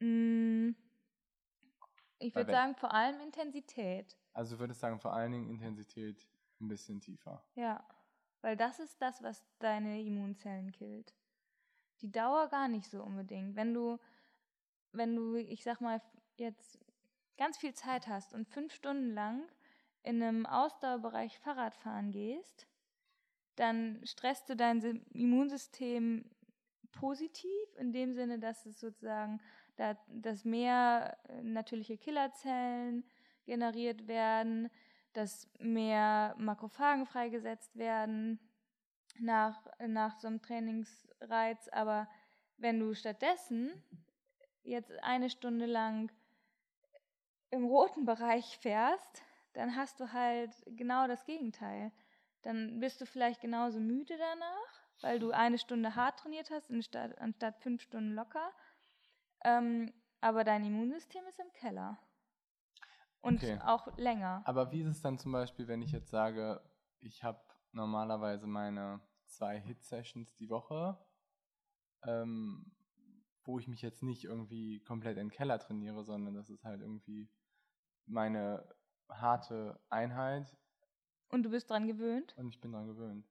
Mm, 0.00 0.70
ich 2.24 2.34
würde 2.34 2.52
sagen, 2.52 2.74
vor 2.74 2.92
allem 2.92 3.20
Intensität. 3.20 4.16
Also 4.32 4.56
du 4.56 4.60
würdest 4.60 4.80
sagen, 4.80 4.98
vor 4.98 5.12
allen 5.12 5.32
Dingen 5.32 5.48
Intensität 5.48 6.26
ein 6.60 6.68
bisschen 6.68 7.00
tiefer. 7.00 7.44
Ja, 7.54 7.86
weil 8.40 8.56
das 8.56 8.78
ist 8.78 9.00
das, 9.00 9.22
was 9.22 9.44
deine 9.58 10.02
Immunzellen 10.02 10.72
killt. 10.72 11.14
Die 12.00 12.10
Dauer 12.10 12.48
gar 12.48 12.68
nicht 12.68 12.90
so 12.90 13.02
unbedingt. 13.02 13.56
Wenn 13.56 13.74
du, 13.74 13.98
wenn 14.92 15.14
du, 15.14 15.36
ich 15.36 15.62
sag 15.62 15.80
mal, 15.80 16.00
jetzt 16.36 16.78
ganz 17.36 17.56
viel 17.56 17.74
Zeit 17.74 18.08
hast 18.08 18.34
und 18.34 18.48
fünf 18.48 18.72
Stunden 18.72 19.12
lang 19.14 19.42
in 20.02 20.22
einem 20.22 20.46
Ausdauerbereich 20.46 21.38
Fahrrad 21.38 21.74
fahren 21.74 22.10
gehst, 22.10 22.66
dann 23.56 24.00
stresst 24.04 24.48
du 24.48 24.56
dein 24.56 24.82
Immunsystem 25.12 26.30
positiv, 26.92 27.76
in 27.78 27.92
dem 27.92 28.14
Sinne, 28.14 28.38
dass 28.38 28.66
es 28.66 28.80
sozusagen, 28.80 29.40
dass 29.76 30.44
mehr 30.44 31.18
äh, 31.28 31.42
natürliche 31.42 31.98
Killerzellen 31.98 33.04
generiert 33.44 34.06
werden, 34.08 34.70
dass 35.12 35.48
mehr 35.58 36.34
Makrophagen 36.38 37.06
freigesetzt 37.06 37.76
werden 37.76 38.38
nach, 39.18 39.64
nach 39.86 40.18
so 40.18 40.28
einem 40.28 40.42
Trainingsreiz. 40.42 41.68
Aber 41.68 42.08
wenn 42.56 42.80
du 42.80 42.94
stattdessen 42.94 43.70
jetzt 44.62 44.92
eine 45.02 45.30
Stunde 45.30 45.66
lang 45.66 46.10
im 47.50 47.64
roten 47.64 48.04
Bereich 48.04 48.58
fährst, 48.58 49.22
dann 49.52 49.76
hast 49.76 50.00
du 50.00 50.12
halt 50.12 50.50
genau 50.66 51.06
das 51.06 51.24
Gegenteil. 51.24 51.92
Dann 52.42 52.80
bist 52.80 53.00
du 53.00 53.06
vielleicht 53.06 53.40
genauso 53.40 53.78
müde 53.78 54.16
danach, 54.18 54.82
weil 55.00 55.18
du 55.18 55.30
eine 55.30 55.58
Stunde 55.58 55.94
hart 55.94 56.18
trainiert 56.18 56.50
hast, 56.50 56.70
anstatt, 56.70 57.16
anstatt 57.18 57.58
fünf 57.60 57.82
Stunden 57.82 58.14
locker. 58.14 58.52
Ähm, 59.44 59.92
aber 60.20 60.42
dein 60.42 60.64
Immunsystem 60.64 61.22
ist 61.28 61.38
im 61.38 61.52
Keller. 61.52 61.98
Und 63.20 63.42
okay. 63.42 63.58
auch 63.62 63.96
länger. 63.98 64.42
Aber 64.44 64.72
wie 64.72 64.80
ist 64.80 64.88
es 64.88 65.00
dann 65.00 65.18
zum 65.18 65.32
Beispiel, 65.32 65.68
wenn 65.68 65.82
ich 65.82 65.92
jetzt 65.92 66.10
sage, 66.10 66.60
ich 67.00 67.22
habe 67.22 67.40
normalerweise 67.72 68.46
meine 68.46 69.00
zwei 69.26 69.58
Hit-Sessions 69.60 70.34
die 70.36 70.48
Woche, 70.48 70.98
ähm, 72.04 72.72
wo 73.44 73.58
ich 73.58 73.68
mich 73.68 73.82
jetzt 73.82 74.02
nicht 74.02 74.24
irgendwie 74.24 74.80
komplett 74.80 75.18
in 75.18 75.28
den 75.28 75.30
Keller 75.30 75.58
trainiere, 75.58 76.04
sondern 76.04 76.34
das 76.34 76.50
ist 76.50 76.64
halt 76.64 76.80
irgendwie 76.80 77.30
meine 78.06 78.66
harte 79.10 79.80
Einheit. 79.90 80.56
Und 81.28 81.42
du 81.42 81.50
bist 81.50 81.70
dran 81.70 81.86
gewöhnt? 81.86 82.34
Und 82.36 82.48
ich 82.48 82.60
bin 82.60 82.72
dran 82.72 82.86
gewöhnt. 82.86 83.26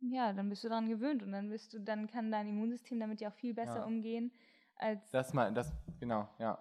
Ja, 0.00 0.32
dann 0.32 0.48
bist 0.50 0.64
du 0.64 0.68
dran 0.68 0.88
gewöhnt 0.88 1.22
und 1.22 1.32
dann 1.32 1.48
bist 1.48 1.72
du, 1.72 1.80
dann 1.80 2.06
kann 2.06 2.30
dein 2.30 2.48
Immunsystem 2.48 3.00
damit 3.00 3.20
ja 3.20 3.30
auch 3.30 3.34
viel 3.34 3.54
besser 3.54 3.78
ja. 3.78 3.84
umgehen 3.84 4.30
als. 4.78 5.10
Das 5.10 5.32
mal, 5.32 5.52
das, 5.52 5.72
genau, 5.98 6.28
ja. 6.38 6.58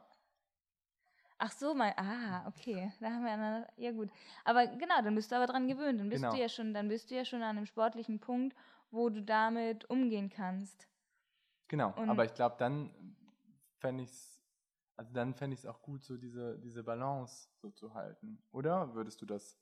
Ach 1.38 1.51
so, 1.51 1.74
mein, 1.74 1.93
ah, 1.97 2.47
okay, 2.47 2.91
da 3.01 3.07
haben 3.07 3.24
wir 3.24 3.32
eine, 3.32 3.68
ja 3.76 3.91
gut. 3.91 4.09
Aber 4.45 4.68
genau, 4.68 5.01
dann 5.03 5.16
bist 5.16 5.32
du 5.32 5.36
aber 5.36 5.47
dran 5.47 5.68
gewöhnt, 5.68 5.99
dann 5.99 6.09
bist 6.09 6.22
genau. 6.22 6.34
du 6.34 6.39
ja 6.39 6.47
schon, 6.47 6.74
dann 6.74 6.88
bist 6.88 7.11
du 7.11 7.16
ja 7.16 7.26
schon 7.26 7.41
an 7.43 7.57
einem 7.57 7.66
sportlichen 7.66 8.20
Punkt, 8.20 8.55
wo 8.89 9.09
du 9.09 9.22
damit 9.22 9.89
umgehen 9.89 10.30
kannst. 10.30 10.88
Genau, 11.68 11.93
und 11.97 12.09
aber 12.09 12.24
ich 12.24 12.34
glaube, 12.34 12.55
dann 12.57 12.89
fände 13.80 14.03
ich 14.03 14.09
es, 14.09 14.41
also 14.95 15.11
dann 15.13 15.34
fände 15.34 15.55
ich 15.55 15.59
es 15.61 15.66
auch 15.66 15.82
gut, 15.82 16.03
so 16.03 16.16
diese, 16.16 16.57
diese 16.59 16.84
Balance 16.84 17.49
so 17.57 17.70
zu 17.70 17.93
halten. 17.93 18.41
Oder 18.51 18.93
würdest 18.93 19.22
du 19.22 19.26
das 19.26 19.57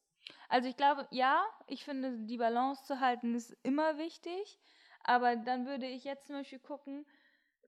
also 0.50 0.70
ich 0.70 0.78
glaube, 0.78 1.08
ja, 1.12 1.44
ich 1.68 1.84
finde, 1.84 2.18
die 2.20 2.38
Balance 2.38 2.86
zu 2.86 3.00
halten 3.00 3.36
ist 3.36 3.56
immer 3.64 3.98
wichtig. 3.98 4.60
Aber 5.04 5.36
dann 5.36 5.66
würde 5.66 5.86
ich 5.86 6.06
jetzt 6.06 6.28
zum 6.28 6.38
Beispiel 6.38 6.60
gucken, 6.60 7.06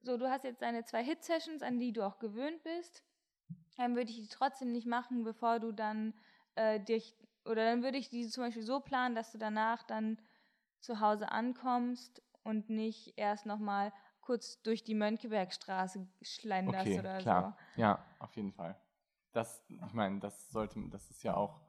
so 0.06 0.16
du 0.16 0.30
hast 0.30 0.44
jetzt 0.44 0.62
deine 0.62 0.84
zwei 0.84 1.04
Hit-Sessions, 1.04 1.62
an 1.62 1.78
die 1.78 1.92
du 1.92 2.06
auch 2.06 2.18
gewöhnt 2.18 2.62
bist. 2.62 3.02
Dann 3.76 3.94
würde 3.94 4.10
ich 4.10 4.16
die 4.16 4.28
trotzdem 4.28 4.72
nicht 4.72 4.86
machen, 4.86 5.24
bevor 5.24 5.60
du 5.60 5.72
dann 5.72 6.14
äh, 6.54 6.80
dich, 6.80 7.14
oder 7.44 7.64
dann 7.64 7.82
würde 7.82 7.98
ich 7.98 8.08
die 8.08 8.26
zum 8.28 8.44
Beispiel 8.44 8.62
so 8.62 8.80
planen, 8.80 9.14
dass 9.14 9.32
du 9.32 9.38
danach 9.38 9.82
dann 9.82 10.18
zu 10.80 11.00
Hause 11.00 11.30
ankommst 11.30 12.22
und 12.42 12.70
nicht 12.70 13.14
erst 13.16 13.44
nochmal 13.44 13.92
kurz 14.20 14.62
durch 14.62 14.82
die 14.82 14.94
Mönckebergstraße 14.94 16.06
schlenderst 16.22 16.86
okay, 16.86 16.98
oder 16.98 17.20
klar. 17.20 17.56
so. 17.74 17.80
Ja, 17.80 18.04
auf 18.18 18.34
jeden 18.36 18.52
Fall. 18.52 18.80
Das, 19.32 19.62
ich 19.68 19.92
meine, 19.92 20.20
das 20.20 20.50
sollte, 20.50 20.80
das 20.88 21.10
ist 21.10 21.22
ja 21.22 21.34
auch 21.34 21.60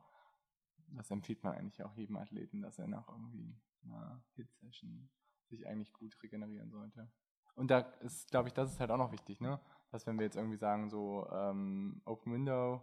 das 0.90 1.12
empfiehlt 1.12 1.44
man 1.44 1.56
eigentlich 1.56 1.84
auch 1.84 1.96
jedem 1.96 2.18
Athleten, 2.18 2.62
dass 2.62 2.80
er 2.80 2.88
nach 2.88 3.08
irgendwie 3.10 3.60
einer 3.84 4.24
Hit-Session 4.36 5.10
sich 5.46 5.68
eigentlich 5.68 5.94
gut 5.94 6.22
regenerieren 6.24 6.72
sollte. 6.72 7.12
Und 7.58 7.70
da 7.70 7.80
ist, 7.80 8.32
glaube 8.32 8.48
ich, 8.48 8.54
das 8.54 8.72
ist 8.72 8.80
halt 8.80 8.92
auch 8.92 8.98
noch 8.98 9.12
wichtig, 9.12 9.42
ne? 9.42 9.60
Dass 9.90 10.06
wenn 10.08 10.18
wir 10.18 10.26
jetzt 10.26 10.38
irgendwie 10.38 10.58
sagen, 10.58 10.90
so 10.90 11.28
ähm, 11.32 12.02
Open 12.06 12.34
Window, 12.34 12.82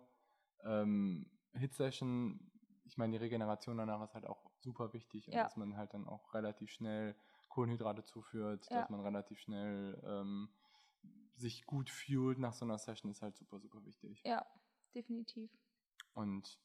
ähm, 0.64 1.30
Hit-Session, 1.54 2.50
ich 2.84 2.98
meine, 2.98 3.12
die 3.12 3.24
Regeneration 3.24 3.78
danach 3.78 4.02
ist 4.02 4.14
halt 4.14 4.26
auch 4.26 4.50
super 4.58 4.92
wichtig 4.92 5.28
und 5.28 5.34
ja. 5.34 5.44
dass 5.44 5.56
man 5.56 5.76
halt 5.76 5.94
dann 5.94 6.06
auch 6.06 6.34
relativ 6.34 6.70
schnell 6.70 7.14
Kohlenhydrate 7.48 8.04
zuführt, 8.04 8.66
ja. 8.70 8.80
dass 8.80 8.90
man 8.90 9.00
relativ 9.00 9.38
schnell 9.38 10.02
ähm, 10.04 10.48
sich 11.36 11.64
gut 11.66 11.88
fühlt 11.88 12.38
nach 12.38 12.52
so 12.52 12.64
einer 12.64 12.78
Session 12.78 13.10
ist 13.10 13.22
halt 13.22 13.36
super, 13.36 13.60
super 13.60 13.84
wichtig. 13.84 14.22
Ja, 14.24 14.44
definitiv. 14.94 15.50
Und 16.14 16.58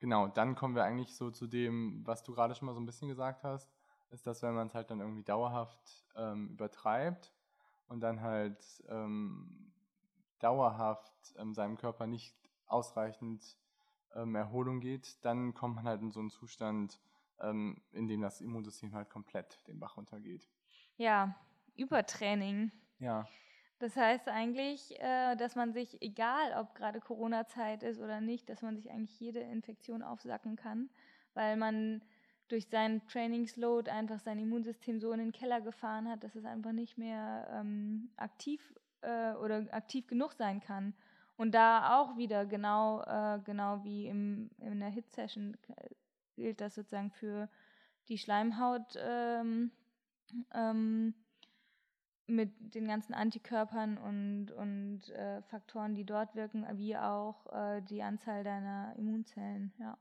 Genau, 0.00 0.28
dann 0.28 0.54
kommen 0.54 0.76
wir 0.76 0.84
eigentlich 0.84 1.16
so 1.16 1.30
zu 1.30 1.46
dem, 1.46 2.06
was 2.06 2.22
du 2.22 2.32
gerade 2.32 2.54
schon 2.54 2.66
mal 2.66 2.74
so 2.74 2.80
ein 2.80 2.86
bisschen 2.86 3.08
gesagt 3.08 3.42
hast, 3.42 3.68
ist, 4.10 4.26
dass 4.26 4.42
wenn 4.42 4.54
man 4.54 4.68
es 4.68 4.74
halt 4.74 4.90
dann 4.90 5.00
irgendwie 5.00 5.24
dauerhaft 5.24 6.06
ähm, 6.14 6.50
übertreibt 6.50 7.34
und 7.88 8.00
dann 8.00 8.20
halt 8.20 8.64
ähm, 8.88 9.72
dauerhaft 10.38 11.34
ähm, 11.38 11.54
seinem 11.54 11.76
Körper 11.76 12.06
nicht 12.06 12.34
ausreichend 12.66 13.56
ähm, 14.14 14.34
Erholung 14.34 14.80
geht, 14.80 15.24
dann 15.24 15.54
kommt 15.54 15.76
man 15.76 15.84
halt 15.84 16.02
in 16.02 16.10
so 16.10 16.20
einen 16.20 16.30
Zustand, 16.30 17.00
ähm, 17.40 17.80
in 17.92 18.08
dem 18.08 18.20
das 18.20 18.40
Immunsystem 18.40 18.94
halt 18.94 19.10
komplett 19.10 19.66
den 19.66 19.78
Bach 19.78 19.96
runtergeht. 19.96 20.48
Ja, 20.96 21.34
Übertraining. 21.76 22.72
Ja. 22.98 23.26
Das 23.78 23.96
heißt 23.96 24.28
eigentlich, 24.28 24.98
äh, 25.00 25.36
dass 25.36 25.54
man 25.54 25.72
sich, 25.72 26.02
egal 26.02 26.52
ob 26.58 26.74
gerade 26.74 27.00
Corona-Zeit 27.00 27.84
ist 27.84 28.00
oder 28.00 28.20
nicht, 28.20 28.48
dass 28.48 28.62
man 28.62 28.76
sich 28.76 28.90
eigentlich 28.90 29.18
jede 29.20 29.38
Infektion 29.38 30.02
aufsacken 30.02 30.56
kann, 30.56 30.90
weil 31.34 31.56
man 31.56 32.02
durch 32.48 32.68
seinen 32.68 33.06
Trainingsload 33.06 33.90
einfach 33.90 34.20
sein 34.20 34.38
Immunsystem 34.38 35.00
so 35.00 35.12
in 35.12 35.18
den 35.18 35.32
Keller 35.32 35.60
gefahren 35.60 36.08
hat, 36.08 36.24
dass 36.24 36.34
es 36.34 36.44
einfach 36.44 36.72
nicht 36.72 36.98
mehr 36.98 37.48
ähm, 37.52 38.10
aktiv 38.16 38.74
äh, 39.02 39.32
oder 39.34 39.66
aktiv 39.72 40.06
genug 40.06 40.32
sein 40.32 40.60
kann. 40.60 40.94
Und 41.36 41.52
da 41.52 42.00
auch 42.00 42.16
wieder 42.16 42.46
genau, 42.46 43.02
äh, 43.02 43.40
genau 43.44 43.84
wie 43.84 44.06
im, 44.08 44.50
in 44.58 44.80
der 44.80 44.90
Hit-Session 44.90 45.56
gilt 46.34 46.60
das 46.60 46.74
sozusagen 46.74 47.10
für 47.10 47.48
die 48.08 48.18
Schleimhaut. 48.18 48.96
Ähm, 48.96 49.70
ähm, 50.52 51.14
mit 52.28 52.74
den 52.74 52.86
ganzen 52.86 53.14
Antikörpern 53.14 53.96
und, 53.96 54.50
und 54.52 55.08
äh, 55.10 55.40
Faktoren, 55.42 55.94
die 55.94 56.04
dort 56.04 56.34
wirken, 56.34 56.66
wie 56.74 56.96
auch 56.96 57.46
äh, 57.52 57.80
die 57.80 58.02
Anzahl 58.02 58.44
deiner 58.44 58.94
Immunzellen, 58.96 59.72
ja. 59.78 59.96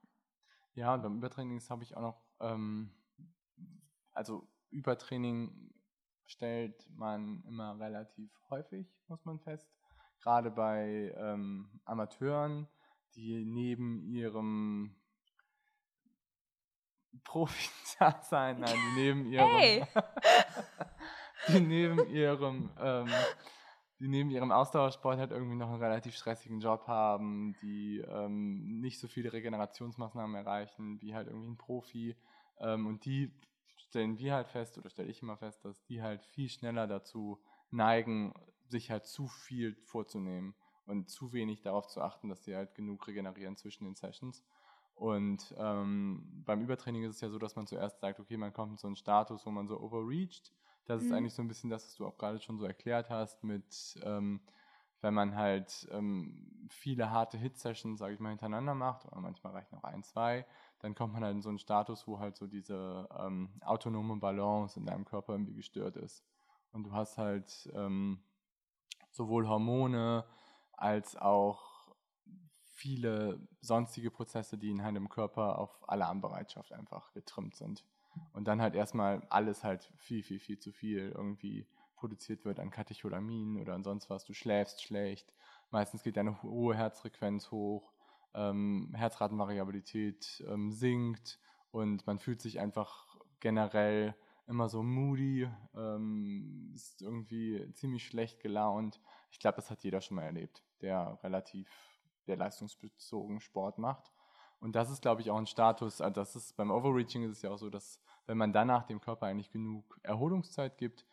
Ja, 0.75 0.93
und 0.93 1.01
beim 1.01 1.17
Übertraining 1.17 1.59
habe 1.69 1.83
ich 1.83 1.95
auch 1.95 2.01
noch, 2.01 2.21
ähm, 2.39 2.91
also 4.11 4.47
Übertraining 4.69 5.73
stellt 6.25 6.89
man 6.89 7.43
immer 7.47 7.79
relativ 7.79 8.31
häufig, 8.49 8.87
muss 9.07 9.23
man 9.25 9.39
fest. 9.39 9.67
Gerade 10.21 10.51
bei 10.51 11.13
ähm, 11.17 11.69
Amateuren, 11.85 12.67
die 13.15 13.45
neben 13.45 14.01
ihrem 14.03 14.95
Profi-Dasein, 17.23 18.59
nein, 18.59 18.75
die 18.75 19.01
neben 19.01 19.25
ihrem 19.31 19.47
hey. 19.47 19.85
die 21.47 21.59
neben 21.61 22.07
ihrem, 22.09 22.69
ähm, 22.79 23.09
die 23.99 24.07
neben 24.07 24.29
ihrem 24.29 24.51
Ausdauersport 24.51 25.17
halt 25.17 25.31
irgendwie 25.31 25.55
noch 25.55 25.69
einen 25.69 25.81
relativ 25.81 26.15
stressigen 26.15 26.59
Job 26.59 26.87
haben, 26.87 27.55
die 27.61 27.99
ähm, 28.07 28.79
nicht 28.79 28.99
so 28.99 29.07
viele 29.07 29.33
Regenerationsmaßnahmen 29.33 30.35
erreichen 30.35 31.01
wie 31.01 31.15
halt 31.15 31.27
irgendwie 31.27 31.49
ein 31.49 31.57
Profi. 31.57 32.15
Ähm, 32.59 32.85
und 32.85 33.05
die 33.05 33.31
stellen 33.77 34.17
wir 34.19 34.35
halt 34.35 34.47
fest, 34.47 34.77
oder 34.77 34.89
stelle 34.89 35.09
ich 35.09 35.21
immer 35.21 35.37
fest, 35.37 35.65
dass 35.65 35.83
die 35.85 36.01
halt 36.01 36.23
viel 36.25 36.49
schneller 36.49 36.87
dazu 36.87 37.39
neigen, 37.71 38.33
sich 38.67 38.91
halt 38.91 39.05
zu 39.05 39.27
viel 39.27 39.75
vorzunehmen 39.85 40.53
und 40.85 41.09
zu 41.09 41.33
wenig 41.33 41.61
darauf 41.61 41.87
zu 41.87 42.01
achten, 42.01 42.29
dass 42.29 42.43
sie 42.43 42.55
halt 42.55 42.75
genug 42.75 43.07
regenerieren 43.07 43.55
zwischen 43.55 43.85
den 43.85 43.95
Sessions. 43.95 44.43
Und 44.93 45.53
ähm, 45.57 46.43
beim 46.45 46.61
Übertraining 46.61 47.03
ist 47.03 47.15
es 47.15 47.21
ja 47.21 47.29
so, 47.29 47.37
dass 47.37 47.55
man 47.55 47.67
zuerst 47.67 47.99
sagt, 47.99 48.19
okay, 48.19 48.35
man 48.35 48.53
kommt 48.53 48.73
in 48.73 48.77
so 48.77 48.87
einen 48.87 48.95
Status, 48.95 49.45
wo 49.45 49.51
man 49.51 49.67
so 49.67 49.79
overreached 49.79 50.51
das 50.87 51.01
mhm. 51.01 51.07
ist 51.07 51.13
eigentlich 51.13 51.33
so 51.33 51.41
ein 51.41 51.47
bisschen 51.47 51.69
das, 51.69 51.85
was 51.85 51.95
du 51.95 52.05
auch 52.07 52.17
gerade 52.17 52.39
schon 52.39 52.57
so 52.57 52.65
erklärt 52.65 53.09
hast, 53.09 53.43
mit 53.43 53.99
ähm, 54.03 54.41
wenn 55.01 55.13
man 55.13 55.35
halt 55.35 55.87
ähm, 55.91 56.67
viele 56.69 57.11
harte 57.11 57.37
Hit-Sessions, 57.37 57.99
sage 57.99 58.15
ich 58.15 58.19
mal, 58.19 58.29
hintereinander 58.29 58.73
macht, 58.73 59.05
oder 59.05 59.19
manchmal 59.21 59.53
reichen 59.53 59.75
auch 59.75 59.83
ein, 59.83 60.03
zwei, 60.03 60.45
dann 60.79 60.95
kommt 60.95 61.13
man 61.13 61.23
halt 61.23 61.35
in 61.35 61.41
so 61.41 61.49
einen 61.49 61.59
Status, 61.59 62.07
wo 62.07 62.19
halt 62.19 62.35
so 62.35 62.47
diese 62.47 63.07
ähm, 63.19 63.49
autonome 63.61 64.17
Balance 64.17 64.79
in 64.79 64.85
deinem 64.85 65.05
Körper 65.05 65.33
irgendwie 65.33 65.53
gestört 65.53 65.97
ist. 65.97 66.23
Und 66.71 66.83
du 66.83 66.93
hast 66.93 67.17
halt 67.17 67.69
ähm, 67.75 68.23
sowohl 69.11 69.47
Hormone 69.47 70.25
als 70.73 71.15
auch 71.15 71.95
viele 72.63 73.39
sonstige 73.61 74.11
Prozesse, 74.11 74.57
die 74.57 74.69
in 74.69 74.77
deinem 74.79 75.09
Körper 75.09 75.59
auf 75.59 75.87
Alarmbereitschaft 75.89 76.71
einfach 76.71 77.11
getrimmt 77.13 77.55
sind 77.55 77.83
und 78.33 78.47
dann 78.47 78.61
halt 78.61 78.75
erstmal 78.75 79.21
alles 79.29 79.63
halt 79.63 79.91
viel, 79.97 80.23
viel, 80.23 80.39
viel 80.39 80.59
zu 80.59 80.71
viel 80.71 81.11
irgendwie 81.15 81.67
produziert 81.95 82.45
wird 82.45 82.59
an 82.59 82.69
Katecholamin 82.69 83.59
oder 83.59 83.73
an 83.73 83.83
sonst 83.83 84.09
was. 84.09 84.25
Du 84.25 84.33
schläfst 84.33 84.83
schlecht, 84.83 85.33
meistens 85.71 86.03
geht 86.03 86.17
deine 86.17 86.41
hohe 86.43 86.75
Herzfrequenz 86.75 87.51
hoch, 87.51 87.93
ähm, 88.33 88.93
Herzratenvariabilität 88.95 90.43
ähm, 90.47 90.71
sinkt 90.71 91.39
und 91.71 92.05
man 92.07 92.19
fühlt 92.19 92.41
sich 92.41 92.59
einfach 92.59 93.17
generell 93.39 94.15
immer 94.47 94.69
so 94.69 94.81
moody, 94.81 95.49
ähm, 95.75 96.71
ist 96.73 97.01
irgendwie 97.01 97.69
ziemlich 97.73 98.05
schlecht 98.05 98.39
gelaunt. 98.39 99.01
Ich 99.31 99.39
glaube, 99.39 99.57
das 99.57 99.69
hat 99.69 99.83
jeder 99.83 100.01
schon 100.01 100.15
mal 100.15 100.23
erlebt, 100.23 100.63
der 100.81 101.19
relativ, 101.23 101.69
der 102.27 102.37
leistungsbezogen 102.37 103.41
Sport 103.41 103.77
macht. 103.77 104.11
Und 104.59 104.75
das 104.75 104.89
ist, 104.89 105.01
glaube 105.01 105.21
ich, 105.21 105.29
auch 105.29 105.37
ein 105.37 105.45
Status, 105.45 106.01
also 106.01 106.13
das 106.13 106.35
ist 106.35 106.57
beim 106.57 106.71
Overreaching 106.71 107.23
ist 107.23 107.31
es 107.31 107.41
ja 107.43 107.51
auch 107.51 107.57
so, 107.57 107.69
dass 107.69 108.01
wenn 108.25 108.37
man 108.37 108.53
danach 108.53 108.83
dem 108.83 108.99
Körper 108.99 109.27
eigentlich 109.27 109.51
genug 109.51 109.99
Erholungszeit 110.03 110.77
gibt, 110.77 111.05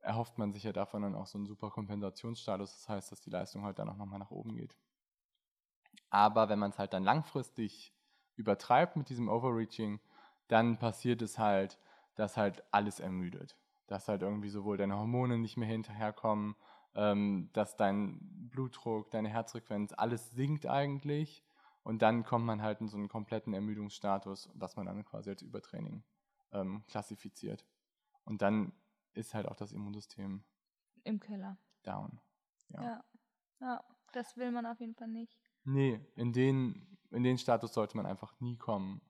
erhofft 0.00 0.38
man 0.38 0.52
sich 0.52 0.62
ja 0.62 0.72
davon 0.72 1.02
dann 1.02 1.14
auch 1.14 1.26
so 1.26 1.38
einen 1.38 1.46
super 1.46 1.70
Kompensationsstatus. 1.70 2.72
Das 2.72 2.88
heißt, 2.88 3.12
dass 3.12 3.20
die 3.20 3.30
Leistung 3.30 3.64
halt 3.64 3.78
dann 3.78 3.88
auch 3.88 3.96
nochmal 3.96 4.20
nach 4.20 4.30
oben 4.30 4.54
geht. 4.54 4.76
Aber 6.10 6.48
wenn 6.48 6.58
man 6.58 6.70
es 6.70 6.78
halt 6.78 6.92
dann 6.92 7.02
langfristig 7.02 7.92
übertreibt 8.36 8.96
mit 8.96 9.08
diesem 9.08 9.28
Overreaching, 9.28 10.00
dann 10.48 10.78
passiert 10.78 11.22
es 11.22 11.38
halt, 11.38 11.78
dass 12.14 12.36
halt 12.36 12.62
alles 12.70 13.00
ermüdet. 13.00 13.56
Dass 13.88 14.06
halt 14.08 14.22
irgendwie 14.22 14.48
sowohl 14.48 14.76
deine 14.76 14.96
Hormone 14.96 15.38
nicht 15.38 15.56
mehr 15.56 15.68
hinterherkommen, 15.68 16.54
ähm, 16.94 17.50
dass 17.52 17.76
dein 17.76 18.18
Blutdruck, 18.50 19.10
deine 19.10 19.28
Herzfrequenz, 19.28 19.92
alles 19.92 20.30
sinkt 20.30 20.66
eigentlich 20.66 21.42
Und 21.86 22.02
dann 22.02 22.24
kommt 22.24 22.44
man 22.44 22.62
halt 22.62 22.80
in 22.80 22.88
so 22.88 22.96
einen 22.96 23.08
kompletten 23.08 23.54
Ermüdungsstatus, 23.54 24.50
was 24.54 24.74
man 24.74 24.86
dann 24.86 25.04
quasi 25.04 25.30
als 25.30 25.42
Übertraining 25.42 26.02
ähm, 26.50 26.82
klassifiziert. 26.88 27.64
Und 28.24 28.42
dann 28.42 28.72
ist 29.14 29.34
halt 29.34 29.46
auch 29.46 29.54
das 29.54 29.70
Immunsystem 29.70 30.42
im 31.04 31.20
Keller. 31.20 31.56
Down. 31.84 32.18
Ja. 32.70 32.82
ja. 32.82 33.04
ja. 33.60 33.84
das 34.10 34.36
will 34.36 34.50
man 34.50 34.66
auf 34.66 34.80
jeden 34.80 34.96
Fall 34.96 35.06
nicht. 35.06 35.38
Nee, 35.62 36.00
in 36.16 36.32
den, 36.32 36.98
in 37.12 37.22
den 37.22 37.38
Status 37.38 37.72
sollte 37.72 37.96
man 37.96 38.04
einfach 38.04 38.34
nie 38.40 38.56
kommen. 38.56 39.00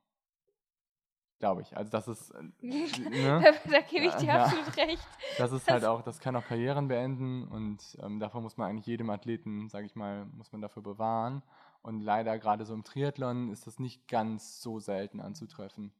Glaube 1.38 1.62
ich. 1.62 1.74
Also 1.74 1.90
das 1.90 2.08
ist. 2.08 2.30
Äh, 2.32 2.42
ne? 2.60 3.40
da, 3.42 3.70
da 3.70 3.80
gebe 3.80 4.04
ich 4.04 4.14
dir 4.16 4.26
ja, 4.26 4.44
absolut 4.44 4.76
recht. 4.76 5.08
Das 5.38 5.50
ist 5.50 5.70
halt 5.70 5.86
auch, 5.86 6.02
das 6.02 6.20
kann 6.20 6.36
auch 6.36 6.44
Karrieren 6.44 6.88
beenden 6.88 7.48
und 7.48 7.96
ähm, 8.02 8.20
davor 8.20 8.42
muss 8.42 8.58
man 8.58 8.68
eigentlich 8.68 8.86
jedem 8.86 9.08
Athleten, 9.08 9.70
sage 9.70 9.86
ich 9.86 9.96
mal, 9.96 10.26
muss 10.26 10.52
man 10.52 10.60
dafür 10.60 10.82
bewahren. 10.82 11.42
Und 11.86 12.00
leider 12.00 12.36
gerade 12.40 12.64
so 12.64 12.74
im 12.74 12.82
Triathlon 12.82 13.48
ist 13.52 13.68
das 13.68 13.78
nicht 13.78 14.08
ganz 14.08 14.60
so 14.60 14.80
selten 14.80 15.20
anzutreffen, 15.20 15.92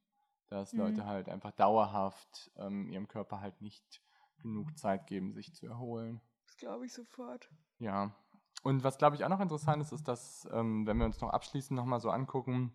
dass 0.49 0.73
mhm. 0.73 0.81
Leute 0.81 1.07
halt 1.07 1.29
einfach 1.29 1.53
dauerhaft 1.53 2.51
ähm, 2.57 2.89
ihrem 2.89 3.07
Körper 3.07 3.41
halt 3.41 3.63
nicht 3.63 4.03
genug 4.43 4.77
Zeit 4.77 5.07
geben, 5.07 5.33
sich 5.33 5.55
zu 5.55 5.65
erholen. 5.65 6.21
Das 6.49 6.57
glaube 6.57 6.87
ich 6.87 6.93
sofort. 6.93 7.49
Ja. 7.79 8.11
Und 8.65 8.83
was 8.83 8.99
glaube 8.99 9.15
ich 9.15 9.25
auch 9.25 9.29
noch 9.29 9.39
interessant 9.39 9.81
ist, 9.81 9.93
ist, 9.93 10.09
dass, 10.09 10.49
ähm, 10.51 10.89
wenn 10.89 10.99
wir 10.99 11.07
uns 11.07 11.21
noch 11.21 11.31
abschließend 11.31 11.77
nochmal 11.77 12.01
so 12.01 12.11
angucken, 12.11 12.73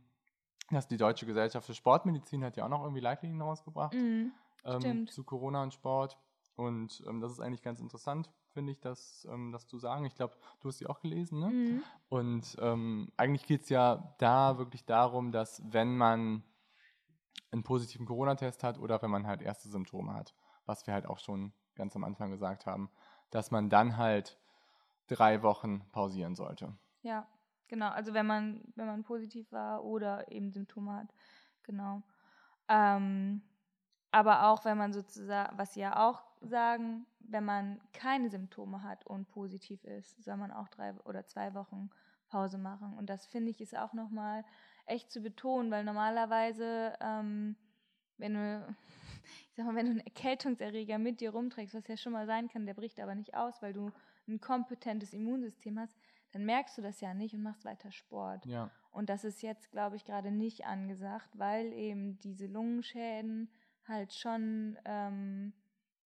dass 0.69 0.87
die 0.87 0.95
Deutsche 0.95 1.25
Gesellschaft 1.25 1.67
für 1.67 1.73
Sportmedizin 1.73 2.45
hat 2.45 2.55
ja 2.55 2.63
auch 2.63 2.69
noch 2.69 2.83
irgendwie 2.83 3.01
Leitlinien 3.01 3.41
rausgebracht 3.41 3.93
mhm, 3.93 4.31
ähm, 4.63 5.09
zu 5.09 5.25
Corona 5.25 5.63
und 5.63 5.73
Sport. 5.73 6.17
Und 6.55 7.03
ähm, 7.05 7.19
das 7.19 7.33
ist 7.33 7.41
eigentlich 7.41 7.61
ganz 7.61 7.81
interessant, 7.81 8.31
finde 8.51 8.71
ich, 8.71 8.79
das, 8.79 9.27
ähm, 9.31 9.51
das 9.51 9.67
zu 9.67 9.77
sagen. 9.77 10.05
Ich 10.05 10.15
glaube, 10.15 10.35
du 10.59 10.67
hast 10.67 10.79
die 10.79 10.87
auch 10.87 10.99
gelesen, 10.99 11.39
ne? 11.39 11.49
Mhm. 11.49 11.83
Und 12.09 12.57
ähm, 12.59 13.11
eigentlich 13.17 13.45
geht 13.45 13.63
es 13.63 13.69
ja 13.69 14.15
da 14.19 14.57
wirklich 14.57 14.85
darum, 14.85 15.31
dass 15.31 15.61
wenn 15.71 15.97
man 15.97 16.43
einen 17.51 17.63
positiven 17.63 18.05
Corona-Test 18.05 18.63
hat 18.63 18.79
oder 18.79 19.01
wenn 19.01 19.11
man 19.11 19.27
halt 19.27 19.41
erste 19.41 19.69
Symptome 19.69 20.13
hat, 20.13 20.33
was 20.65 20.87
wir 20.87 20.93
halt 20.93 21.05
auch 21.05 21.19
schon 21.19 21.53
ganz 21.75 21.95
am 21.95 22.03
Anfang 22.03 22.31
gesagt 22.31 22.65
haben, 22.65 22.89
dass 23.29 23.51
man 23.51 23.69
dann 23.69 23.97
halt 23.97 24.39
drei 25.07 25.41
Wochen 25.43 25.89
pausieren 25.91 26.35
sollte. 26.35 26.77
Ja. 27.01 27.27
Genau, 27.71 27.87
also 27.87 28.13
wenn 28.13 28.25
man, 28.25 28.61
wenn 28.75 28.85
man 28.85 29.03
positiv 29.03 29.49
war 29.53 29.85
oder 29.85 30.29
eben 30.29 30.51
Symptome 30.51 30.91
hat. 30.91 31.13
Genau. 31.63 32.03
Ähm, 32.67 33.41
aber 34.11 34.47
auch 34.47 34.65
wenn 34.65 34.77
man 34.77 34.93
sozusagen, 34.93 35.57
was 35.57 35.73
sie 35.73 35.81
ja 35.81 36.07
auch 36.07 36.23
sagen, 36.41 37.05
wenn 37.19 37.45
man 37.45 37.79
keine 37.93 38.29
Symptome 38.29 38.83
hat 38.83 39.05
und 39.05 39.29
positiv 39.29 39.83
ist, 39.85 40.21
soll 40.23 40.37
man 40.37 40.51
auch 40.51 40.67
drei 40.67 40.93
oder 41.05 41.25
zwei 41.25 41.53
Wochen 41.53 41.89
Pause 42.27 42.57
machen. 42.57 42.97
Und 42.97 43.09
das 43.09 43.25
finde 43.25 43.51
ich 43.51 43.61
ist 43.61 43.77
auch 43.77 43.93
nochmal 43.93 44.43
echt 44.85 45.11
zu 45.11 45.21
betonen, 45.21 45.71
weil 45.71 45.83
normalerweise, 45.83 46.93
ähm, 46.99 47.55
wenn 48.17 48.33
du, 48.33 48.75
ich 49.49 49.55
sag 49.55 49.65
mal, 49.65 49.75
wenn 49.75 49.85
du 49.85 49.91
einen 49.91 49.99
Erkältungserreger 50.01 50.97
mit 50.97 51.21
dir 51.21 51.31
rumträgst, 51.31 51.75
was 51.75 51.87
ja 51.87 51.97
schon 51.97 52.13
mal 52.13 52.25
sein 52.25 52.49
kann, 52.49 52.65
der 52.65 52.73
bricht 52.73 52.99
aber 52.99 53.15
nicht 53.15 53.35
aus, 53.35 53.61
weil 53.61 53.73
du 53.73 53.91
ein 54.27 54.39
kompetentes 54.39 55.13
Immunsystem 55.13 55.79
hast, 55.79 55.97
dann 56.31 56.45
merkst 56.45 56.77
du 56.77 56.81
das 56.81 57.01
ja 57.01 57.13
nicht 57.13 57.33
und 57.33 57.43
machst 57.43 57.65
weiter 57.65 57.91
Sport. 57.91 58.45
Ja. 58.45 58.71
Und 58.91 59.09
das 59.09 59.23
ist 59.23 59.41
jetzt, 59.41 59.71
glaube 59.71 59.95
ich, 59.95 60.05
gerade 60.05 60.31
nicht 60.31 60.65
angesagt, 60.65 61.29
weil 61.37 61.73
eben 61.73 62.17
diese 62.19 62.47
Lungenschäden 62.47 63.49
halt 63.87 64.13
schon 64.13 64.77
ähm, 64.85 65.53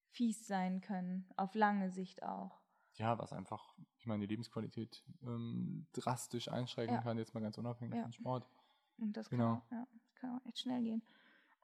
fies 0.10 0.48
sein 0.48 0.82
können, 0.82 1.30
auf 1.36 1.56
lange 1.56 1.90
Sicht 1.92 2.24
auch. 2.24 2.62
Ja, 2.94 3.18
was 3.18 3.34
einfach, 3.34 3.76
ich 3.98 4.06
meine, 4.06 4.22
die 4.22 4.34
Lebensqualität 4.34 5.04
ähm, 5.24 5.86
drastisch 5.92 6.48
einschränken 6.48 6.96
ja. 6.96 7.02
kann, 7.02 7.18
jetzt 7.18 7.34
mal 7.34 7.42
ganz 7.42 7.58
unabhängig 7.58 7.96
ja. 7.96 8.04
von 8.04 8.14
Sport. 8.14 8.50
Und 8.98 9.18
das 9.18 9.30
genau. 9.30 9.62
kann, 9.70 9.80
ja, 9.80 9.88
kann 10.16 10.38
auch 10.38 10.46
echt 10.46 10.60
schnell 10.60 10.82
gehen. 10.82 11.04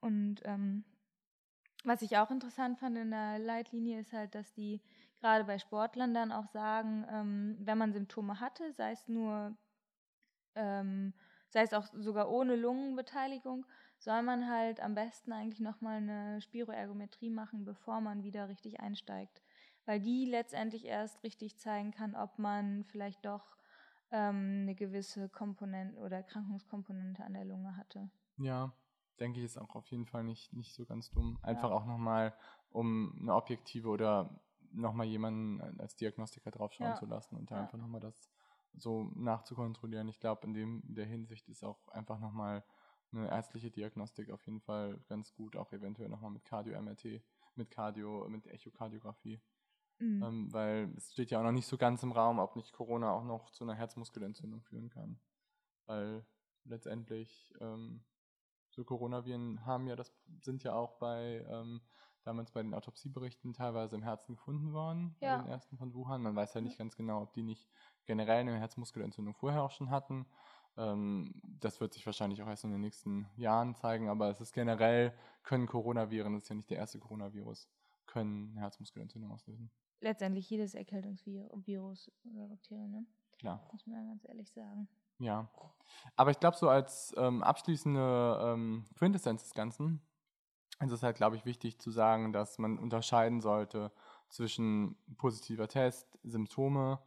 Und 0.02 0.42
ähm, 0.44 0.84
was 1.84 2.02
ich 2.02 2.18
auch 2.18 2.30
interessant 2.30 2.80
fand 2.80 2.98
in 2.98 3.12
der 3.12 3.40
Leitlinie 3.40 4.02
ist 4.02 4.14
halt, 4.14 4.36
dass 4.36 4.54
die 4.54 4.82
gerade 5.20 5.46
bei 5.46 5.58
Sportlern 5.58 6.14
dann 6.14 6.32
auch 6.32 6.48
sagen, 6.48 7.06
ähm, 7.10 7.58
wenn 7.60 7.78
man 7.78 7.94
Symptome 7.94 8.40
hatte, 8.40 8.74
sei 8.74 8.92
es 8.92 9.08
nur, 9.08 9.56
ähm, 10.56 11.14
sei 11.50 11.64
es 11.64 11.74
auch 11.74 11.88
sogar 11.94 12.30
ohne 12.30 12.56
Lungenbeteiligung, 12.56 13.66
soll 14.02 14.24
man 14.24 14.50
halt 14.50 14.80
am 14.80 14.96
besten 14.96 15.32
eigentlich 15.32 15.60
nochmal 15.60 15.98
eine 15.98 16.42
Spiroergometrie 16.42 17.30
machen, 17.30 17.66
bevor 17.66 18.02
man 18.02 18.24
wieder 18.24 18.50
richtig 18.50 18.80
einsteigt. 18.80 19.44
Weil 19.86 20.00
die 20.00 20.26
letztendlich 20.26 20.86
erst 20.86 21.24
richtig 21.24 21.58
zeigen 21.58 21.92
kann, 21.92 22.16
ob 22.16 22.40
man 22.40 22.84
vielleicht 22.86 23.24
doch 23.26 23.58
ähm, 24.12 24.62
eine 24.64 24.76
gewisse 24.76 25.30
Komponente 25.30 26.00
oder 26.00 26.18
Erkrankungskomponente 26.18 27.24
an 27.24 27.34
der 27.34 27.46
Lunge 27.46 27.78
hatte. 27.78 28.10
Ja, 28.38 28.74
denke 29.20 29.40
ich, 29.40 29.46
ist 29.46 29.60
auch 29.60 29.76
auf 29.76 29.88
jeden 29.88 30.08
Fall 30.08 30.24
nicht, 30.24 30.52
nicht 30.52 30.74
so 30.74 30.84
ganz 30.86 31.12
dumm. 31.12 31.38
Einfach 31.44 31.70
ja. 31.70 31.76
auch 31.76 31.86
nochmal, 31.86 32.34
um 32.72 33.16
eine 33.22 33.36
objektive 33.36 33.88
oder 33.88 34.42
nochmal 34.72 35.06
jemanden 35.06 35.62
als 35.80 35.96
Diagnostiker 35.96 36.50
draufschauen 36.50 36.92
ja. 36.92 36.96
zu 36.96 37.06
lassen 37.06 37.36
und 37.36 37.52
da 37.52 37.56
ja. 37.56 37.62
einfach 37.62 37.78
nochmal 37.78 38.02
das 38.02 38.32
so 38.74 39.12
nachzukontrollieren. 39.14 40.08
Ich 40.08 40.20
glaube, 40.20 40.48
in, 40.48 40.54
dem, 40.54 40.82
in 40.88 40.96
der 40.96 41.06
Hinsicht 41.06 41.48
ist 41.50 41.64
auch 41.64 41.88
einfach 41.90 42.20
nochmal 42.20 42.64
eine 43.12 43.30
ärztliche 43.30 43.72
Diagnostik 43.72 44.30
auf 44.30 44.46
jeden 44.46 44.62
Fall 44.62 45.00
ganz 45.08 45.34
gut, 45.34 45.56
auch 45.56 45.72
eventuell 45.74 46.10
nochmal 46.10 46.32
mit 46.32 46.46
Cardio-MRT, 46.46 47.22
mit 47.56 47.72
Cardio, 47.72 48.28
mit 48.30 48.48
Echokardiographie. 48.48 49.42
Mhm. 50.00 50.24
Ähm, 50.24 50.54
weil 50.54 50.94
es 50.98 51.12
steht 51.12 51.32
ja 51.32 51.40
auch 51.40 51.44
noch 51.44 51.52
nicht 51.52 51.68
so 51.68 51.78
ganz 51.78 52.02
im 52.04 52.12
Raum, 52.12 52.40
ob 52.40 52.56
nicht 52.56 52.74
Corona 52.74 53.12
auch 53.12 53.24
noch 53.24 53.52
zu 53.52 53.64
einer 53.64 53.76
Herzmuskelentzündung 53.76 54.62
führen 54.64 54.90
kann. 54.90 55.20
Weil 55.86 56.26
letztendlich 56.64 57.54
ähm, 57.60 58.04
so 58.70 58.84
Coronaviren 58.84 59.66
haben 59.66 59.88
ja, 59.88 59.96
das 59.96 60.12
sind 60.42 60.64
ja 60.64 60.74
auch 60.74 60.98
bei 60.98 61.46
ähm, 61.50 61.82
damals 62.24 62.52
bei 62.52 62.62
den 62.62 62.74
Autopsieberichten 62.74 63.54
teilweise 63.54 63.96
im 63.96 64.04
Herzen 64.04 64.36
gefunden 64.36 64.74
worden, 64.74 65.16
ja. 65.20 65.38
bei 65.38 65.44
den 65.44 65.52
ersten 65.52 65.78
von 65.78 65.94
Wuhan. 65.94 66.22
Man 66.22 66.36
weiß 66.36 66.54
ja 66.54 66.62
nicht 66.62 66.78
ganz 66.78 66.96
genau, 66.96 67.22
ob 67.22 67.34
die 67.34 67.44
nicht 67.44 67.68
generell 68.06 68.40
eine 68.40 68.60
Herzmuskelentzündung 68.60 69.34
vorher 69.34 69.64
auch 69.64 69.72
schon 69.72 69.90
hatten. 69.90 70.26
Ähm, 70.78 71.34
das 71.44 71.80
wird 71.80 71.94
sich 71.94 72.06
wahrscheinlich 72.06 72.42
auch 72.42 72.48
erst 72.48 72.64
in 72.64 72.72
den 72.72 72.82
nächsten 72.82 73.28
Jahren 73.36 73.76
zeigen, 73.76 74.10
aber 74.10 74.30
es 74.30 74.42
ist 74.42 74.54
generell, 74.54 75.14
können 75.44 75.68
Coronaviren, 75.68 76.34
das 76.34 76.44
ist 76.44 76.50
ja 76.50 76.56
nicht 76.56 76.70
der 76.70 76.78
erste 76.78 77.00
Coronavirus, 77.00 77.70
können 78.06 78.58
Herzmuskelentzündung 78.58 79.32
auslösen. 79.32 79.70
Letztendlich 80.00 80.50
jedes 80.50 80.74
Erkältungsvirus 80.74 82.12
oder 82.24 82.48
Bakterien, 82.48 82.92
ne? 82.92 83.06
Klar. 83.38 83.68
Muss 83.72 83.86
man 83.86 84.08
ganz 84.08 84.28
ehrlich 84.28 84.52
sagen. 84.52 84.88
Ja. 85.20 85.50
Aber 86.16 86.32
ich 86.32 86.40
glaube, 86.40 86.58
so 86.58 86.70
als 86.70 87.14
ähm, 87.18 87.44
abschließende 87.44 88.40
ähm, 88.44 88.86
Quintessenz 88.96 89.44
des 89.44 89.54
Ganzen 89.54 90.02
es 90.86 90.92
ist 90.92 91.04
halt, 91.04 91.16
glaube 91.16 91.36
ich, 91.36 91.46
wichtig 91.46 91.80
zu 91.80 91.92
sagen, 91.92 92.34
dass 92.34 92.58
man 92.58 92.80
unterscheiden 92.80 93.42
sollte 93.42 93.92
zwischen 94.30 94.96
positiver 95.18 95.68
Test, 95.68 96.18
Symptome 96.24 97.00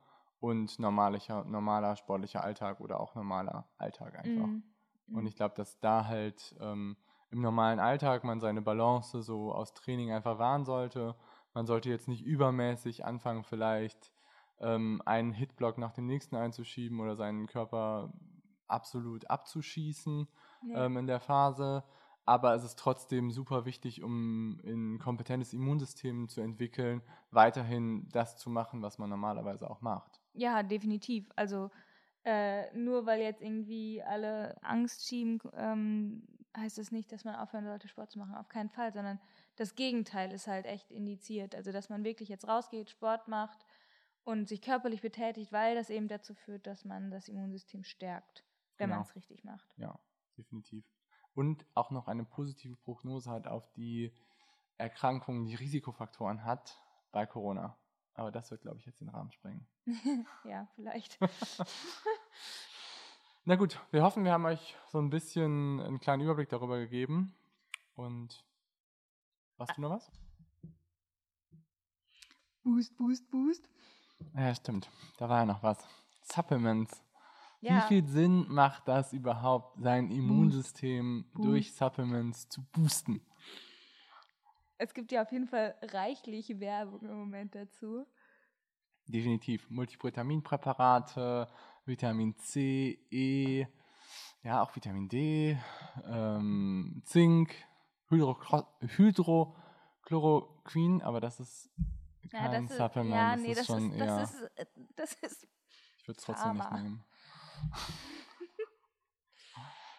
und 0.45 0.79
normaler, 0.79 1.45
normaler 1.47 1.97
sportlicher 1.97 2.45
Alltag 2.45 2.81
oder 2.81 3.01
auch 3.01 3.15
normaler 3.15 3.67
Alltag 3.79 4.19
einfach. 4.19 4.47
Mhm. 4.47 4.63
Und 5.09 5.23
mhm. 5.23 5.27
ich 5.27 5.37
glaube, 5.37 5.55
dass 5.55 5.81
da 5.81 6.05
halt 6.05 6.55
ähm, 6.61 6.99
im 7.31 7.41
normalen 7.41 7.81
Alltag 7.81 8.25
man 8.25 8.41
seine 8.41 8.61
Balance 8.61 9.23
so 9.23 9.55
aus 9.55 9.73
Training 9.73 10.13
einfach 10.13 10.39
wahren 10.39 10.67
sollte. 10.67 11.17
Man 11.55 11.65
sollte 11.65 11.89
jetzt 11.89 12.09
nicht 12.09 12.27
übermäßig 12.27 13.07
anfangen, 13.07 13.43
vielleicht 13.43 14.13
ähm, 14.61 15.01
einen 15.07 15.33
Hitblock 15.33 15.79
nach 15.79 15.93
dem 15.93 16.05
nächsten 16.05 16.37
einzuschieben 16.37 17.01
oder 17.01 17.17
seinen 17.17 17.47
Körper 17.47 18.13
absolut 18.69 19.31
abzuschießen 19.31 20.29
nee. 20.63 20.75
ähm, 20.75 20.99
in 20.99 21.07
der 21.07 21.21
Phase, 21.21 21.85
aber 22.27 22.55
es 22.55 22.65
ist 22.65 22.79
trotzdem 22.79 23.31
super 23.31 23.65
wichtig, 23.65 24.03
um 24.03 24.61
ein 24.63 24.99
kompetentes 24.99 25.55
Immunsystem 25.55 26.29
zu 26.29 26.43
entwickeln, 26.43 27.01
weiterhin 27.31 28.09
das 28.11 28.37
zu 28.37 28.51
machen, 28.51 28.83
was 28.83 28.99
man 28.99 29.09
normalerweise 29.09 29.71
auch 29.71 29.81
macht. 29.81 30.21
Ja, 30.35 30.63
definitiv. 30.63 31.31
Also 31.37 31.71
äh, 32.25 32.75
nur 32.77 33.07
weil 33.07 33.21
jetzt 33.21 33.43
irgendwie 33.43 34.03
alle 34.03 34.57
Angst 34.63 35.07
schieben, 35.07 35.41
ähm, 35.55 36.27
heißt 36.57 36.79
das 36.79 36.93
nicht, 36.93 37.11
dass 37.13 37.25
man 37.25 37.35
aufhören 37.35 37.65
sollte, 37.65 37.89
Sport 37.89 38.11
zu 38.11 38.19
machen. 38.19 38.35
Auf 38.35 38.49
keinen 38.49 38.71
Fall, 38.71 38.93
sondern 38.93 39.21
das 39.57 39.75
Gegenteil 39.75 40.33
ist 40.33 40.47
halt 40.47 40.67
echt 40.67 40.91
indiziert. 40.91 41.55
Also 41.55 41.73
dass 41.73 41.89
man 41.89 42.05
wirklich 42.05 42.29
jetzt 42.29 42.47
rausgeht, 42.47 42.91
Sport 42.91 43.29
macht 43.29 43.65
und 44.25 44.49
sich 44.49 44.63
körperlich 44.63 45.01
betätigt, 45.01 45.53
weil 45.53 45.75
das 45.75 45.91
eben 45.91 46.09
dazu 46.09 46.35
führt, 46.35 46.67
dass 46.67 46.85
man 46.85 47.11
das 47.11 47.29
Immunsystem 47.29 47.85
stärkt, 47.85 48.45
wenn 48.79 48.89
genau. 48.89 49.01
man 49.01 49.07
es 49.09 49.17
richtig 49.17 49.45
macht. 49.45 49.75
Ja, 49.77 49.99
definitiv 50.37 50.85
und 51.35 51.67
auch 51.75 51.91
noch 51.91 52.09
eine 52.09 52.25
positive 52.25 52.77
Prognose 52.77 53.31
hat 53.31 53.47
auf 53.47 53.71
die 53.73 54.13
Erkrankungen, 54.79 55.47
die 55.47 55.55
Risikofaktoren 55.55 56.45
hat 56.45 56.81
bei 57.13 57.27
Corona. 57.27 57.77
Aber 58.15 58.31
das 58.31 58.51
wird, 58.51 58.63
glaube 58.63 58.79
ich, 58.79 58.87
jetzt 58.87 59.01
den 59.01 59.09
Rahmen 59.09 59.33
sprengen. 59.33 59.67
ja, 60.45 60.69
vielleicht. 60.77 61.19
Na 63.45 63.57
gut, 63.57 63.79
wir 63.91 64.03
hoffen, 64.03 64.25
wir 64.25 64.33
haben 64.33 64.47
euch 64.47 64.77
so 64.91 64.99
ein 64.99 65.11
bisschen 65.11 65.81
einen 65.81 66.01
kleinen 66.01 66.23
Überblick 66.23 66.49
darüber 66.49 66.79
gegeben. 66.79 67.35
Und 67.95 68.45
hast 69.59 69.77
du 69.77 69.83
noch 69.83 69.91
was? 69.91 70.11
Boost, 72.63 72.97
Boost, 72.97 73.31
Boost. 73.31 73.69
Ja, 74.35 74.55
stimmt. 74.55 74.89
Da 75.19 75.29
war 75.29 75.41
ja 75.41 75.47
noch 75.47 75.63
was. 75.63 75.79
Supplements. 76.23 77.03
Wie 77.61 77.67
Ja. 77.69 77.83
viel 77.83 78.07
Sinn 78.07 78.47
macht 78.49 78.89
das 78.89 79.13
überhaupt, 79.13 79.79
sein 79.83 80.11
Immunsystem 80.11 81.25
Boost. 81.35 81.45
durch 81.47 81.75
Supplements 81.75 82.49
zu 82.49 82.63
boosten? 82.73 83.21
Es 84.79 84.93
gibt 84.95 85.13
ja 85.13 85.23
auf 85.23 85.31
jeden 85.33 85.47
Fall 85.47 85.75
reichlich 85.83 86.59
Werbung 86.61 87.01
im 87.03 87.17
Moment 87.17 87.55
dazu. 87.55 88.07
Definitiv. 89.07 89.69
Multivitaminpräparate, 89.71 91.47
Vitamin 91.85 92.37
C, 92.39 92.99
E, 93.11 93.67
ja, 94.43 94.63
auch 94.63 94.75
Vitamin 94.75 95.09
D, 95.09 95.59
ähm, 96.07 97.03
Zink, 97.05 97.55
Hydro 98.09 98.39
Hydrochloroquin, 98.81 101.03
aber 101.03 101.21
das 101.21 101.39
ist 101.41 101.71
Ja, 102.33 102.39
kein 102.49 102.63
das 102.65 102.71
ist, 102.73 102.79
Supplement. 102.79 103.15
ja, 103.15 103.33
das 103.33 103.41
nee, 103.43 103.51
ist 103.53 103.59
das 103.61 103.67
schon 103.67 103.93
ist, 103.93 103.99
eher. 103.99 104.07
das 104.07 104.35
ist, 104.35 104.51
das 104.97 105.13
ist, 105.15 105.47
ich 105.99 106.09
würde 106.09 106.19
es 106.19 106.25
trotzdem 106.25 106.55
nicht 106.55 106.73
nehmen. 106.73 107.05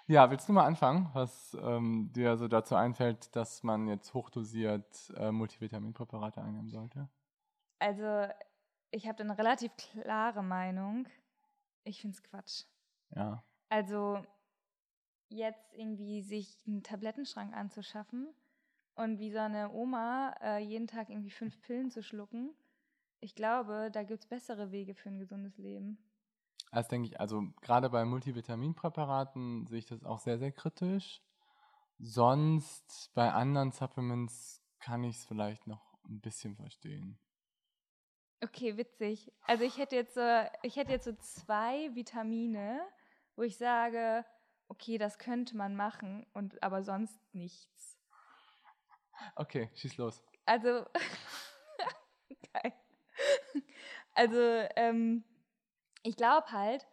ja, 0.08 0.30
willst 0.30 0.48
du 0.48 0.54
mal 0.54 0.66
anfangen, 0.66 1.10
was 1.14 1.58
ähm, 1.62 2.12
dir 2.14 2.38
so 2.38 2.48
dazu 2.48 2.76
einfällt, 2.76 3.36
dass 3.36 3.64
man 3.64 3.88
jetzt 3.88 4.14
hochdosiert 4.14 5.14
äh, 5.18 5.32
Multivitaminpräparate 5.32 6.42
einnehmen 6.42 6.70
sollte? 6.70 7.10
also 7.80 8.34
ich 8.92 9.08
habe 9.08 9.18
da 9.18 9.24
eine 9.24 9.38
relativ 9.38 9.76
klare 9.76 10.44
Meinung. 10.44 11.08
Ich 11.84 12.02
finde 12.02 12.16
es 12.16 12.24
Quatsch. 12.24 12.64
Ja. 13.16 13.44
Also 13.70 14.24
jetzt 15.30 15.74
irgendwie 15.74 16.22
sich 16.22 16.58
einen 16.68 16.84
Tablettenschrank 16.84 17.54
anzuschaffen 17.54 18.34
und 18.96 19.20
wie 19.20 19.32
so 19.32 19.40
eine 19.40 19.72
Oma 19.72 20.36
äh, 20.42 20.60
jeden 20.60 20.88
Tag 20.88 21.10
irgendwie 21.10 21.32
fünf 21.32 21.60
Pillen 21.62 21.92
zu 21.92 22.02
schlucken. 22.02 22.54
Ich 23.20 23.36
glaube, 23.36 23.90
da 23.92 24.04
gibt 24.04 24.22
es 24.22 24.26
bessere 24.28 24.72
Wege 24.72 24.94
für 24.94 25.10
ein 25.10 25.20
gesundes 25.20 25.58
Leben. 25.58 25.98
Das 26.76 26.90
denke 26.90 27.08
ich, 27.08 27.22
also 27.22 27.42
gerade 27.62 27.90
bei 27.90 28.04
Multivitaminpräparaten 28.04 29.66
sehe 29.66 29.80
ich 29.80 29.86
das 29.86 30.04
auch 30.04 30.20
sehr, 30.20 30.38
sehr 30.38 30.52
kritisch. 30.52 31.22
Sonst 32.00 33.12
bei 33.14 33.32
anderen 33.32 33.72
Supplements 33.72 34.62
kann 34.80 35.06
ich 35.06 35.16
es 35.16 35.26
vielleicht 35.26 35.68
noch 35.68 35.98
ein 36.04 36.20
bisschen 36.20 36.58
verstehen. 36.58 37.18
Okay, 38.44 38.76
witzig. 38.76 39.32
Also 39.44 39.64
ich 39.64 39.78
hätte 39.78 39.96
jetzt 39.96 40.16
so, 40.16 40.44
ich 40.64 40.76
hätte 40.76 40.92
jetzt 40.92 41.06
so 41.06 41.14
zwei 41.14 41.96
Vitamine, 41.96 42.86
wo 43.38 43.44
ich 43.44 43.56
sage, 43.56 44.26
okay, 44.68 44.98
das 44.98 45.18
könnte 45.18 45.56
man 45.56 45.78
machen 45.78 46.28
und 46.34 46.62
aber 46.62 46.84
sonst 46.84 47.18
nichts. 47.34 47.98
Okay, 49.38 49.70
schieß 49.76 49.96
los. 49.96 50.22
Also, 50.46 50.86
geil. 52.54 52.74
Also, 54.14 54.68
ähm, 54.76 55.24
ich 56.06 56.16
glaube 56.16 56.52
halt, 56.52 56.88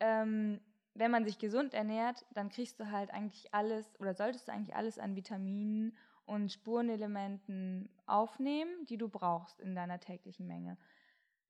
ähm, 0.00 0.60
wenn 0.94 1.10
man 1.10 1.24
sich 1.24 1.38
gesund 1.38 1.74
ernährt, 1.74 2.26
dann 2.32 2.50
kriegst 2.50 2.80
du 2.80 2.90
halt 2.90 3.10
eigentlich 3.12 3.54
alles 3.54 3.98
oder 4.00 4.14
solltest 4.14 4.48
du 4.48 4.52
eigentlich 4.52 4.76
alles 4.76 4.98
an 4.98 5.16
Vitaminen 5.16 5.96
und 6.26 6.52
Spurenelementen 6.52 7.90
aufnehmen, 8.06 8.86
die 8.86 8.98
du 8.98 9.08
brauchst 9.08 9.60
in 9.60 9.74
deiner 9.74 10.00
täglichen 10.00 10.46
Menge. 10.46 10.78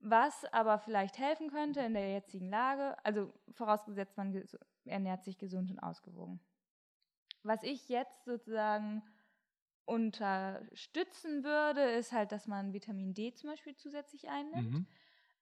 Was 0.01 0.45
aber 0.53 0.79
vielleicht 0.79 1.19
helfen 1.19 1.51
könnte 1.51 1.81
in 1.81 1.95
der 1.95 2.13
jetzigen 2.13 2.51
Lage, 2.51 2.97
also 3.05 3.33
vorausgesetzt, 3.53 4.17
man 4.17 4.45
ernährt 4.85 5.25
sich 5.25 5.39
gesund 5.39 5.71
und 5.71 5.81
ausgewogen. 5.81 6.41
Was 7.43 7.63
ich 7.63 7.89
jetzt 7.89 8.25
sozusagen 8.25 9.03
unterstützen 9.87 11.45
würde, 11.45 11.83
ist 11.83 12.13
halt, 12.13 12.33
dass 12.33 12.47
man 12.47 12.73
Vitamin 12.73 13.15
D 13.15 13.35
zum 13.35 13.51
Beispiel 13.51 13.77
zusätzlich 13.77 14.29
einnimmt. 14.29 14.83
Mhm. 14.83 14.87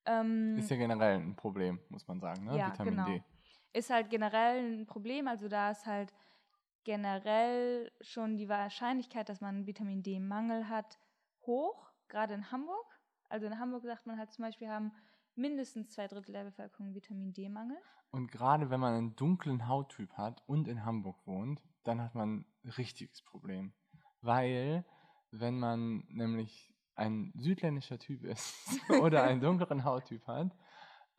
Ähm, 0.06 0.56
Ist 0.56 0.70
ja 0.70 0.76
generell 0.76 1.18
ein 1.18 1.36
Problem, 1.36 1.80
muss 1.88 2.06
man 2.08 2.20
sagen, 2.20 2.44
ne? 2.44 2.56
Ja, 2.56 2.72
Vitamin 2.72 2.94
genau. 2.94 3.06
D. 3.06 3.22
ist 3.72 3.90
halt 3.90 4.10
generell 4.10 4.80
ein 4.80 4.86
Problem. 4.86 5.28
Also 5.28 5.48
da 5.48 5.70
ist 5.70 5.86
halt 5.86 6.14
generell 6.84 7.92
schon 8.00 8.36
die 8.36 8.48
Wahrscheinlichkeit, 8.48 9.28
dass 9.28 9.40
man 9.40 9.56
einen 9.56 9.66
Vitamin 9.66 10.02
D-Mangel 10.02 10.68
hat, 10.68 10.98
hoch, 11.46 11.90
gerade 12.08 12.34
in 12.34 12.50
Hamburg. 12.50 12.86
Also 13.28 13.46
in 13.46 13.58
Hamburg 13.58 13.84
sagt 13.84 14.06
man 14.06 14.18
halt 14.18 14.32
zum 14.32 14.44
Beispiel, 14.44 14.68
haben 14.68 14.92
mindestens 15.34 15.90
zwei 15.90 16.08
Drittel 16.08 16.32
der 16.32 16.44
Bevölkerung 16.44 16.94
Vitamin 16.94 17.32
D-Mangel. 17.32 17.76
Und 18.10 18.30
gerade 18.32 18.70
wenn 18.70 18.80
man 18.80 18.94
einen 18.94 19.16
dunklen 19.16 19.68
Hauttyp 19.68 20.14
hat 20.14 20.42
und 20.46 20.66
in 20.66 20.84
Hamburg 20.84 21.18
wohnt, 21.26 21.62
dann 21.84 22.00
hat 22.00 22.14
man 22.14 22.46
ein 22.64 22.70
richtiges 22.70 23.22
Problem. 23.22 23.74
Weil, 24.22 24.84
wenn 25.30 25.58
man 25.58 26.04
nämlich 26.08 26.72
ein 26.98 27.32
südländischer 27.36 27.98
Typ 27.98 28.24
ist 28.24 28.54
oder 29.02 29.22
einen 29.22 29.40
dunkleren 29.40 29.84
Hauttyp 29.84 30.26
hat, 30.26 30.54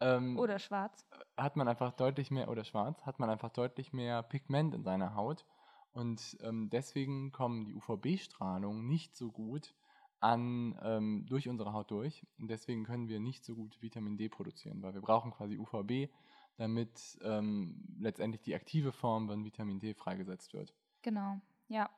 ähm, 0.01 0.38
Oder 0.38 0.59
schwarz. 0.59 1.05
hat 1.36 1.55
man 1.55 1.67
einfach 1.67 1.91
deutlich 1.91 2.32
mehr, 2.32 2.49
oder 2.49 2.63
schwarz, 2.63 3.05
hat 3.05 3.19
man 3.19 3.30
einfach 3.30 3.49
deutlich 3.49 3.91
mehr 3.91 4.23
Pigment 4.23 4.73
in 4.73 4.84
seiner 4.84 5.15
Haut. 5.15 5.45
Und 5.91 6.38
ähm, 6.41 6.69
deswegen 6.69 7.32
kommen 7.32 7.65
die 7.65 7.73
UVB-Strahlungen 7.73 8.88
nicht 8.88 9.17
so 9.17 9.32
gut 9.32 9.73
an, 10.21 10.80
ähm, 10.84 11.25
durch 11.27 11.49
unsere 11.49 11.73
Haut 11.73 11.91
durch. 11.91 12.25
Und 12.38 12.49
deswegen 12.49 12.86
können 12.86 13.07
wir 13.07 13.19
nicht 13.19 13.43
so 13.43 13.55
gut 13.55 13.82
Vitamin 13.82 14.17
D 14.17 14.30
produzieren, 14.30 14.82
weil 14.82 14.93
wir 14.93 15.01
brauchen 15.01 15.32
quasi 15.32 15.57
UVB, 15.57 16.11
damit 16.57 17.17
ähm, 17.23 17.84
letztendlich 17.99 18.41
die 18.41 18.55
aktive 18.55 18.91
Form 18.91 19.27
von 19.27 19.43
Vitamin 19.43 19.80
D 19.80 19.93
freigesetzt 19.93 20.53
wird. 20.53 20.73
Genau, 21.01 21.41
ja. 21.67 21.89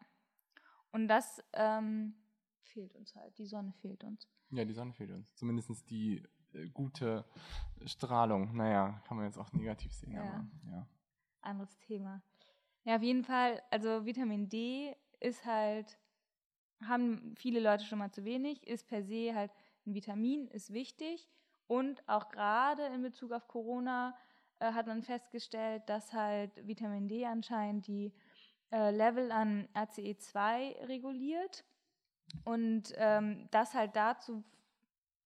Und 0.91 1.07
das 1.07 1.43
ähm, 1.53 2.15
fehlt 2.63 2.95
uns 2.95 3.15
halt. 3.15 3.37
Die 3.37 3.45
Sonne 3.45 3.73
fehlt 3.81 4.03
uns. 4.03 4.27
Ja, 4.49 4.65
die 4.65 4.73
Sonne 4.73 4.93
fehlt 4.93 5.11
uns. 5.11 5.33
Zumindest 5.35 5.89
die 5.89 6.23
äh, 6.53 6.67
gute 6.69 7.25
Strahlung. 7.85 8.55
Naja, 8.55 9.01
kann 9.07 9.17
man 9.17 9.25
jetzt 9.25 9.37
auch 9.37 9.51
negativ 9.53 9.93
sehen, 9.93 10.13
Ja. 10.13 10.21
aber 10.23 10.47
ja. 10.71 10.87
anderes 11.41 11.77
Thema. 11.79 12.21
Ja, 12.83 12.95
auf 12.95 13.03
jeden 13.03 13.23
Fall, 13.23 13.61
also 13.69 14.05
Vitamin 14.05 14.49
D 14.49 14.95
ist 15.19 15.45
halt, 15.45 15.99
haben 16.83 17.35
viele 17.37 17.59
Leute 17.59 17.85
schon 17.85 17.99
mal 17.99 18.11
zu 18.11 18.23
wenig, 18.25 18.65
ist 18.67 18.87
per 18.87 19.03
se 19.03 19.35
halt 19.35 19.51
ein 19.85 19.93
Vitamin, 19.93 20.47
ist 20.47 20.73
wichtig. 20.73 21.29
Und 21.67 22.07
auch 22.09 22.29
gerade 22.29 22.85
in 22.87 23.01
Bezug 23.01 23.31
auf 23.31 23.47
Corona 23.47 24.15
äh, 24.59 24.73
hat 24.73 24.87
man 24.87 25.03
festgestellt, 25.03 25.83
dass 25.87 26.11
halt 26.11 26.51
Vitamin 26.67 27.07
D 27.07 27.25
anscheinend 27.25 27.87
die 27.87 28.13
äh, 28.71 28.91
Level 28.91 29.31
an 29.31 29.67
ACE2 29.73 30.87
reguliert. 30.87 31.63
Und 32.43 32.93
ähm, 32.95 33.47
das 33.51 33.73
halt 33.73 33.95
dazu 33.95 34.43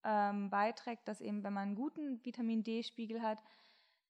ähm, 0.03 0.49
beiträgt, 0.49 1.07
dass 1.07 1.21
eben, 1.21 1.43
wenn 1.43 1.53
man 1.53 1.63
einen 1.63 1.75
guten 1.75 2.23
Vitamin 2.23 2.63
D-Spiegel 2.63 3.21
hat, 3.21 3.41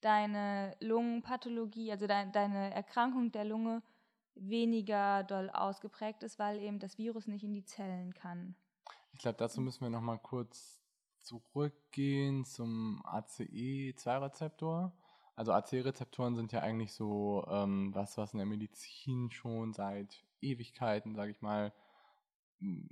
deine 0.02 0.76
Lungenpathologie, 0.82 1.91
also 1.91 2.08
dein, 2.08 2.32
deine 2.32 2.74
Erkrankung 2.74 3.32
der 3.32 3.46
Lunge 3.46 3.82
weniger 4.36 5.24
doll 5.24 5.50
ausgeprägt 5.50 6.24
ist, 6.24 6.38
weil 6.38 6.60
eben 6.60 6.80
das 6.80 6.98
Virus 6.98 7.28
nicht 7.28 7.43
in 7.43 7.54
die 7.54 7.64
Zellen 7.64 8.14
kann. 8.14 8.56
Ich 9.14 9.20
glaube, 9.20 9.38
dazu 9.38 9.62
müssen 9.62 9.82
wir 9.82 9.89
nochmal 9.89 10.20
kurz 10.20 10.82
zurückgehen 11.20 12.46
zum 12.46 13.02
ACE2-Rezeptor. 13.06 14.91
Also 15.36 15.54
ACE-Rezeptoren 15.54 16.36
sind 16.36 16.52
ja 16.52 16.60
eigentlich 16.62 16.93
so 16.93 17.46
ähm, 17.50 17.96
was, 17.96 18.18
was 18.18 18.34
in 18.34 18.38
der 18.38 18.46
Medizin 18.46 19.32
schon 19.32 19.74
seit 19.74 20.24
Ewigkeiten, 20.41 21.16
sage 21.16 21.32
ich 21.32 21.41
mal, 21.41 21.74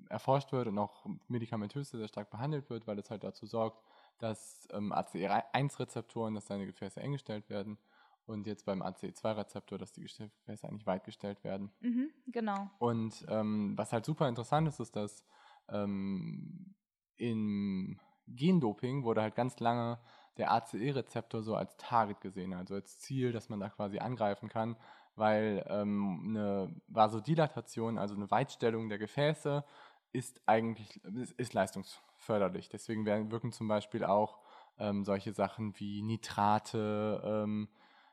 erforscht 0.09 0.51
wird 0.51 0.67
und 0.67 0.77
auch 0.77 1.05
medikamentös 1.27 1.89
sehr 1.89 2.07
stark 2.07 2.29
behandelt 2.29 2.69
wird, 2.69 2.87
weil 2.87 2.99
es 2.99 3.09
halt 3.09 3.23
dazu 3.23 3.45
sorgt, 3.45 3.81
dass 4.19 4.67
ähm, 4.71 4.91
ACE1-Rezeptoren, 4.93 6.35
dass 6.35 6.45
deine 6.45 6.65
Gefäße 6.65 6.99
eng 6.99 7.13
gestellt 7.13 7.49
werden 7.49 7.77
und 8.25 8.47
jetzt 8.47 8.65
beim 8.65 8.81
ACE2-Rezeptor, 8.81 9.77
dass 9.77 9.91
die 9.91 10.01
Gefäße 10.01 10.67
eigentlich 10.67 10.85
weit 10.85 11.03
gestellt 11.03 11.43
werden. 11.43 11.71
Mhm, 11.81 12.09
genau. 12.27 12.69
Und 12.79 13.25
ähm, 13.29 13.77
was 13.77 13.91
halt 13.91 14.05
super 14.05 14.27
interessant 14.29 14.67
ist, 14.67 14.79
ist, 14.79 14.95
dass 14.95 15.25
ähm, 15.69 16.75
im 17.15 17.99
Gendoping 18.27 19.03
wurde 19.03 19.21
halt 19.21 19.35
ganz 19.35 19.59
lange 19.59 19.99
der 20.37 20.51
ACE-Rezeptor 20.51 21.43
so 21.43 21.55
als 21.55 21.75
Target 21.77 22.21
gesehen, 22.21 22.53
also 22.53 22.75
als 22.75 22.97
Ziel, 22.97 23.31
dass 23.31 23.49
man 23.49 23.59
da 23.59 23.69
quasi 23.69 23.99
angreifen 23.99 24.49
kann, 24.49 24.75
weil 25.15 25.65
ähm, 25.69 26.23
eine 26.29 26.73
Vasodilatation, 26.87 27.97
also 27.97 28.15
eine 28.15 28.29
Weitstellung 28.31 28.89
der 28.89 28.99
Gefäße, 28.99 29.63
ist 30.11 30.41
eigentlich 30.45 31.03
ist, 31.03 31.31
ist 31.33 31.53
leistungsförderlich. 31.53 32.69
Deswegen 32.69 33.05
werden, 33.05 33.31
wirken 33.31 33.51
zum 33.51 33.67
Beispiel 33.67 34.03
auch 34.03 34.39
ähm, 34.77 35.03
solche 35.03 35.33
Sachen 35.33 35.77
wie 35.79 36.01
Nitrate, 36.01 37.21
ähm, 37.25 37.69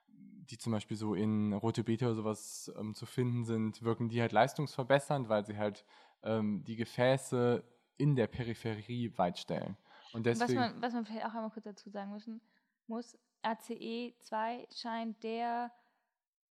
die 0.09 0.59
zum 0.59 0.72
Beispiel 0.72 0.96
so 0.96 1.14
in 1.14 1.53
rote 1.53 1.84
Beete 1.84 2.07
oder 2.07 2.14
sowas 2.14 2.72
ähm, 2.78 2.94
zu 2.94 3.07
finden 3.07 3.44
sind, 3.44 3.82
wirken 3.82 4.09
die 4.09 4.20
halt 4.20 4.32
leistungsverbessernd, 4.32 5.28
weil 5.28 5.44
sie 5.44 5.57
halt 5.57 5.84
ähm, 6.22 6.64
die 6.64 6.76
Gefäße 6.76 7.62
in 7.98 8.16
der 8.16 8.26
Peripherie 8.26 9.16
weitstellen. 9.16 9.76
Und 10.12 10.26
Was 10.26 10.38
deswegen, 10.38 10.61
man, 10.61 10.82
was 10.82 10.92
man 10.92 11.05
vielleicht 11.05 11.26
auch 11.26 11.34
einmal 11.34 11.51
kurz 11.51 11.64
dazu 11.64 11.90
sagen 11.90 12.11
müssen 12.11 12.40
muss, 12.86 13.16
ACE2 13.44 14.66
scheint 14.74 15.22
der 15.22 15.70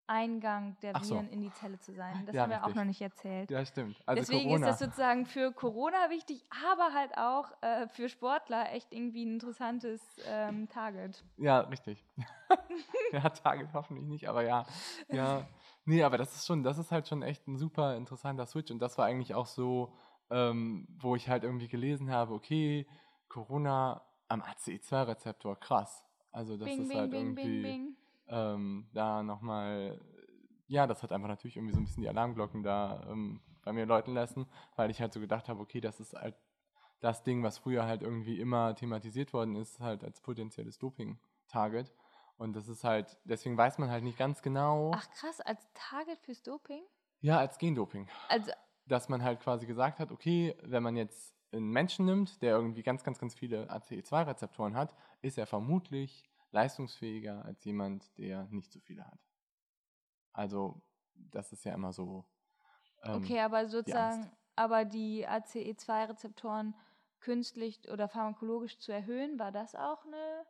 Eingang 0.10 0.76
der 0.82 0.96
Ach 0.96 1.04
so. 1.04 1.16
Viren 1.16 1.30
in 1.30 1.42
die 1.42 1.54
Zelle 1.54 1.80
zu 1.80 1.94
sein. 1.94 2.26
Das 2.26 2.36
Ja, 2.36 2.44
haben 2.44 2.50
wir 2.50 2.66
auch 2.66 2.74
noch 2.74 2.84
nicht 2.84 3.00
erzählt. 3.00 3.52
Ja, 3.52 3.64
stimmt. 3.64 3.96
Also 4.08 4.22
Deswegen 4.22 4.50
Corona. 4.50 4.68
ist 4.68 4.72
das 4.72 4.80
sozusagen 4.80 5.26
für 5.28 5.52
Corona 5.54 6.10
wichtig, 6.10 6.44
aber 6.66 6.94
halt 6.94 7.16
auch 7.16 7.52
äh, 7.62 7.88
für 7.88 8.10
Sportler 8.10 8.72
echt 8.74 8.92
irgendwie 8.92 9.24
ein 9.24 9.34
interessantes 9.34 10.02
ähm, 10.26 10.68
Target. 10.68 11.24
Ja, 11.38 11.60
richtig. 11.60 12.04
ja, 13.12 13.30
Target 13.30 13.70
hoffentlich 13.74 14.08
nicht, 14.08 14.28
aber 14.28 14.44
ja. 14.44 14.66
Ja. 15.10 15.48
Nee, 15.86 16.04
aber 16.04 16.18
das 16.18 16.36
ist 16.36 16.48
schon, 16.48 16.64
das 16.64 16.80
ist 16.80 16.92
halt 16.92 17.08
schon 17.08 17.22
echt 17.22 17.48
ein 17.48 17.58
super 17.58 17.96
interessanter 17.96 18.48
Switch. 18.48 18.72
Und 18.72 18.80
das 18.80 18.98
war 18.98 19.06
eigentlich 19.06 19.36
auch 19.36 19.46
so, 19.46 19.94
ähm, 20.32 20.88
wo 21.00 21.16
ich 21.16 21.30
halt 21.30 21.44
irgendwie 21.44 21.68
gelesen 21.68 22.10
habe, 22.10 22.34
okay, 22.34 22.88
Corona 23.28 24.02
am 24.28 24.42
ACE2-Rezeptor, 24.42 25.60
krass. 25.60 26.04
Also 26.32 26.58
das 26.58 26.68
bing, 26.68 26.82
ist 26.82 26.90
bing, 26.90 26.98
halt 26.98 27.12
bing, 27.12 27.38
irgendwie. 27.38 27.96
Ähm, 28.30 28.88
da 28.94 29.24
nochmal, 29.24 30.00
ja, 30.68 30.88
das 30.88 31.04
hat 31.04 31.12
einfach 31.12 31.28
natürlich 31.28 31.58
irgendwie 31.58 31.74
so 31.74 31.80
ein 31.82 31.86
bisschen 31.86 32.04
die 32.04 32.10
Alarmglocken 32.10 32.64
da 32.64 33.06
ähm, 33.10 33.42
bei 33.64 33.74
mir 33.74 33.86
läuten 33.86 34.14
lassen, 34.14 34.48
weil 34.76 34.90
ich 34.90 35.02
halt 35.02 35.14
so 35.14 35.20
gedacht 35.20 35.50
habe, 35.50 35.60
okay, 35.62 35.82
das 35.82 36.00
ist 36.00 36.14
halt 36.14 36.36
das 37.02 37.24
Ding, 37.24 37.44
was 37.44 37.58
früher 37.58 37.86
halt 37.86 38.02
irgendwie 38.02 38.40
immer 38.40 38.76
thematisiert 38.76 39.34
worden 39.34 39.56
ist, 39.56 39.80
halt 39.80 40.04
als 40.04 40.22
potenzielles 40.22 40.78
Doping-Target. 40.80 41.94
Und 42.38 42.56
das 42.56 42.68
ist 42.68 42.84
halt, 42.84 43.18
deswegen 43.26 43.58
weiß 43.58 43.78
man 43.80 43.90
halt 43.90 44.04
nicht 44.04 44.18
ganz 44.18 44.42
genau, 44.42 44.92
Ach 44.94 45.10
krass, 45.12 45.42
als 45.42 45.68
Target 45.74 46.20
fürs 46.22 46.42
Doping? 46.44 46.84
ja, 47.22 47.38
als 47.38 47.58
Gendoping. 47.58 48.08
Also, 48.30 48.52
Dass 48.86 49.10
man 49.10 49.24
halt 49.24 49.40
quasi 49.42 49.66
gesagt 49.66 50.00
hat, 50.00 50.12
okay, 50.12 50.56
wenn 50.64 50.84
man 50.84 50.96
jetzt 50.96 51.36
einen 51.52 51.70
Menschen 51.72 52.06
nimmt, 52.06 52.42
der 52.42 52.52
irgendwie 52.56 52.84
ganz, 52.84 53.04
ganz, 53.04 53.18
ganz 53.20 53.34
viele 53.34 53.70
ACE2-Rezeptoren 53.72 54.76
hat, 54.76 54.96
ist 55.22 55.38
er 55.38 55.48
vermutlich 55.48 56.29
leistungsfähiger 56.52 57.46
als 57.46 57.64
jemand, 57.64 58.18
der 58.18 58.46
nicht 58.46 58.72
so 58.72 58.80
viele 58.80 59.06
hat. 59.06 59.20
Also, 60.34 60.82
das 61.14 61.52
ist 61.52 61.66
ja 61.66 61.74
immer 61.74 61.94
so. 61.94 62.26
ähm, 63.04 63.16
okay, 63.16 63.40
aber 63.40 63.68
sozusagen, 63.68 64.24
Angst. 64.24 64.38
aber 64.56 64.86
die 64.86 65.28
ACE2-Rezeptoren 65.28 66.76
künstlich 67.20 67.90
oder 67.90 68.08
pharmakologisch 68.08 68.80
zu 68.80 68.92
erhöhen, 68.92 69.38
war 69.40 69.52
das 69.52 69.76
auch 69.76 70.06
eine. 70.06 70.46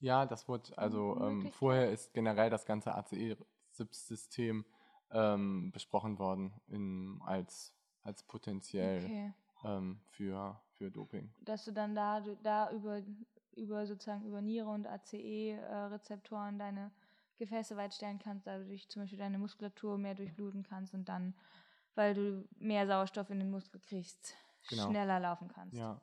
Ja, 0.00 0.26
das 0.26 0.48
wurde, 0.48 0.76
also 0.76 1.16
ähm, 1.20 1.50
vorher 1.52 1.90
ist 1.90 2.12
generell 2.12 2.50
das 2.50 2.66
ganze 2.66 2.94
ACE-System 2.94 4.64
ähm, 5.10 5.70
besprochen 5.72 6.18
worden 6.18 6.52
in, 6.66 7.20
als, 7.24 7.74
als 8.02 8.22
potenziell 8.22 9.04
Okay. 9.04 9.34
ähm, 9.64 10.00
für, 10.08 10.60
für 10.72 10.90
Doping. 10.90 11.32
Dass 11.40 11.64
du 11.64 11.72
dann 11.72 11.94
da, 11.94 12.20
da 12.42 12.70
über, 12.70 13.00
über 13.56 13.86
sozusagen 13.86 14.24
über 14.26 14.40
Niere 14.42 14.68
und 14.68 14.86
ACE-Rezeptoren 14.86 16.58
deine 16.58 16.90
Gefäße 17.38 17.76
weit 17.76 17.94
stellen 17.94 18.18
kannst, 18.18 18.46
dadurch 18.46 18.88
zum 18.88 19.02
Beispiel 19.02 19.18
deine 19.18 19.38
Muskulatur 19.38 19.98
mehr 19.98 20.14
durchbluten 20.14 20.62
kannst 20.62 20.94
und 20.94 21.08
dann, 21.08 21.34
weil 21.94 22.14
du 22.14 22.48
mehr 22.58 22.86
Sauerstoff 22.86 23.30
in 23.30 23.40
den 23.40 23.50
Muskel 23.50 23.80
kriegst, 23.80 24.34
Genau. 24.68 24.88
schneller 24.88 25.20
laufen 25.20 25.48
kannst. 25.48 25.78
Ja, 25.78 26.00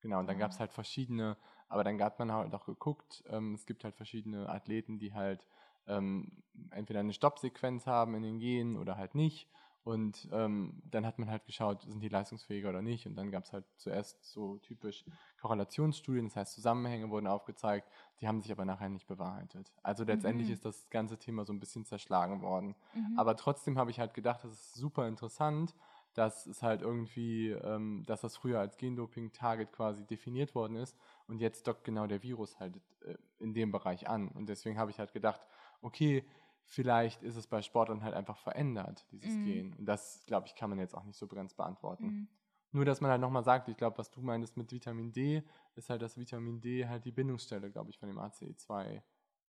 genau. 0.00 0.20
Und 0.20 0.26
dann 0.28 0.38
gab 0.38 0.50
es 0.50 0.60
halt 0.60 0.72
verschiedene, 0.72 1.36
aber 1.68 1.84
dann 1.84 2.00
hat 2.02 2.18
man 2.18 2.30
halt 2.32 2.54
auch 2.54 2.66
geguckt, 2.66 3.24
ähm, 3.28 3.54
es 3.54 3.66
gibt 3.66 3.84
halt 3.84 3.96
verschiedene 3.96 4.48
Athleten, 4.48 4.98
die 4.98 5.14
halt 5.14 5.44
ähm, 5.86 6.42
entweder 6.70 7.00
eine 7.00 7.12
Stoppsequenz 7.12 7.86
haben 7.86 8.14
in 8.14 8.22
den 8.22 8.38
Genen 8.38 8.76
oder 8.76 8.96
halt 8.96 9.14
nicht. 9.14 9.48
Und 9.84 10.28
ähm, 10.32 10.82
dann 10.90 11.06
hat 11.06 11.18
man 11.18 11.30
halt 11.30 11.46
geschaut, 11.46 11.82
sind 11.82 12.00
die 12.00 12.08
leistungsfähiger 12.08 12.68
oder 12.68 12.82
nicht. 12.82 13.06
Und 13.06 13.14
dann 13.16 13.30
gab 13.30 13.44
es 13.44 13.52
halt 13.52 13.64
zuerst 13.76 14.22
so 14.24 14.58
typisch 14.58 15.04
Korrelationsstudien, 15.40 16.26
das 16.26 16.36
heißt 16.36 16.54
Zusammenhänge 16.54 17.08
wurden 17.10 17.26
aufgezeigt, 17.26 17.88
die 18.20 18.28
haben 18.28 18.40
sich 18.42 18.52
aber 18.52 18.64
nachher 18.64 18.88
nicht 18.90 19.06
bewahrheitet. 19.06 19.72
Also 19.82 20.04
letztendlich 20.04 20.48
Mhm. 20.48 20.54
ist 20.54 20.64
das 20.64 20.90
ganze 20.90 21.18
Thema 21.18 21.44
so 21.46 21.52
ein 21.52 21.60
bisschen 21.60 21.84
zerschlagen 21.86 22.42
worden. 22.42 22.74
Mhm. 22.92 23.18
Aber 23.18 23.36
trotzdem 23.36 23.78
habe 23.78 23.90
ich 23.90 23.98
halt 23.98 24.12
gedacht, 24.14 24.44
das 24.44 24.52
ist 24.52 24.74
super 24.74 25.08
interessant, 25.08 25.74
dass 26.14 26.46
es 26.46 26.62
halt 26.62 26.82
irgendwie, 26.82 27.50
ähm, 27.50 28.02
dass 28.06 28.22
das 28.22 28.36
früher 28.36 28.58
als 28.60 28.76
Gendoping-Target 28.76 29.72
quasi 29.72 30.04
definiert 30.04 30.54
worden 30.54 30.76
ist 30.76 30.98
und 31.28 31.38
jetzt 31.40 31.66
dockt 31.66 31.84
genau 31.84 32.06
der 32.06 32.22
Virus 32.22 32.58
halt 32.58 32.80
äh, 33.02 33.14
in 33.38 33.54
dem 33.54 33.70
Bereich 33.70 34.08
an. 34.08 34.28
Und 34.28 34.48
deswegen 34.48 34.78
habe 34.78 34.90
ich 34.90 34.98
halt 34.98 35.12
gedacht, 35.12 35.46
okay, 35.80 36.24
vielleicht 36.68 37.22
ist 37.22 37.36
es 37.36 37.46
bei 37.46 37.62
Sportlern 37.62 38.02
halt 38.02 38.14
einfach 38.14 38.36
verändert, 38.38 39.06
dieses 39.10 39.34
Mhm. 39.36 39.42
Gen. 39.42 39.74
Und 39.74 39.86
das, 39.86 40.24
glaube 40.26 40.46
ich, 40.46 40.54
kann 40.54 40.70
man 40.70 40.78
jetzt 40.78 40.94
auch 40.94 41.04
nicht 41.04 41.16
so 41.16 41.26
begrenzt 41.26 41.56
beantworten. 41.56 42.06
Mhm. 42.06 42.28
Nur, 42.72 42.84
dass 42.84 43.00
man 43.00 43.10
halt 43.10 43.20
nochmal 43.22 43.42
sagt, 43.42 43.68
ich 43.68 43.76
glaube, 43.76 43.96
was 43.96 44.10
du 44.10 44.20
meintest 44.20 44.56
mit 44.58 44.70
Vitamin 44.70 45.10
D, 45.12 45.42
ist 45.74 45.88
halt, 45.88 46.02
dass 46.02 46.18
Vitamin 46.18 46.60
D 46.60 46.86
halt 46.86 47.04
die 47.06 47.12
Bindungsstelle, 47.12 47.70
glaube 47.70 47.90
ich, 47.90 47.98
von 47.98 48.08
dem 48.08 48.18
ACE2 48.18 49.02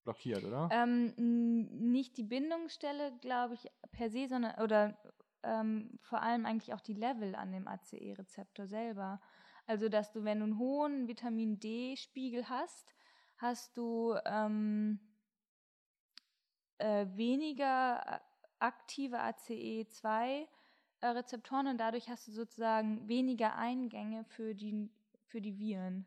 blockiert, 0.05 0.45
oder? 0.45 0.69
Ähm, 0.71 1.13
nicht 1.17 2.17
die 2.17 2.23
Bindungsstelle, 2.23 3.17
glaube 3.19 3.55
ich, 3.55 3.67
per 3.91 4.09
se, 4.09 4.27
sondern 4.27 4.61
oder 4.63 4.97
ähm, 5.43 5.99
vor 6.01 6.21
allem 6.21 6.45
eigentlich 6.45 6.73
auch 6.73 6.81
die 6.81 6.93
Level 6.93 7.35
an 7.35 7.51
dem 7.51 7.67
ACE-Rezeptor 7.67 8.67
selber. 8.67 9.19
Also, 9.65 9.89
dass 9.89 10.11
du, 10.11 10.23
wenn 10.23 10.39
du 10.39 10.45
einen 10.45 10.57
hohen 10.57 11.07
Vitamin 11.07 11.59
D-Spiegel 11.59 12.47
hast, 12.49 12.93
hast 13.37 13.75
du 13.77 14.15
ähm, 14.25 14.99
äh, 16.79 17.05
weniger 17.15 18.01
äh, 18.05 18.19
aktive 18.59 19.19
ACE2-Rezeptoren 19.19 21.67
und 21.67 21.77
dadurch 21.77 22.09
hast 22.09 22.27
du 22.27 22.31
sozusagen 22.31 23.07
weniger 23.07 23.55
Eingänge 23.55 24.23
für 24.25 24.53
die, 24.55 24.89
für 25.25 25.41
die 25.41 25.57
Viren. 25.57 26.05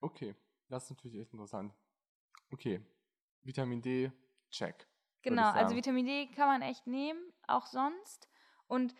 Okay, 0.00 0.34
das 0.68 0.84
ist 0.84 0.90
natürlich 0.90 1.20
echt 1.20 1.32
interessant. 1.32 1.74
Okay, 2.52 2.80
Vitamin 3.42 3.82
D, 3.82 4.12
check. 4.50 4.86
Genau, 5.22 5.50
also. 5.50 5.74
Vitamin 5.74 6.06
D 6.06 6.26
kann 6.26 6.46
man 6.48 6.62
echt 6.62 6.86
nehmen, 6.86 7.18
auch 7.48 7.66
sonst. 7.66 8.28
Und 8.66 8.94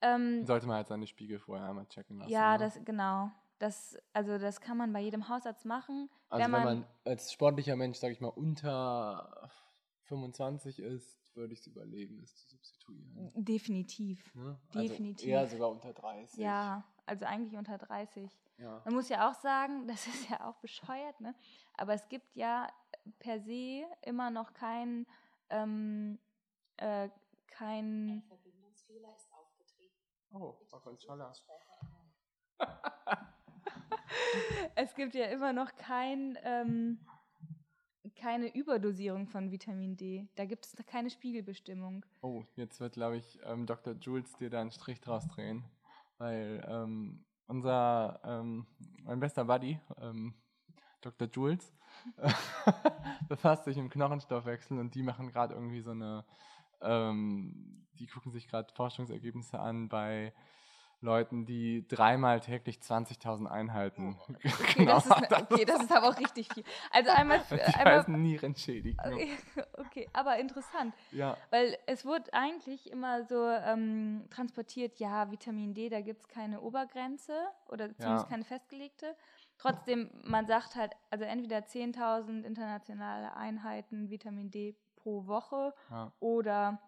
ähm, 0.00 0.44
Sollte 0.46 0.66
man 0.66 0.76
halt 0.76 0.88
seine 0.88 1.06
Spiegel 1.06 1.38
vorher 1.38 1.68
einmal 1.68 1.86
checken 1.86 2.18
lassen. 2.18 2.30
ja, 2.30 2.52
ne? 2.52 2.58
das 2.58 2.80
genau. 2.84 3.30
Das, 3.58 3.96
also 4.12 4.38
das 4.38 4.60
kann 4.60 4.76
man 4.76 4.92
bei 4.92 5.00
jedem 5.00 5.28
Hausarzt 5.28 5.64
machen. 5.64 6.08
Also 6.28 6.44
wenn 6.44 6.52
wenn 6.52 6.62
man, 6.62 6.80
man- 6.80 6.88
als 7.04 7.32
sportlicher 7.32 7.76
Mensch, 7.76 7.98
sage 7.98 8.12
ich 8.12 8.20
mal, 8.20 8.28
unter 8.28 9.50
25 10.08 10.78
ist, 10.80 11.20
würde 11.34 11.52
ich 11.52 11.60
es 11.60 11.66
überlegen, 11.66 12.20
es 12.22 12.34
zu 12.36 12.48
substituieren. 12.48 13.32
Definitiv. 13.34 14.34
Ne? 14.34 14.58
Also 14.68 14.88
definitiv. 14.88 15.28
Eher 15.28 15.46
sogar 15.46 15.70
unter 15.70 15.92
30. 15.92 16.38
Ja, 16.38 16.84
also 17.06 17.24
eigentlich 17.26 17.56
unter 17.56 17.78
30. 17.78 18.30
ja. 18.58 18.82
Man 18.84 18.94
muss 18.94 19.08
ja 19.08 19.30
auch 19.30 19.34
sagen, 19.34 19.86
das 19.86 20.06
ist 20.06 20.28
ja 20.30 20.48
auch 20.48 20.56
bescheuert, 20.56 21.20
ne? 21.20 21.34
Aber 21.74 21.94
es 21.94 22.08
gibt 22.08 22.34
ja 22.34 22.68
per 23.18 23.40
se 23.40 23.84
immer 24.02 24.30
noch 24.30 24.52
kein, 24.52 25.06
ähm, 25.50 26.18
äh, 26.78 27.08
kein, 27.46 28.22
Verbindungsfehler 28.26 29.14
ist 29.14 29.32
aufgetreten. 29.32 29.94
Oh, 30.32 30.56
von 30.64 30.80
versuchen 30.80 30.98
Schaller. 30.98 31.32
Es 34.74 34.94
gibt 34.94 35.14
ja 35.14 35.26
immer 35.26 35.52
noch 35.52 35.74
kein, 35.76 36.38
ähm, 36.42 36.98
keine 38.14 38.54
Überdosierung 38.54 39.26
von 39.26 39.50
Vitamin 39.50 39.96
D. 39.96 40.28
Da 40.34 40.44
gibt 40.44 40.66
es 40.66 40.76
keine 40.86 41.10
Spiegelbestimmung. 41.10 42.04
Oh, 42.22 42.44
jetzt 42.56 42.80
wird, 42.80 42.94
glaube 42.94 43.16
ich, 43.16 43.38
ähm, 43.44 43.66
Dr. 43.66 43.94
Jules 43.94 44.32
dir 44.36 44.50
da 44.50 44.60
einen 44.60 44.70
Strich 44.70 45.00
draus 45.00 45.26
drehen. 45.28 45.64
Weil 46.18 46.64
ähm, 46.68 47.24
unser, 47.46 48.20
ähm, 48.24 48.66
mein 49.04 49.20
bester 49.20 49.44
Buddy, 49.44 49.80
ähm, 50.00 50.34
Dr. 51.00 51.28
Jules, 51.32 51.72
befasst 53.28 53.64
sich 53.64 53.76
im 53.76 53.88
Knochenstoffwechsel 53.88 54.78
und 54.78 54.94
die 54.94 55.02
machen 55.02 55.28
gerade 55.28 55.54
irgendwie 55.54 55.80
so 55.80 55.92
eine, 55.92 56.24
ähm, 56.80 57.86
die 57.94 58.06
gucken 58.06 58.32
sich 58.32 58.48
gerade 58.48 58.72
Forschungsergebnisse 58.74 59.58
an 59.58 59.88
bei 59.88 60.32
Leuten, 61.00 61.46
die 61.46 61.86
dreimal 61.86 62.40
täglich 62.40 62.78
20.000 62.78 63.46
Einheiten 63.46 64.16
Okay, 64.44 64.84
das 64.84 65.06
ist, 65.06 65.32
okay, 65.32 65.64
das 65.64 65.82
ist 65.82 65.92
aber 65.92 66.08
auch 66.08 66.18
richtig 66.18 66.52
viel. 66.52 66.64
Also 66.90 67.10
einmal, 67.10 67.40
Die 67.50 67.60
einmal 67.60 68.04
Nierenschädigung. 68.08 69.20
okay, 69.78 70.08
aber 70.12 70.38
interessant. 70.38 70.94
Ja, 71.12 71.36
Weil 71.50 71.78
es 71.86 72.04
wurde 72.04 72.32
eigentlich 72.32 72.90
immer 72.90 73.24
so 73.24 73.46
ähm, 73.48 74.24
transportiert, 74.30 74.98
ja, 74.98 75.30
Vitamin 75.30 75.72
D, 75.74 75.88
da 75.88 76.00
gibt 76.00 76.22
es 76.22 76.28
keine 76.28 76.60
Obergrenze 76.60 77.32
oder 77.68 77.94
zumindest 77.96 78.26
Ja. 78.26 78.30
keine 78.30 78.44
festgelegte. 78.44 79.14
Trotzdem, 79.58 80.10
man 80.24 80.46
sagt 80.46 80.76
halt, 80.76 80.92
also 81.10 81.24
entweder 81.24 81.58
10.000 81.58 82.44
internationale 82.44 83.34
Einheiten 83.36 84.08
Vitamin 84.10 84.50
D 84.50 84.76
pro 84.96 85.26
Woche 85.26 85.74
ja, 85.90 86.12
oder 86.20 86.80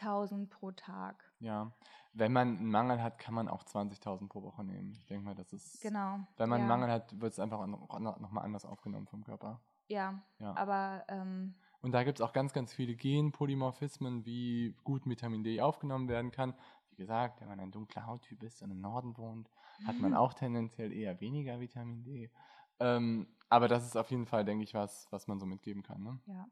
1.000 0.00 0.48
pro 0.48 0.70
Tag. 0.72 1.24
ja. 1.40 1.72
Wenn 2.14 2.32
man 2.32 2.56
einen 2.56 2.70
Mangel 2.70 3.00
hat, 3.00 3.18
kann 3.18 3.34
man 3.34 3.48
auch 3.48 3.62
20.000 3.62 4.28
pro 4.28 4.42
Woche 4.42 4.64
nehmen. 4.64 4.90
Ich 4.92 5.04
denke 5.06 5.24
mal, 5.24 5.34
das 5.36 5.52
ist. 5.52 5.80
Genau. 5.82 6.18
Wenn 6.36 6.48
man 6.48 6.58
ja. 6.58 6.64
einen 6.64 6.68
Mangel 6.68 6.90
hat, 6.90 7.20
wird 7.20 7.32
es 7.32 7.38
einfach 7.38 7.64
noch, 7.66 8.00
noch 8.00 8.30
mal 8.32 8.40
anders 8.40 8.64
aufgenommen 8.64 9.06
vom 9.06 9.22
Körper. 9.22 9.60
Ja, 9.88 10.20
Ja. 10.40 10.56
aber 10.56 11.04
ähm, 11.08 11.54
Und 11.80 11.92
da 11.92 12.02
gibt 12.02 12.18
es 12.18 12.26
auch 12.26 12.32
ganz, 12.32 12.52
ganz 12.52 12.72
viele 12.72 12.96
Genpolymorphismen, 12.96 14.24
wie 14.24 14.74
gut 14.82 15.06
Vitamin 15.06 15.44
D 15.44 15.60
aufgenommen 15.60 16.08
werden 16.08 16.32
kann. 16.32 16.54
Wie 16.90 16.96
gesagt, 16.96 17.40
wenn 17.40 17.48
man 17.48 17.60
ein 17.60 17.70
dunkler 17.70 18.06
Hauttyp 18.06 18.42
ist 18.42 18.62
und 18.62 18.70
im 18.72 18.80
Norden 18.80 19.16
wohnt, 19.16 19.48
hat 19.86 20.00
man 20.00 20.14
auch 20.14 20.34
tendenziell 20.34 20.92
eher 20.92 21.20
weniger 21.20 21.60
Vitamin 21.60 22.02
D. 22.02 22.32
Ähm, 22.80 23.28
aber 23.48 23.68
das 23.68 23.84
ist 23.84 23.96
auf 23.96 24.10
jeden 24.10 24.26
Fall, 24.26 24.44
denke 24.44 24.64
ich, 24.64 24.74
was, 24.74 25.06
was 25.12 25.28
man 25.28 25.38
so 25.38 25.46
mitgeben 25.46 25.82
kann. 25.82 26.02
Ne? 26.02 26.18
ja. 26.26 26.46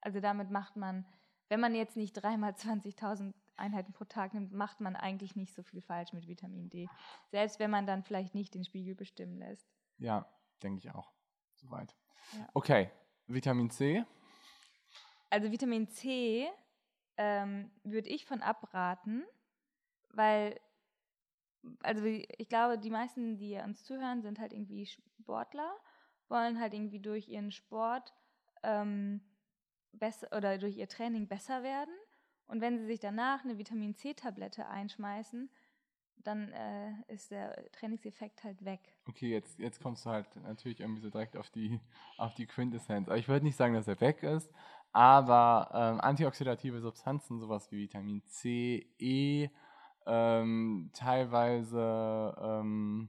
Also 0.00 0.20
damit 0.20 0.50
macht 0.50 0.76
man, 0.76 1.04
wenn 1.50 1.60
man 1.60 1.74
jetzt 1.74 1.96
nicht 1.96 2.12
dreimal 2.14 2.52
20.000 2.52 3.34
Einheiten 3.56 3.92
pro 3.92 4.04
Tag 4.04 4.32
nimmt, 4.32 4.52
macht 4.52 4.80
man 4.80 4.96
eigentlich 4.96 5.36
nicht 5.36 5.52
so 5.52 5.62
viel 5.62 5.82
falsch 5.82 6.12
mit 6.12 6.28
Vitamin 6.28 6.70
D. 6.70 6.88
Selbst 7.30 7.58
wenn 7.58 7.70
man 7.70 7.86
dann 7.86 8.04
vielleicht 8.04 8.34
nicht 8.34 8.54
den 8.54 8.64
Spiegel 8.64 8.94
bestimmen 8.94 9.36
lässt. 9.36 9.68
Ja, 9.98 10.26
denke 10.62 10.78
ich 10.78 10.94
auch. 10.94 11.12
Soweit. 11.56 11.94
Ja. 12.38 12.48
Okay, 12.54 12.90
Vitamin 13.26 13.68
C. 13.68 14.04
Also 15.28 15.50
Vitamin 15.50 15.88
C 15.88 16.48
ähm, 17.16 17.70
würde 17.82 18.08
ich 18.08 18.24
von 18.24 18.42
abraten, 18.42 19.24
weil, 20.10 20.58
also 21.82 22.04
ich 22.04 22.48
glaube, 22.48 22.78
die 22.78 22.90
meisten, 22.90 23.36
die 23.36 23.56
uns 23.56 23.84
zuhören, 23.84 24.22
sind 24.22 24.38
halt 24.38 24.52
irgendwie 24.52 24.86
Sportler, 24.86 25.76
wollen 26.28 26.60
halt 26.60 26.74
irgendwie 26.74 27.00
durch 27.00 27.28
ihren 27.28 27.50
Sport 27.50 28.14
ähm, 28.62 29.20
besser 29.92 30.28
oder 30.36 30.58
durch 30.58 30.76
ihr 30.76 30.88
Training 30.88 31.28
besser 31.28 31.62
werden. 31.62 31.94
Und 32.46 32.60
wenn 32.60 32.78
sie 32.78 32.86
sich 32.86 33.00
danach 33.00 33.44
eine 33.44 33.58
Vitamin 33.58 33.94
C-Tablette 33.94 34.66
einschmeißen, 34.66 35.50
dann 36.24 36.52
äh, 36.52 36.92
ist 37.08 37.30
der 37.30 37.70
Trainingseffekt 37.72 38.44
halt 38.44 38.64
weg. 38.64 38.80
Okay, 39.08 39.30
jetzt, 39.30 39.58
jetzt 39.58 39.80
kommst 39.80 40.04
du 40.04 40.10
halt 40.10 40.26
natürlich 40.36 40.80
irgendwie 40.80 41.00
so 41.00 41.10
direkt 41.10 41.36
auf 41.36 41.50
die, 41.50 41.80
auf 42.18 42.34
die 42.34 42.46
Quintessenz. 42.46 43.08
Aber 43.08 43.16
ich 43.16 43.28
würde 43.28 43.44
nicht 43.44 43.56
sagen, 43.56 43.74
dass 43.74 43.88
er 43.88 44.00
weg 44.00 44.22
ist, 44.22 44.52
aber 44.92 45.70
ähm, 45.72 46.00
antioxidative 46.00 46.80
Substanzen, 46.80 47.38
sowas 47.40 47.70
wie 47.70 47.78
Vitamin 47.78 48.22
C, 48.26 48.86
E, 48.98 49.48
ähm, 50.06 50.90
teilweise 50.92 52.36
ähm, 52.40 53.08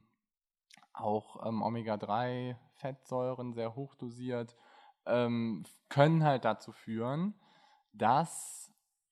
auch 0.94 1.46
ähm, 1.46 1.62
Omega-3-Fettsäuren 1.62 3.54
sehr 3.54 3.76
hoch 3.76 3.96
dosiert, 3.96 4.56
ähm, 5.06 5.64
können 5.90 6.24
halt 6.24 6.46
dazu 6.46 6.72
führen, 6.72 7.34
dass 7.94 8.72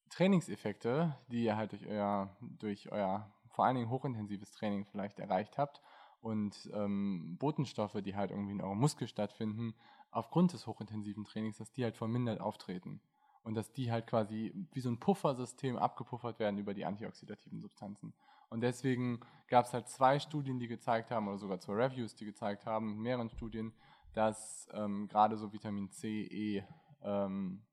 Trainingseffekte, 0.09 1.15
die 1.27 1.43
ihr 1.43 1.57
halt 1.57 1.71
durch 1.71 1.87
euer, 1.87 2.35
durch 2.41 2.91
euer 2.91 3.31
vor 3.49 3.65
allen 3.65 3.75
Dingen 3.75 3.89
hochintensives 3.89 4.51
Training 4.51 4.85
vielleicht 4.85 5.19
erreicht 5.19 5.57
habt 5.57 5.81
und 6.21 6.69
ähm, 6.73 7.37
Botenstoffe, 7.39 7.97
die 8.03 8.15
halt 8.15 8.31
irgendwie 8.31 8.53
in 8.53 8.61
eurem 8.61 8.79
Muskel 8.79 9.07
stattfinden, 9.07 9.73
aufgrund 10.11 10.53
des 10.53 10.67
hochintensiven 10.67 11.25
Trainings, 11.25 11.57
dass 11.57 11.71
die 11.71 11.83
halt 11.83 11.95
vermindert 11.95 12.41
auftreten. 12.41 13.01
Und 13.43 13.55
dass 13.55 13.71
die 13.71 13.91
halt 13.91 14.05
quasi 14.05 14.53
wie 14.73 14.81
so 14.81 14.89
ein 14.89 14.99
Puffersystem 14.99 15.77
abgepuffert 15.77 16.39
werden 16.39 16.57
über 16.57 16.73
die 16.73 16.85
antioxidativen 16.85 17.61
Substanzen. 17.61 18.13
Und 18.49 18.61
deswegen 18.61 19.21
gab 19.47 19.65
es 19.65 19.73
halt 19.73 19.87
zwei 19.87 20.19
Studien, 20.19 20.59
die 20.59 20.67
gezeigt 20.67 21.09
haben, 21.09 21.27
oder 21.27 21.37
sogar 21.37 21.59
zwei 21.59 21.73
Reviews, 21.73 22.15
die 22.15 22.25
gezeigt 22.25 22.65
haben, 22.65 23.01
mehreren 23.01 23.29
Studien, 23.29 23.73
dass 24.13 24.67
ähm, 24.73 25.07
gerade 25.07 25.37
so 25.37 25.53
Vitamin 25.53 25.89
C, 25.91 26.23
E 26.23 26.63
ähm, 27.01 27.65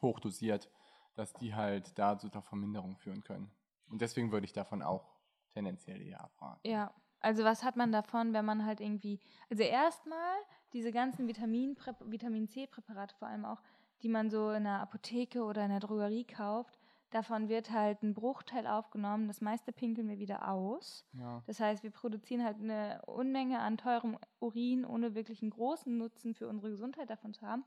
hochdosiert, 0.00 0.70
dass 1.14 1.32
die 1.34 1.54
halt 1.54 1.98
da 1.98 2.18
zu 2.18 2.28
der 2.28 2.42
Verminderung 2.42 2.96
führen 2.96 3.22
können. 3.22 3.50
Und 3.88 4.00
deswegen 4.00 4.30
würde 4.32 4.44
ich 4.44 4.52
davon 4.52 4.82
auch 4.82 5.16
tendenziell 5.52 6.00
eher 6.00 6.22
abraten. 6.22 6.60
Ja, 6.64 6.94
also 7.20 7.42
was 7.44 7.64
hat 7.64 7.76
man 7.76 7.90
davon, 7.90 8.32
wenn 8.32 8.44
man 8.44 8.64
halt 8.64 8.80
irgendwie, 8.80 9.20
also 9.50 9.62
erstmal 9.62 10.36
diese 10.72 10.92
ganzen 10.92 11.26
Vitamin, 11.26 11.76
Vitamin 12.04 12.48
C-Präparate 12.48 13.14
vor 13.16 13.28
allem 13.28 13.44
auch, 13.44 13.60
die 14.02 14.08
man 14.08 14.30
so 14.30 14.50
in 14.50 14.64
der 14.64 14.80
Apotheke 14.80 15.42
oder 15.42 15.64
in 15.64 15.70
der 15.70 15.80
Drogerie 15.80 16.24
kauft, 16.24 16.77
davon 17.10 17.48
wird 17.48 17.70
halt 17.70 18.02
ein 18.02 18.14
Bruchteil 18.14 18.66
aufgenommen, 18.66 19.28
das 19.28 19.40
meiste 19.40 19.72
pinkeln 19.72 20.08
wir 20.08 20.18
wieder 20.18 20.48
aus. 20.48 21.04
Ja. 21.12 21.42
Das 21.46 21.60
heißt, 21.60 21.82
wir 21.82 21.90
produzieren 21.90 22.44
halt 22.44 22.58
eine 22.60 23.02
Unmenge 23.06 23.60
an 23.60 23.78
teurem 23.78 24.18
Urin, 24.40 24.84
ohne 24.84 25.14
wirklich 25.14 25.42
einen 25.42 25.50
großen 25.50 25.96
Nutzen 25.96 26.34
für 26.34 26.48
unsere 26.48 26.70
Gesundheit 26.70 27.10
davon 27.10 27.34
zu 27.34 27.46
haben. 27.46 27.64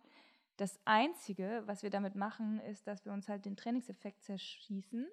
Das 0.58 0.80
Einzige, 0.86 1.64
was 1.66 1.82
wir 1.82 1.90
damit 1.90 2.16
machen, 2.16 2.60
ist, 2.60 2.86
dass 2.88 3.06
wir 3.06 3.14
uns 3.14 3.28
halt 3.28 3.46
den 3.46 3.58
Trainingseffekt 3.58 4.24
zerschießen. 4.24 5.08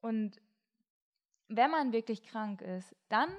Und 0.00 0.40
wenn 1.48 1.70
man 1.70 1.92
wirklich 1.92 2.22
krank 2.22 2.62
ist, 2.62 2.96
dann 3.08 3.30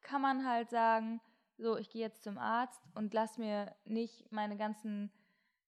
kann 0.00 0.22
man 0.22 0.46
halt 0.46 0.70
sagen, 0.70 1.20
so, 1.56 1.76
ich 1.76 1.90
gehe 1.90 2.02
jetzt 2.02 2.22
zum 2.22 2.38
Arzt 2.38 2.80
und 2.94 3.12
lass 3.14 3.36
mir 3.36 3.74
nicht 3.84 4.30
meine 4.30 4.56
ganzen 4.56 5.10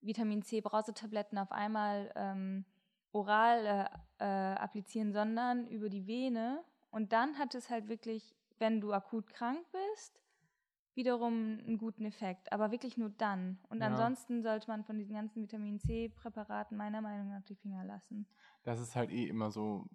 Vitamin 0.01 0.43
C 0.43 0.61
Brausetabletten 0.61 1.37
auf 1.37 1.53
einmal 1.53 2.13
ähm, 2.15 2.65
oral 3.13 3.67
äh, 4.19 4.25
äh, 4.25 4.55
applizieren, 4.55 5.13
sondern 5.13 5.67
über 5.69 5.89
die 5.89 6.07
Vene. 6.07 6.63
Und 6.91 7.13
dann 7.13 7.39
hat 7.39 7.55
es 7.55 7.71
halt 7.71 7.89
wirklich, 7.89 8.35
wenn 8.59 8.81
du 8.81 8.93
akut 8.93 9.29
krank 9.31 9.65
bist, 9.73 10.21
wiederum 10.95 11.59
einen 11.61 11.79
guten 11.79 12.05
Effekt. 12.05 12.53
Aber 12.53 12.71
wirklich 12.71 12.97
nur 12.97 13.11
dann. 13.11 13.59
Und 13.69 13.81
Ja. 13.81 13.87
ansonsten 13.87 14.43
sollte 14.43 14.69
man 14.69 14.85
von 14.85 14.99
diesen 14.99 15.15
ganzen 15.15 15.43
Vitamin 15.43 15.79
C-Präparaten 15.79 16.77
meiner 16.77 17.01
Meinung 17.01 17.29
nach 17.29 17.43
die 17.45 17.55
Finger 17.55 17.85
lassen. 17.85 18.27
Das 18.65 18.81
ist 18.81 18.97
halt 18.97 19.11
eh 19.11 19.27
immer 19.27 19.51
so 19.51 19.87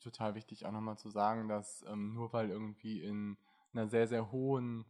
total 0.00 0.34
wichtig, 0.34 0.64
auch 0.64 0.72
nochmal 0.72 0.96
zu 0.96 1.10
sagen, 1.10 1.48
dass 1.48 1.84
ähm, 1.88 2.14
nur 2.14 2.32
weil 2.32 2.50
irgendwie 2.50 3.02
in 3.02 3.36
einer 3.72 3.88
sehr, 3.88 4.06
sehr 4.06 4.30
hohen 4.30 4.84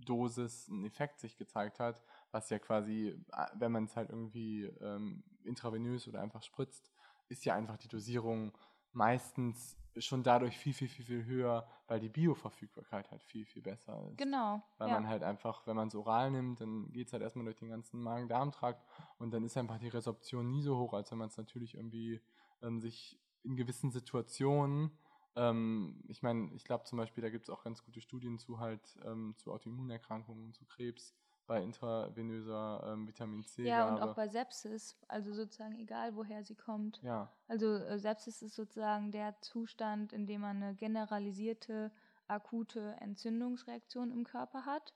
Dosis 0.00 0.68
ein 0.68 0.84
Effekt 0.84 1.18
sich 1.20 1.36
gezeigt 1.36 1.80
hat, 1.80 2.02
was 2.30 2.50
ja 2.50 2.58
quasi, 2.58 3.20
äh, 3.32 3.46
wenn 3.54 3.72
man 3.72 3.84
es 3.84 3.96
halt 3.96 4.10
irgendwie 4.10 4.64
ähm, 4.64 5.24
intravenös 5.44 6.06
oder 6.08 6.20
einfach 6.20 6.42
spritzt, 6.42 6.92
ist 7.28 7.44
ja 7.44 7.54
einfach 7.54 7.76
die 7.76 7.88
Dosierung 7.88 8.56
meistens 8.92 9.76
schon 9.96 10.22
dadurch 10.22 10.56
viel, 10.56 10.72
viel, 10.72 10.88
viel, 10.88 11.04
viel 11.04 11.24
höher, 11.24 11.66
weil 11.86 12.00
die 12.00 12.08
Bioverfügbarkeit 12.08 13.10
halt 13.10 13.22
viel, 13.24 13.44
viel 13.44 13.62
besser 13.62 14.08
ist. 14.08 14.18
Genau. 14.18 14.62
Weil 14.78 14.88
ja. 14.88 14.94
man 14.94 15.08
halt 15.08 15.22
einfach, 15.22 15.66
wenn 15.66 15.76
man 15.76 15.88
es 15.88 15.94
oral 15.94 16.30
nimmt, 16.30 16.60
dann 16.60 16.92
geht 16.92 17.08
es 17.08 17.12
halt 17.12 17.22
erstmal 17.22 17.44
durch 17.44 17.56
den 17.56 17.68
ganzen 17.68 18.00
Magen-Darm-Trakt 18.02 18.84
und 19.18 19.32
dann 19.32 19.44
ist 19.44 19.56
einfach 19.56 19.78
die 19.78 19.88
Resorption 19.88 20.50
nie 20.50 20.62
so 20.62 20.78
hoch, 20.78 20.94
als 20.94 21.10
wenn 21.10 21.18
man 21.18 21.28
es 21.28 21.36
natürlich 21.36 21.74
irgendwie 21.74 22.20
ähm, 22.62 22.80
sich 22.80 23.18
in 23.42 23.56
gewissen 23.56 23.90
Situationen, 23.90 24.90
ähm, 25.36 26.02
ich 26.08 26.22
meine, 26.22 26.52
ich 26.54 26.64
glaube 26.64 26.84
zum 26.84 26.98
Beispiel, 26.98 27.22
da 27.22 27.30
gibt 27.30 27.44
es 27.44 27.50
auch 27.50 27.62
ganz 27.62 27.84
gute 27.84 28.00
Studien 28.00 28.38
zu 28.38 28.58
halt 28.58 28.98
ähm, 29.04 29.34
zu 29.36 29.52
Autoimmunerkrankungen, 29.52 30.52
zu 30.52 30.64
Krebs, 30.64 31.14
bei 31.48 31.62
intravenöser 31.62 32.84
ähm, 32.86 33.08
Vitamin 33.08 33.42
C-Gabe. 33.42 33.68
ja, 33.68 33.88
und 33.88 34.00
auch 34.00 34.14
bei 34.14 34.28
Sepsis, 34.28 34.96
also 35.08 35.32
sozusagen 35.32 35.76
egal, 35.80 36.14
woher 36.14 36.44
sie 36.44 36.54
kommt. 36.54 37.00
ja, 37.02 37.32
Also 37.48 37.74
äh, 37.74 37.98
Sepsis 37.98 38.42
ist 38.42 38.54
sozusagen 38.54 39.10
der 39.10 39.40
Zustand, 39.40 40.12
in 40.12 40.26
dem 40.26 40.42
man 40.42 40.62
eine 40.62 40.74
generalisierte, 40.74 41.90
akute 42.28 42.94
Entzündungsreaktion 43.00 44.12
im 44.12 44.24
Körper 44.24 44.66
hat. 44.66 44.92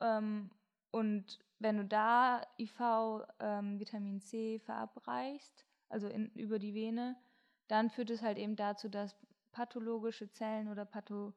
Ähm, 0.00 0.50
und 0.90 1.38
wenn 1.58 1.76
du 1.76 1.84
da 1.84 2.42
IV 2.58 3.26
ähm, 3.38 3.78
Vitamin 3.78 4.22
C 4.22 4.58
verabreichst, 4.60 5.66
also 5.90 6.08
in, 6.08 6.30
über 6.30 6.58
die 6.58 6.72
Vene, 6.74 7.16
dann 7.68 7.90
führt 7.90 8.08
es 8.08 8.22
halt 8.22 8.38
eben 8.38 8.56
dazu, 8.56 8.88
dass 8.88 9.14
pathologische 9.52 10.30
Zellen 10.30 10.68
oder 10.68 10.86
Patho 10.86 11.34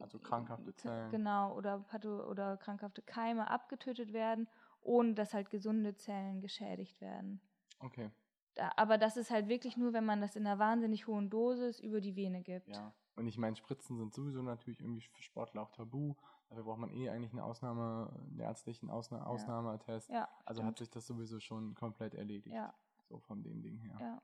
also 0.00 0.18
krankhafte 0.18 0.74
Zellen. 0.74 1.10
Genau, 1.10 1.54
oder, 1.56 1.78
patho 1.80 2.28
oder 2.28 2.56
krankhafte 2.56 3.02
Keime 3.02 3.50
abgetötet 3.50 4.12
werden, 4.12 4.48
ohne 4.80 5.14
dass 5.14 5.34
halt 5.34 5.50
gesunde 5.50 5.94
Zellen 5.96 6.40
geschädigt 6.40 7.00
werden. 7.00 7.40
Okay, 7.80 8.10
Da, 8.54 8.70
aber 8.76 8.98
das 8.98 9.16
ist 9.16 9.30
halt 9.30 9.48
wirklich 9.48 9.76
nur, 9.76 9.92
wenn 9.92 10.04
man 10.04 10.20
das 10.20 10.36
in 10.36 10.46
einer 10.46 10.58
wahnsinnig 10.58 11.06
hohen 11.06 11.28
Dosis 11.30 11.80
über 11.80 12.00
die 12.00 12.16
Vene 12.16 12.42
gibt. 12.42 12.68
ja. 12.68 12.92
Und 13.16 13.28
ich 13.28 13.38
meine, 13.38 13.54
Spritzen 13.54 13.96
sind 13.96 14.12
sowieso 14.12 14.42
natürlich 14.42 14.80
irgendwie 14.80 15.00
für 15.02 15.22
Sportler 15.22 15.62
auch 15.62 15.70
tabu. 15.70 16.14
Dafür 16.48 16.64
braucht 16.64 16.80
man 16.80 16.90
eh 16.90 17.08
eigentlich 17.10 17.30
eine 17.32 17.44
Ausnahme, 17.44 18.10
einen 18.28 18.40
ärztlichen 18.40 18.90
Ausna 18.90 19.24
Ausnahmeattest. 19.24 20.10
Ja, 20.10 20.28
Also 20.44 20.62
stimmt. 20.62 20.68
hat 20.70 20.78
sich 20.78 20.90
das 20.90 21.06
sowieso 21.06 21.38
schon 21.38 21.74
komplett 21.76 22.14
erledigt. 22.16 22.52
Ja. 22.56 22.74
So 23.08 23.20
von 23.20 23.40
dem 23.44 23.62
Ding 23.62 23.78
her. 23.78 23.96
ja, 24.00 24.22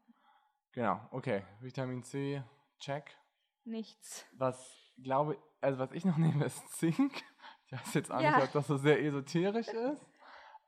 Genau, 0.72 1.00
okay. 1.12 1.44
Vitamin 1.60 2.02
C, 2.02 2.42
check. 2.80 3.16
nichts. 3.64 4.26
Was 4.32 4.89
glaube 5.02 5.38
also 5.60 5.78
was 5.78 5.92
ich 5.92 6.04
noch 6.04 6.16
nehme, 6.18 6.44
ist 6.46 6.68
Zink. 6.78 7.22
Ich 7.66 7.72
weiß 7.72 7.94
jetzt 7.94 8.10
auch 8.10 8.20
Ja. 8.20 8.36
nicht, 8.36 8.44
ob 8.46 8.52
das 8.52 8.66
so 8.66 8.76
sehr 8.76 9.02
esoterisch 9.04 9.68
ist. 9.68 10.04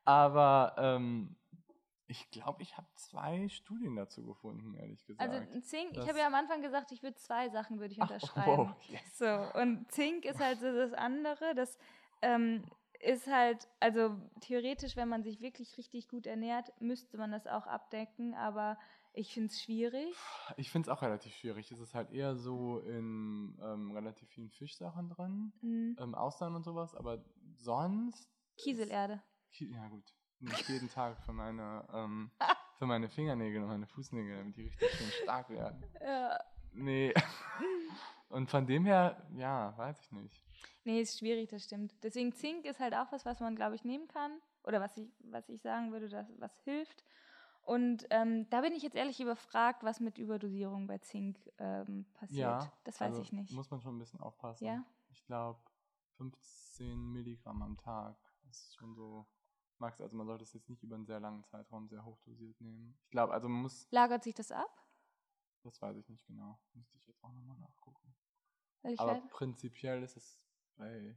Aber 0.05 0.75
ähm, 0.79 1.37
ich 2.07 2.31
glaube, 2.31 2.63
ich 2.63 2.77
habe 2.77 2.87
zwei 2.97 3.49
Studien 3.49 3.97
dazu 3.97 4.25
gefunden, 4.25 4.75
ehrlich 4.75 5.05
gesagt. 5.07 5.31
Also 5.31 5.61
Zink, 5.61 5.93
ich 5.93 5.97
Das- 5.99 6.09
habe 6.09 6.19
ja 6.19 6.27
am 6.27 6.35
Anfang 6.35 6.61
gesagt, 6.61 6.93
ich 6.93 7.03
würde 7.03 7.17
zwei 7.17 7.49
Sachen 7.49 7.79
würde 7.81 7.93
ich 7.95 8.03
Ach, 8.03 8.11
unterschreiben. 8.11 8.69
wow, 8.69 8.89
yes. 8.89 9.19
So, 9.19 9.61
und 9.61 9.91
Zink 9.91 10.25
ist 10.25 10.41
halt 10.41 10.61
so 10.61 10.73
das 10.75 10.93
andere, 10.93 11.55
das 11.55 11.79
ähm, 12.21 12.65
ist 13.01 13.27
halt, 13.29 13.67
also 13.81 14.17
theoretisch, 14.41 14.97
wenn 14.97 15.09
man 15.09 15.23
sich 15.23 15.41
wirklich 15.41 15.77
richtig 15.79 16.09
gut 16.09 16.27
ernährt, 16.27 16.73
müsste 16.81 17.17
man 17.17 17.33
das 17.33 17.47
auch 17.47 17.67
abdecken, 17.67 18.35
aber 18.35 18.79
ich 19.15 19.33
finde 19.35 19.49
es 19.49 19.63
schwierig. 19.63 20.15
Ich 20.57 20.71
finde 20.71 20.91
es 20.91 20.97
auch 20.97 21.03
relativ 21.03 21.35
schwierig. 21.35 21.71
Es 21.71 21.79
ist 21.81 21.95
halt 21.95 22.11
eher 22.13 22.37
so 22.37 22.79
in 22.81 23.59
ähm, 23.63 23.91
relativ 23.93 24.29
vielen 24.31 24.51
Fischsachen 24.51 25.09
drin, 25.11 25.53
Mhm. 25.61 25.97
ähm, 26.01 26.15
Austern 26.15 26.55
und 26.55 26.65
sowas, 26.65 26.95
aber 26.95 27.25
sonst. 27.57 28.29
Kieselerde. 28.57 29.23
Ki- 29.53 29.71
Ja, 29.73 29.89
gut. 29.89 30.15
Nicht 30.41 30.69
jeden 30.69 30.89
Tag 30.95 31.19
für 31.25 31.33
meine, 31.33 31.87
ähm, 31.93 32.31
für 32.79 32.87
meine 32.87 33.09
Fingernägel 33.09 33.63
und 33.63 33.69
meine 33.69 33.87
Fußnägel, 33.87 34.37
damit 34.37 34.57
die 34.57 34.63
richtig 34.63 34.91
schön 34.91 35.11
stark 35.23 35.51
werden. 35.51 35.83
Ja. 36.01 36.39
Nee. 36.73 37.13
Und 38.29 38.49
von 38.49 38.67
dem 38.67 38.87
her, 38.87 39.27
ja, 39.37 39.77
weiß 39.77 40.01
ich 40.01 40.11
nicht. 40.13 40.43
Nee, 40.85 41.03
ist 41.03 41.19
schwierig, 41.19 41.51
das 41.51 41.65
stimmt. 41.65 41.93
Deswegen 42.03 42.33
Zink 42.33 42.65
ist 42.65 42.81
halt 42.81 42.95
auch 42.95 43.13
was, 43.13 43.27
was 43.27 43.41
man, 43.41 43.55
glaube 43.57 43.75
ich, 43.75 43.85
nehmen 43.85 44.09
kann. 44.09 44.41
oder 44.65 44.81
was 44.81 44.97
ich, 44.97 45.07
was 45.21 45.47
ich 45.51 45.61
sagen 45.61 45.93
würde, 45.93 46.09
dass, 46.09 46.27
was 46.39 46.59
hilft. 46.65 47.05
Und 47.63 48.07
ähm, 48.11 48.49
da 48.51 48.61
bin 48.61 48.73
ich 48.73 48.83
jetzt 48.83 48.97
ehrlich 48.97 49.21
überfragt, 49.21 49.85
was 49.85 50.01
mit 50.01 50.19
Überdosierung 50.19 50.87
bei 50.87 50.99
Zink 50.99 51.39
ähm, 51.59 52.07
passiert. 52.15 52.39
Ja, 52.39 52.73
das 52.85 53.01
weiß 53.01 53.11
also 53.11 53.23
ich 53.23 53.33
nicht. 53.33 53.53
Muss 53.53 53.71
man 53.71 53.81
schon 53.81 53.97
ein 53.97 53.99
bisschen 54.01 54.21
aufpassen. 54.21 54.65
Ja? 54.65 54.85
Ich 55.11 55.25
glaube, 55.25 55.61
15 56.17 57.13
Milligramm 57.13 57.63
am 57.63 57.77
Tag 57.77 58.17
ist 58.51 58.75
schon 58.75 58.95
so 58.95 59.27
Max. 59.79 60.01
Also 60.01 60.17
man 60.17 60.27
sollte 60.27 60.43
es 60.43 60.53
jetzt 60.53 60.69
nicht 60.69 60.83
über 60.83 60.97
einen 60.97 61.07
sehr 61.07 61.21
langen 61.21 61.45
Zeitraum 61.45 61.89
sehr 61.89 62.05
hoch 62.05 62.19
dosiert 62.23 62.61
nehmen. 62.61 62.99
Ich 63.05 63.11
glaube, 63.11 63.33
also 63.33 63.49
man 63.49 63.63
muss, 63.63 63.87
Lagert 63.91 64.25
sich 64.25 64.35
das 64.35 64.51
ab? 64.51 64.71
das 65.63 65.81
weiß 65.81 65.97
ich 65.97 66.09
nicht 66.09 66.27
genau. 66.27 66.61
Müsste 66.75 66.97
ich 66.97 67.07
jetzt 67.07 67.23
auch 67.23 67.33
nochmal 67.33 67.59
nachgucken. 67.59 68.15
Aber 68.97 69.13
weiß, 69.13 69.29
prinzipiell 69.29 70.03
ist 70.03 70.17
es 70.17 70.41
bei 70.77 71.17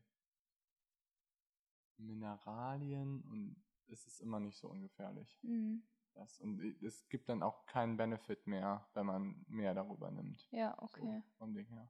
Mineralien 1.98 3.22
und 3.24 3.64
es 3.88 4.06
ist 4.06 4.22
immer 4.22 4.40
nicht 4.40 4.58
so 4.58 4.70
ungefährlich. 4.70 5.40
Mhm. 5.42 5.84
Das. 6.16 6.40
Und 6.40 6.62
es 6.82 7.08
gibt 7.10 7.30
dann 7.30 7.44
auch 7.44 7.66
keinen 7.66 7.98
Benefit 7.98 8.48
mehr, 8.48 8.88
wenn 8.94 9.06
man 9.06 9.46
mehr 9.48 9.74
darüber 9.74 10.10
nimmt. 10.12 10.48
Ja, 10.52 10.76
So, 10.80 10.84
okay. 10.84 11.24
vom 11.38 11.54
Ding 11.54 11.68
her. 11.68 11.90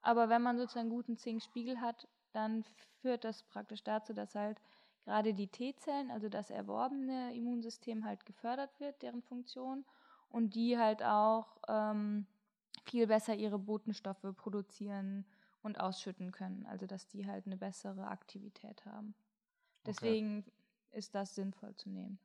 Aber 0.00 0.28
wenn 0.28 0.42
man 0.42 0.56
sozusagen 0.56 0.88
einen 0.88 0.96
guten 0.96 1.16
Zinkspiegel 1.16 1.80
hat, 1.80 2.08
dann 2.32 2.64
führt 3.00 3.24
das 3.24 3.42
praktisch 3.44 3.82
dazu, 3.84 4.12
dass 4.14 4.34
halt 4.34 4.60
gerade 5.04 5.34
die 5.34 5.48
T-Zellen, 5.48 6.10
also 6.10 6.28
das 6.28 6.50
erworbene 6.50 7.34
Immunsystem 7.34 8.04
halt 8.04 8.24
gefördert 8.26 8.78
wird, 8.80 9.02
deren 9.02 9.22
Funktion, 9.22 9.84
und 10.28 10.54
die 10.54 10.78
halt 10.78 11.02
auch 11.02 11.56
ähm, 11.68 12.26
viel 12.84 13.06
besser 13.06 13.34
ihre 13.34 13.58
Botenstoffe 13.58 14.26
produzieren 14.36 15.24
und 15.62 15.80
ausschütten 15.80 16.32
können. 16.32 16.66
Also 16.66 16.86
dass 16.86 17.06
die 17.08 17.26
halt 17.26 17.46
eine 17.46 17.56
bessere 17.56 18.08
Aktivität 18.08 18.84
haben. 18.84 19.14
Deswegen 19.84 20.44
ist 20.90 21.14
das 21.14 21.34
sinnvoll 21.34 21.74
zu 21.76 21.90
nehmen. 21.90 22.18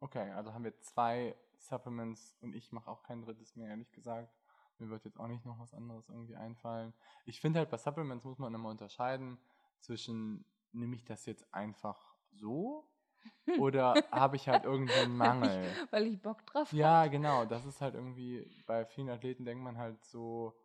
Okay, 0.00 0.30
also 0.32 0.52
haben 0.54 0.64
wir 0.64 0.78
zwei 0.80 1.36
Supplements 1.58 2.36
und 2.40 2.54
ich 2.54 2.72
mache 2.72 2.90
auch 2.90 3.02
kein 3.02 3.22
drittes 3.22 3.54
mehr, 3.54 3.68
ehrlich 3.68 3.92
gesagt. 3.92 4.34
Mir 4.78 4.88
wird 4.88 5.04
jetzt 5.04 5.20
auch 5.20 5.28
nicht 5.28 5.44
noch 5.44 5.58
was 5.58 5.74
anderes 5.74 6.08
irgendwie 6.08 6.36
einfallen. 6.36 6.94
Ich 7.26 7.40
finde 7.40 7.58
halt 7.58 7.70
bei 7.70 7.76
Supplements 7.76 8.24
muss 8.24 8.38
man 8.38 8.54
immer 8.54 8.70
unterscheiden 8.70 9.38
zwischen, 9.80 10.46
nehme 10.72 10.96
ich 10.96 11.04
das 11.04 11.26
jetzt 11.26 11.52
einfach 11.52 12.16
so 12.30 12.88
oder 13.58 13.94
habe 14.10 14.36
ich 14.36 14.48
halt 14.48 14.64
irgendeinen 14.64 15.14
Mangel? 15.16 15.70
Weil 15.90 16.06
ich 16.06 16.22
Bock 16.22 16.46
drauf 16.46 16.72
Ja, 16.72 17.06
genau. 17.08 17.44
Das 17.44 17.66
ist 17.66 17.82
halt 17.82 17.94
irgendwie, 17.94 18.50
bei 18.66 18.86
vielen 18.86 19.10
Athleten 19.10 19.44
denkt 19.44 19.62
man 19.62 19.76
halt 19.76 20.02
so, 20.06 20.58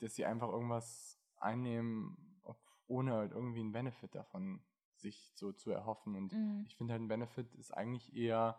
dass 0.00 0.16
sie 0.16 0.24
einfach 0.24 0.48
irgendwas 0.48 1.20
einnehmen, 1.36 2.40
ob, 2.42 2.58
ohne 2.88 3.12
halt 3.12 3.30
irgendwie 3.30 3.60
einen 3.60 3.72
Benefit 3.72 4.16
davon 4.16 4.60
sich 5.00 5.32
so 5.34 5.52
zu 5.52 5.70
erhoffen. 5.70 6.14
Und 6.16 6.32
Mhm. 6.32 6.64
ich 6.66 6.76
finde 6.76 6.92
halt, 6.92 7.02
ein 7.02 7.08
Benefit 7.08 7.54
ist 7.54 7.72
eigentlich 7.72 8.14
eher 8.14 8.58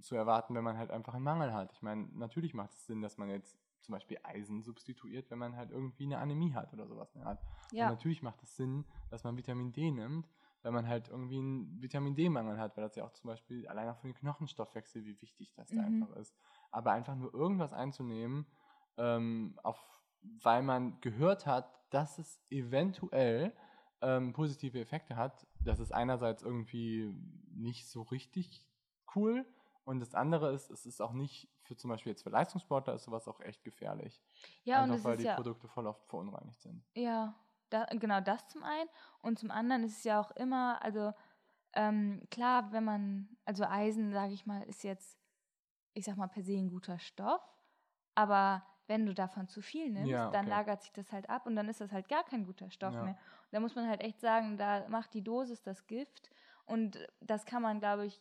zu 0.00 0.14
erwarten, 0.16 0.54
wenn 0.54 0.64
man 0.64 0.78
halt 0.78 0.90
einfach 0.90 1.14
einen 1.14 1.24
Mangel 1.24 1.52
hat. 1.52 1.72
Ich 1.72 1.82
meine, 1.82 2.08
natürlich 2.14 2.54
macht 2.54 2.72
es 2.72 2.86
Sinn, 2.86 3.02
dass 3.02 3.18
man 3.18 3.28
jetzt 3.28 3.58
zum 3.80 3.92
Beispiel 3.92 4.18
Eisen 4.22 4.62
substituiert, 4.62 5.30
wenn 5.30 5.38
man 5.38 5.56
halt 5.56 5.70
irgendwie 5.70 6.04
eine 6.04 6.18
Anämie 6.18 6.54
hat 6.54 6.72
oder 6.72 6.86
sowas 6.86 7.12
der 7.12 7.26
Art. 7.26 7.40
Und 7.70 7.76
Ja, 7.76 7.86
natürlich 7.86 8.22
macht 8.22 8.42
es 8.42 8.56
Sinn, 8.56 8.84
dass 9.10 9.22
man 9.24 9.36
Vitamin 9.36 9.72
D 9.72 9.90
nimmt, 9.90 10.28
wenn 10.62 10.74
man 10.74 10.88
halt 10.88 11.08
irgendwie 11.08 11.38
einen 11.38 11.80
Vitamin 11.80 12.16
D-Mangel 12.16 12.58
hat, 12.58 12.76
weil 12.76 12.82
das 12.82 12.96
ja 12.96 13.04
auch 13.04 13.12
zum 13.12 13.28
Beispiel 13.28 13.68
allein 13.68 13.88
auch 13.88 13.96
für 13.98 14.08
den 14.08 14.14
Knochenstoffwechsel, 14.16 15.04
wie 15.04 15.20
wichtig 15.22 15.54
das 15.54 15.68
da 15.70 15.82
Mhm. 15.82 15.86
einfach 16.02 16.10
ist. 16.16 16.34
Aber 16.72 16.90
einfach 16.92 17.14
nur 17.14 17.32
irgendwas 17.32 17.72
einzunehmen, 17.72 18.46
ähm, 18.96 19.58
auf, 19.62 19.78
weil 20.42 20.62
man 20.62 21.00
gehört 21.00 21.46
hat, 21.46 21.72
dass 21.90 22.18
es 22.18 22.40
eventuell 22.50 23.52
ähm, 24.00 24.32
positive 24.32 24.78
Effekte 24.80 25.16
hat, 25.16 25.46
das 25.60 25.80
ist 25.80 25.92
einerseits 25.92 26.42
irgendwie 26.42 27.14
nicht 27.54 27.88
so 27.88 28.02
richtig 28.02 28.66
cool 29.14 29.46
und 29.84 30.00
das 30.00 30.14
andere 30.14 30.52
ist, 30.52 30.70
es 30.70 30.84
ist 30.84 31.00
auch 31.00 31.12
nicht 31.12 31.48
für 31.62 31.76
zum 31.76 31.90
Beispiel 31.90 32.10
jetzt 32.10 32.22
für 32.22 32.30
Leistungssportler 32.30 32.94
ist 32.94 33.04
sowas 33.04 33.28
auch 33.28 33.40
echt 33.40 33.62
gefährlich. 33.64 34.20
ja 34.64 34.82
und 34.82 34.90
einfach 34.90 34.96
es 34.96 35.04
weil 35.04 35.16
die 35.16 35.24
ja 35.24 35.36
Produkte 35.36 35.68
voll 35.68 35.86
oft 35.86 36.04
verunreinigt 36.06 36.60
sind. 36.60 36.84
Ja, 36.94 37.34
da, 37.70 37.84
genau 37.84 38.20
das 38.20 38.46
zum 38.48 38.62
einen. 38.64 38.88
Und 39.22 39.38
zum 39.38 39.50
anderen 39.50 39.84
ist 39.84 39.98
es 39.98 40.04
ja 40.04 40.20
auch 40.20 40.32
immer, 40.32 40.82
also 40.82 41.12
ähm, 41.72 42.22
klar, 42.30 42.72
wenn 42.72 42.84
man, 42.84 43.28
also 43.44 43.64
Eisen, 43.64 44.12
sage 44.12 44.32
ich 44.32 44.44
mal, 44.44 44.62
ist 44.62 44.82
jetzt, 44.82 45.18
ich 45.94 46.04
sag 46.04 46.16
mal, 46.16 46.26
per 46.26 46.42
se 46.42 46.54
ein 46.54 46.68
guter 46.68 46.98
Stoff, 46.98 47.42
aber 48.14 48.66
wenn 48.88 49.06
du 49.06 49.14
davon 49.14 49.48
zu 49.48 49.60
viel 49.62 49.90
nimmst, 49.90 50.10
Ja, 50.10 50.30
dann 50.30 50.46
okay. 50.46 50.50
lagert 50.50 50.82
sich 50.82 50.92
das 50.92 51.12
halt 51.12 51.28
ab 51.28 51.46
und 51.46 51.56
dann 51.56 51.68
ist 51.68 51.80
das 51.80 51.92
halt 51.92 52.08
gar 52.08 52.24
kein 52.24 52.44
guter 52.44 52.70
Stoff 52.70 52.94
Ja. 52.94 53.02
mehr. 53.02 53.14
Und 53.14 53.52
da 53.52 53.60
muss 53.60 53.74
man 53.74 53.88
halt 53.88 54.00
echt 54.00 54.20
sagen, 54.20 54.56
da 54.56 54.88
macht 54.88 55.14
die 55.14 55.22
Dosis 55.22 55.62
das 55.62 55.86
Gift 55.86 56.30
und 56.64 56.98
das 57.20 57.44
kann 57.44 57.62
man, 57.62 57.80
glaube 57.80 58.06
ich, 58.06 58.20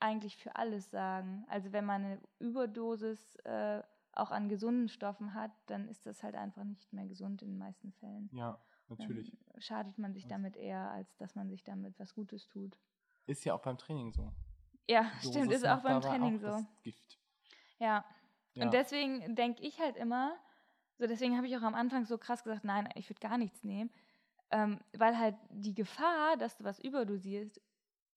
eigentlich 0.00 0.36
für 0.36 0.56
alles 0.56 0.90
sagen. 0.90 1.44
Also 1.48 1.72
wenn 1.72 1.84
man 1.84 2.04
eine 2.04 2.20
Überdosis 2.40 3.36
äh, 3.44 3.82
auch 4.12 4.30
an 4.30 4.48
gesunden 4.48 4.88
Stoffen 4.88 5.34
hat, 5.34 5.52
dann 5.66 5.88
ist 5.88 6.06
das 6.06 6.22
halt 6.22 6.34
einfach 6.34 6.64
nicht 6.64 6.92
mehr 6.92 7.06
gesund 7.06 7.42
in 7.42 7.48
den 7.50 7.58
meisten 7.58 7.92
Fällen. 7.92 8.28
Ja, 8.32 8.58
natürlich. 8.88 9.32
Dann 9.52 9.60
schadet 9.62 9.98
man 9.98 10.12
sich 10.12 10.26
damit 10.26 10.56
eher, 10.56 10.90
als 10.90 11.16
dass 11.16 11.34
man 11.34 11.48
sich 11.48 11.62
damit 11.64 11.98
was 11.98 12.14
Gutes 12.14 12.46
tut. 12.48 12.76
Ist 13.26 13.44
ja 13.44 13.54
auch 13.54 13.62
beim 13.62 13.78
Training 13.78 14.12
so. 14.12 14.32
Ja, 14.88 15.10
stimmt, 15.20 15.52
ist 15.52 15.66
auch 15.66 15.82
beim 15.82 16.00
Training 16.00 16.36
auch 16.36 16.40
so. 16.40 16.46
Das 16.46 16.82
Gift. 16.82 17.18
Ja. 17.78 18.04
Ja. 18.54 18.64
Und 18.64 18.74
deswegen 18.74 19.34
denke 19.34 19.62
ich 19.62 19.80
halt 19.80 19.96
immer, 19.96 20.36
so 20.98 21.06
deswegen 21.06 21.36
habe 21.36 21.46
ich 21.46 21.56
auch 21.56 21.62
am 21.62 21.74
Anfang 21.74 22.04
so 22.04 22.18
krass 22.18 22.44
gesagt, 22.44 22.64
nein, 22.64 22.88
ich 22.94 23.08
würde 23.08 23.20
gar 23.20 23.38
nichts 23.38 23.64
nehmen, 23.64 23.90
ähm, 24.50 24.80
weil 24.96 25.18
halt 25.18 25.36
die 25.50 25.74
Gefahr, 25.74 26.36
dass 26.36 26.56
du 26.56 26.64
was 26.64 26.78
überdosierst, 26.78 27.60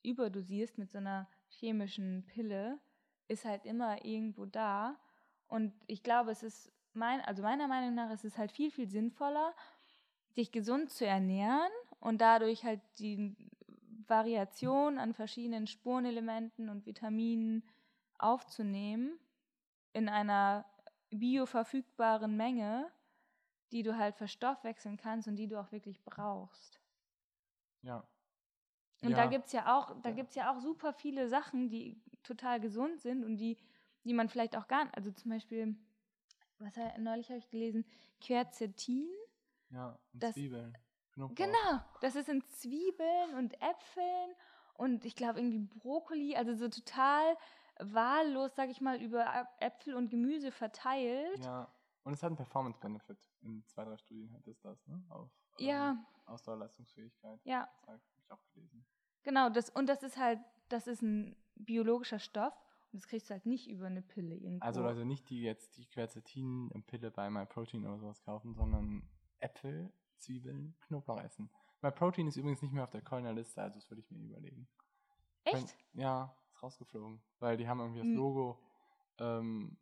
überdosierst 0.03 0.77
mit 0.77 0.91
so 0.91 0.97
einer 0.97 1.27
chemischen 1.47 2.25
Pille, 2.27 2.79
ist 3.27 3.45
halt 3.45 3.65
immer 3.65 4.03
irgendwo 4.05 4.45
da. 4.45 4.99
Und 5.47 5.73
ich 5.87 6.03
glaube, 6.03 6.31
es 6.31 6.43
ist 6.43 6.71
mein, 6.93 7.21
also 7.21 7.41
meiner 7.41 7.67
Meinung 7.67 7.95
nach 7.95 8.11
ist 8.11 8.25
es 8.25 8.37
halt 8.37 8.51
viel, 8.51 8.71
viel 8.71 8.87
sinnvoller, 8.87 9.53
dich 10.37 10.51
gesund 10.51 10.91
zu 10.91 11.05
ernähren 11.05 11.71
und 11.99 12.19
dadurch 12.19 12.65
halt 12.65 12.81
die 12.99 13.35
Variation 14.07 14.97
an 14.97 15.13
verschiedenen 15.13 15.65
Spurenelementen 15.65 16.69
und 16.69 16.85
Vitaminen 16.85 17.63
aufzunehmen 18.17 19.17
in 19.95 20.09
einer 20.09 20.65
bioverfügbaren 21.11 22.35
Menge, 22.35 22.91
die 23.71 23.81
du 23.83 23.97
halt 23.97 24.15
verstoffwechseln 24.15 24.97
kannst 24.97 25.27
und 25.27 25.35
die 25.37 25.47
du 25.47 25.59
auch 25.59 25.71
wirklich 25.71 26.03
brauchst. 26.03 26.79
Ja. 27.81 28.05
Und 29.01 29.11
ja. 29.11 29.15
da 29.17 29.25
gibt 29.27 29.45
es 29.47 29.51
ja 29.53 29.75
auch, 29.77 29.99
da 30.01 30.09
Ja. 30.09 30.15
gibt's 30.15 30.35
ja 30.35 30.51
auch 30.51 30.59
super 30.59 30.93
viele 30.93 31.27
Sachen, 31.29 31.69
die 31.69 32.01
total 32.23 32.59
gesund 32.59 33.01
sind 33.01 33.23
und 33.23 33.37
die, 33.37 33.57
die 34.03 34.13
man 34.13 34.29
vielleicht 34.29 34.55
auch 34.57 34.67
gar 34.67 34.83
nicht, 34.83 34.95
also 34.95 35.11
zum 35.11 35.31
Beispiel, 35.31 35.75
was 36.59 36.73
neulich 36.97 37.29
habe 37.29 37.39
ich 37.39 37.49
gelesen, 37.49 37.85
Quercetin. 38.21 39.09
Ja, 39.69 39.97
und 40.13 40.23
das- 40.23 40.33
Zwiebeln. 40.33 40.77
Knoblauch. 41.13 41.35
Genau, 41.35 41.81
das 42.01 42.15
ist 42.17 42.27
in 42.27 42.43
Zwiebeln 42.49 43.35
und 43.37 43.53
Äpfeln 43.61 44.33
und 44.73 45.05
ich 45.05 45.15
glaube 45.15 45.39
irgendwie 45.39 45.59
Brokkoli, 45.79 46.35
also 46.35 46.53
so 46.55 46.67
total 46.67 47.37
wahllos, 47.79 48.55
sag 48.55 48.69
ich 48.69 48.81
mal, 48.81 49.01
über 49.01 49.47
Äpfel 49.59 49.95
und 49.95 50.09
Gemüse 50.09 50.51
verteilt. 50.51 51.43
Ja. 51.43 51.71
Und 52.03 52.13
es 52.13 52.21
hat 52.23 52.27
einen 52.27 52.37
Performance-Benefit. 52.37 53.17
In 53.41 53.65
zwei, 53.67 53.83
drei 53.83 53.97
Studien 53.97 54.31
hat 54.33 54.47
es 54.47 54.59
das, 54.61 54.85
ne? 54.87 55.03
Auf 55.09 55.29
Ja, 55.57 55.91
ähm, 55.91 56.05
Ausdauerleistungsfähigkeit. 56.25 57.39
ja, 57.43 57.67
Das 57.81 57.89
habe 57.89 58.01
ich 58.19 58.31
auch 58.31 58.43
gelesen. 58.53 58.85
genau. 59.23 59.49
Das, 59.49 59.69
und 59.71 59.87
das 59.87 60.03
ist 60.03 60.17
halt, 60.17 60.39
das 60.69 60.87
ist 60.87 61.01
ein 61.01 61.35
biologischer 61.55 62.19
Stoff 62.19 62.53
und 62.91 63.01
das 63.01 63.07
kriegst 63.07 63.29
du 63.29 63.33
halt 63.33 63.45
nicht 63.45 63.67
über 63.69 63.87
eine 63.87 64.01
Pille 64.01 64.35
irgendwo. 64.35 64.65
Also 64.65 64.81
Leute, 64.81 65.05
nicht 65.05 65.29
die 65.29 65.41
jetzt 65.41 65.77
die 65.77 65.85
Quercetin-Pille 65.87 67.11
bei 67.11 67.29
MyProtein 67.29 67.85
oder 67.85 67.97
sowas 67.97 68.21
kaufen, 68.23 68.53
sondern 68.53 69.07
Äpfel, 69.39 69.91
Zwiebeln, 70.19 70.75
Knoblauch 70.81 71.21
essen. 71.21 71.49
MyProtein 71.81 72.27
ist 72.27 72.37
übrigens 72.37 72.61
nicht 72.61 72.73
mehr 72.73 72.83
auf 72.83 72.89
der 72.91 73.01
Kölner 73.01 73.33
Liste, 73.33 73.61
also 73.61 73.75
das 73.75 73.89
würde 73.89 74.01
ich 74.01 74.09
mir 74.11 74.23
überlegen. 74.23 74.67
Echt? 75.43 75.75
Ja, 75.93 76.35
ist 76.55 76.63
rausgeflogen. 76.63 77.21
Weil 77.39 77.57
die 77.57 77.67
haben 77.67 77.79
irgendwie 77.79 77.99
das 77.99 78.07
Hm. 78.07 78.15
Logo 78.15 78.59
ähm, 79.19 79.77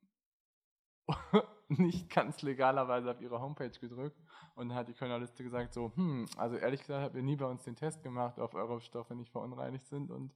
nicht 1.67 2.09
ganz 2.09 2.41
legalerweise 2.41 3.11
auf 3.11 3.21
ihre 3.21 3.41
Homepage 3.41 3.69
gedrückt. 3.69 4.21
Und 4.55 4.69
dann 4.69 4.78
hat 4.78 4.88
die 4.88 4.93
Kölner 4.93 5.19
Liste 5.19 5.43
gesagt 5.43 5.74
so, 5.74 5.91
hm, 5.95 6.28
also 6.38 6.55
ehrlich 6.55 6.82
gesagt 6.82 7.03
habt 7.03 7.15
ihr 7.15 7.24
nie 7.24 7.36
bei 7.36 7.45
uns 7.45 7.63
den 7.63 7.76
Test 7.76 8.03
gemacht, 8.03 8.39
ob 8.39 8.53
eure 8.53 8.80
Stoffe 8.82 9.15
nicht 9.15 9.32
verunreinigt 9.32 9.86
sind. 9.88 10.11
Und 10.11 10.34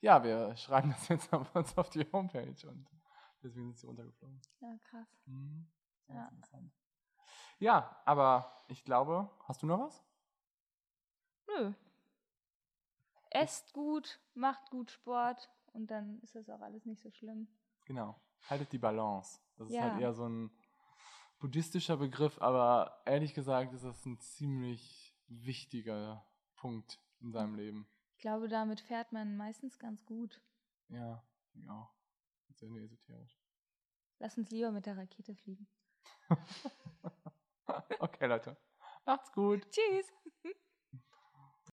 ja, 0.00 0.22
wir 0.22 0.56
schreiben 0.56 0.90
das 0.90 1.08
jetzt 1.08 1.32
auf 1.32 1.54
uns 1.54 1.76
auf 1.76 1.90
die 1.90 2.06
Homepage. 2.12 2.68
Und 2.68 2.88
deswegen 3.42 3.66
sind 3.66 3.78
sie 3.78 3.86
runtergeflogen. 3.86 4.40
Ja, 4.60 4.76
krass. 4.90 5.08
Mhm. 5.26 5.66
Ja. 6.08 6.30
Ja, 7.58 8.00
aber 8.04 8.64
ich 8.68 8.84
glaube, 8.84 9.30
hast 9.44 9.62
du 9.62 9.66
noch 9.66 9.80
was? 9.80 10.04
Nö. 11.48 11.72
Esst 13.30 13.72
gut, 13.72 14.20
macht 14.34 14.70
gut 14.70 14.90
Sport 14.90 15.50
und 15.76 15.90
dann 15.90 16.18
ist 16.20 16.34
das 16.34 16.48
auch 16.50 16.60
alles 16.60 16.84
nicht 16.86 17.00
so 17.02 17.10
schlimm. 17.10 17.46
Genau. 17.84 18.20
Haltet 18.48 18.72
die 18.72 18.78
Balance. 18.78 19.40
Das 19.56 19.68
ist 19.68 19.74
Ja. 19.74 19.82
halt 19.82 20.00
eher 20.00 20.12
so 20.12 20.28
ein 20.28 20.50
buddhistischer 21.38 21.96
Begriff, 21.96 22.40
aber 22.40 23.02
ehrlich 23.04 23.34
gesagt 23.34 23.72
ist 23.72 23.84
das 23.84 24.04
ein 24.06 24.18
ziemlich 24.18 25.14
wichtiger 25.28 26.26
Punkt 26.56 26.98
in 27.20 27.30
seinem 27.32 27.54
Leben. 27.54 27.86
Ich 28.14 28.18
glaube, 28.22 28.48
damit 28.48 28.80
fährt 28.80 29.12
man 29.12 29.36
meistens 29.36 29.78
ganz 29.78 30.04
gut. 30.06 30.40
Ja, 30.88 31.22
ich 31.54 31.68
auch. 31.68 31.92
Sehr 32.54 32.70
esoterisch. 32.70 33.38
Lass 34.18 34.38
uns 34.38 34.50
lieber 34.50 34.70
mit 34.72 34.86
der 34.86 34.96
Rakete 34.96 35.34
fliegen. 35.34 35.68
okay, 38.00 38.26
Leute. 38.26 38.56
Macht's 39.04 39.30
gut. 39.32 39.66
Tschüss. 39.70 40.12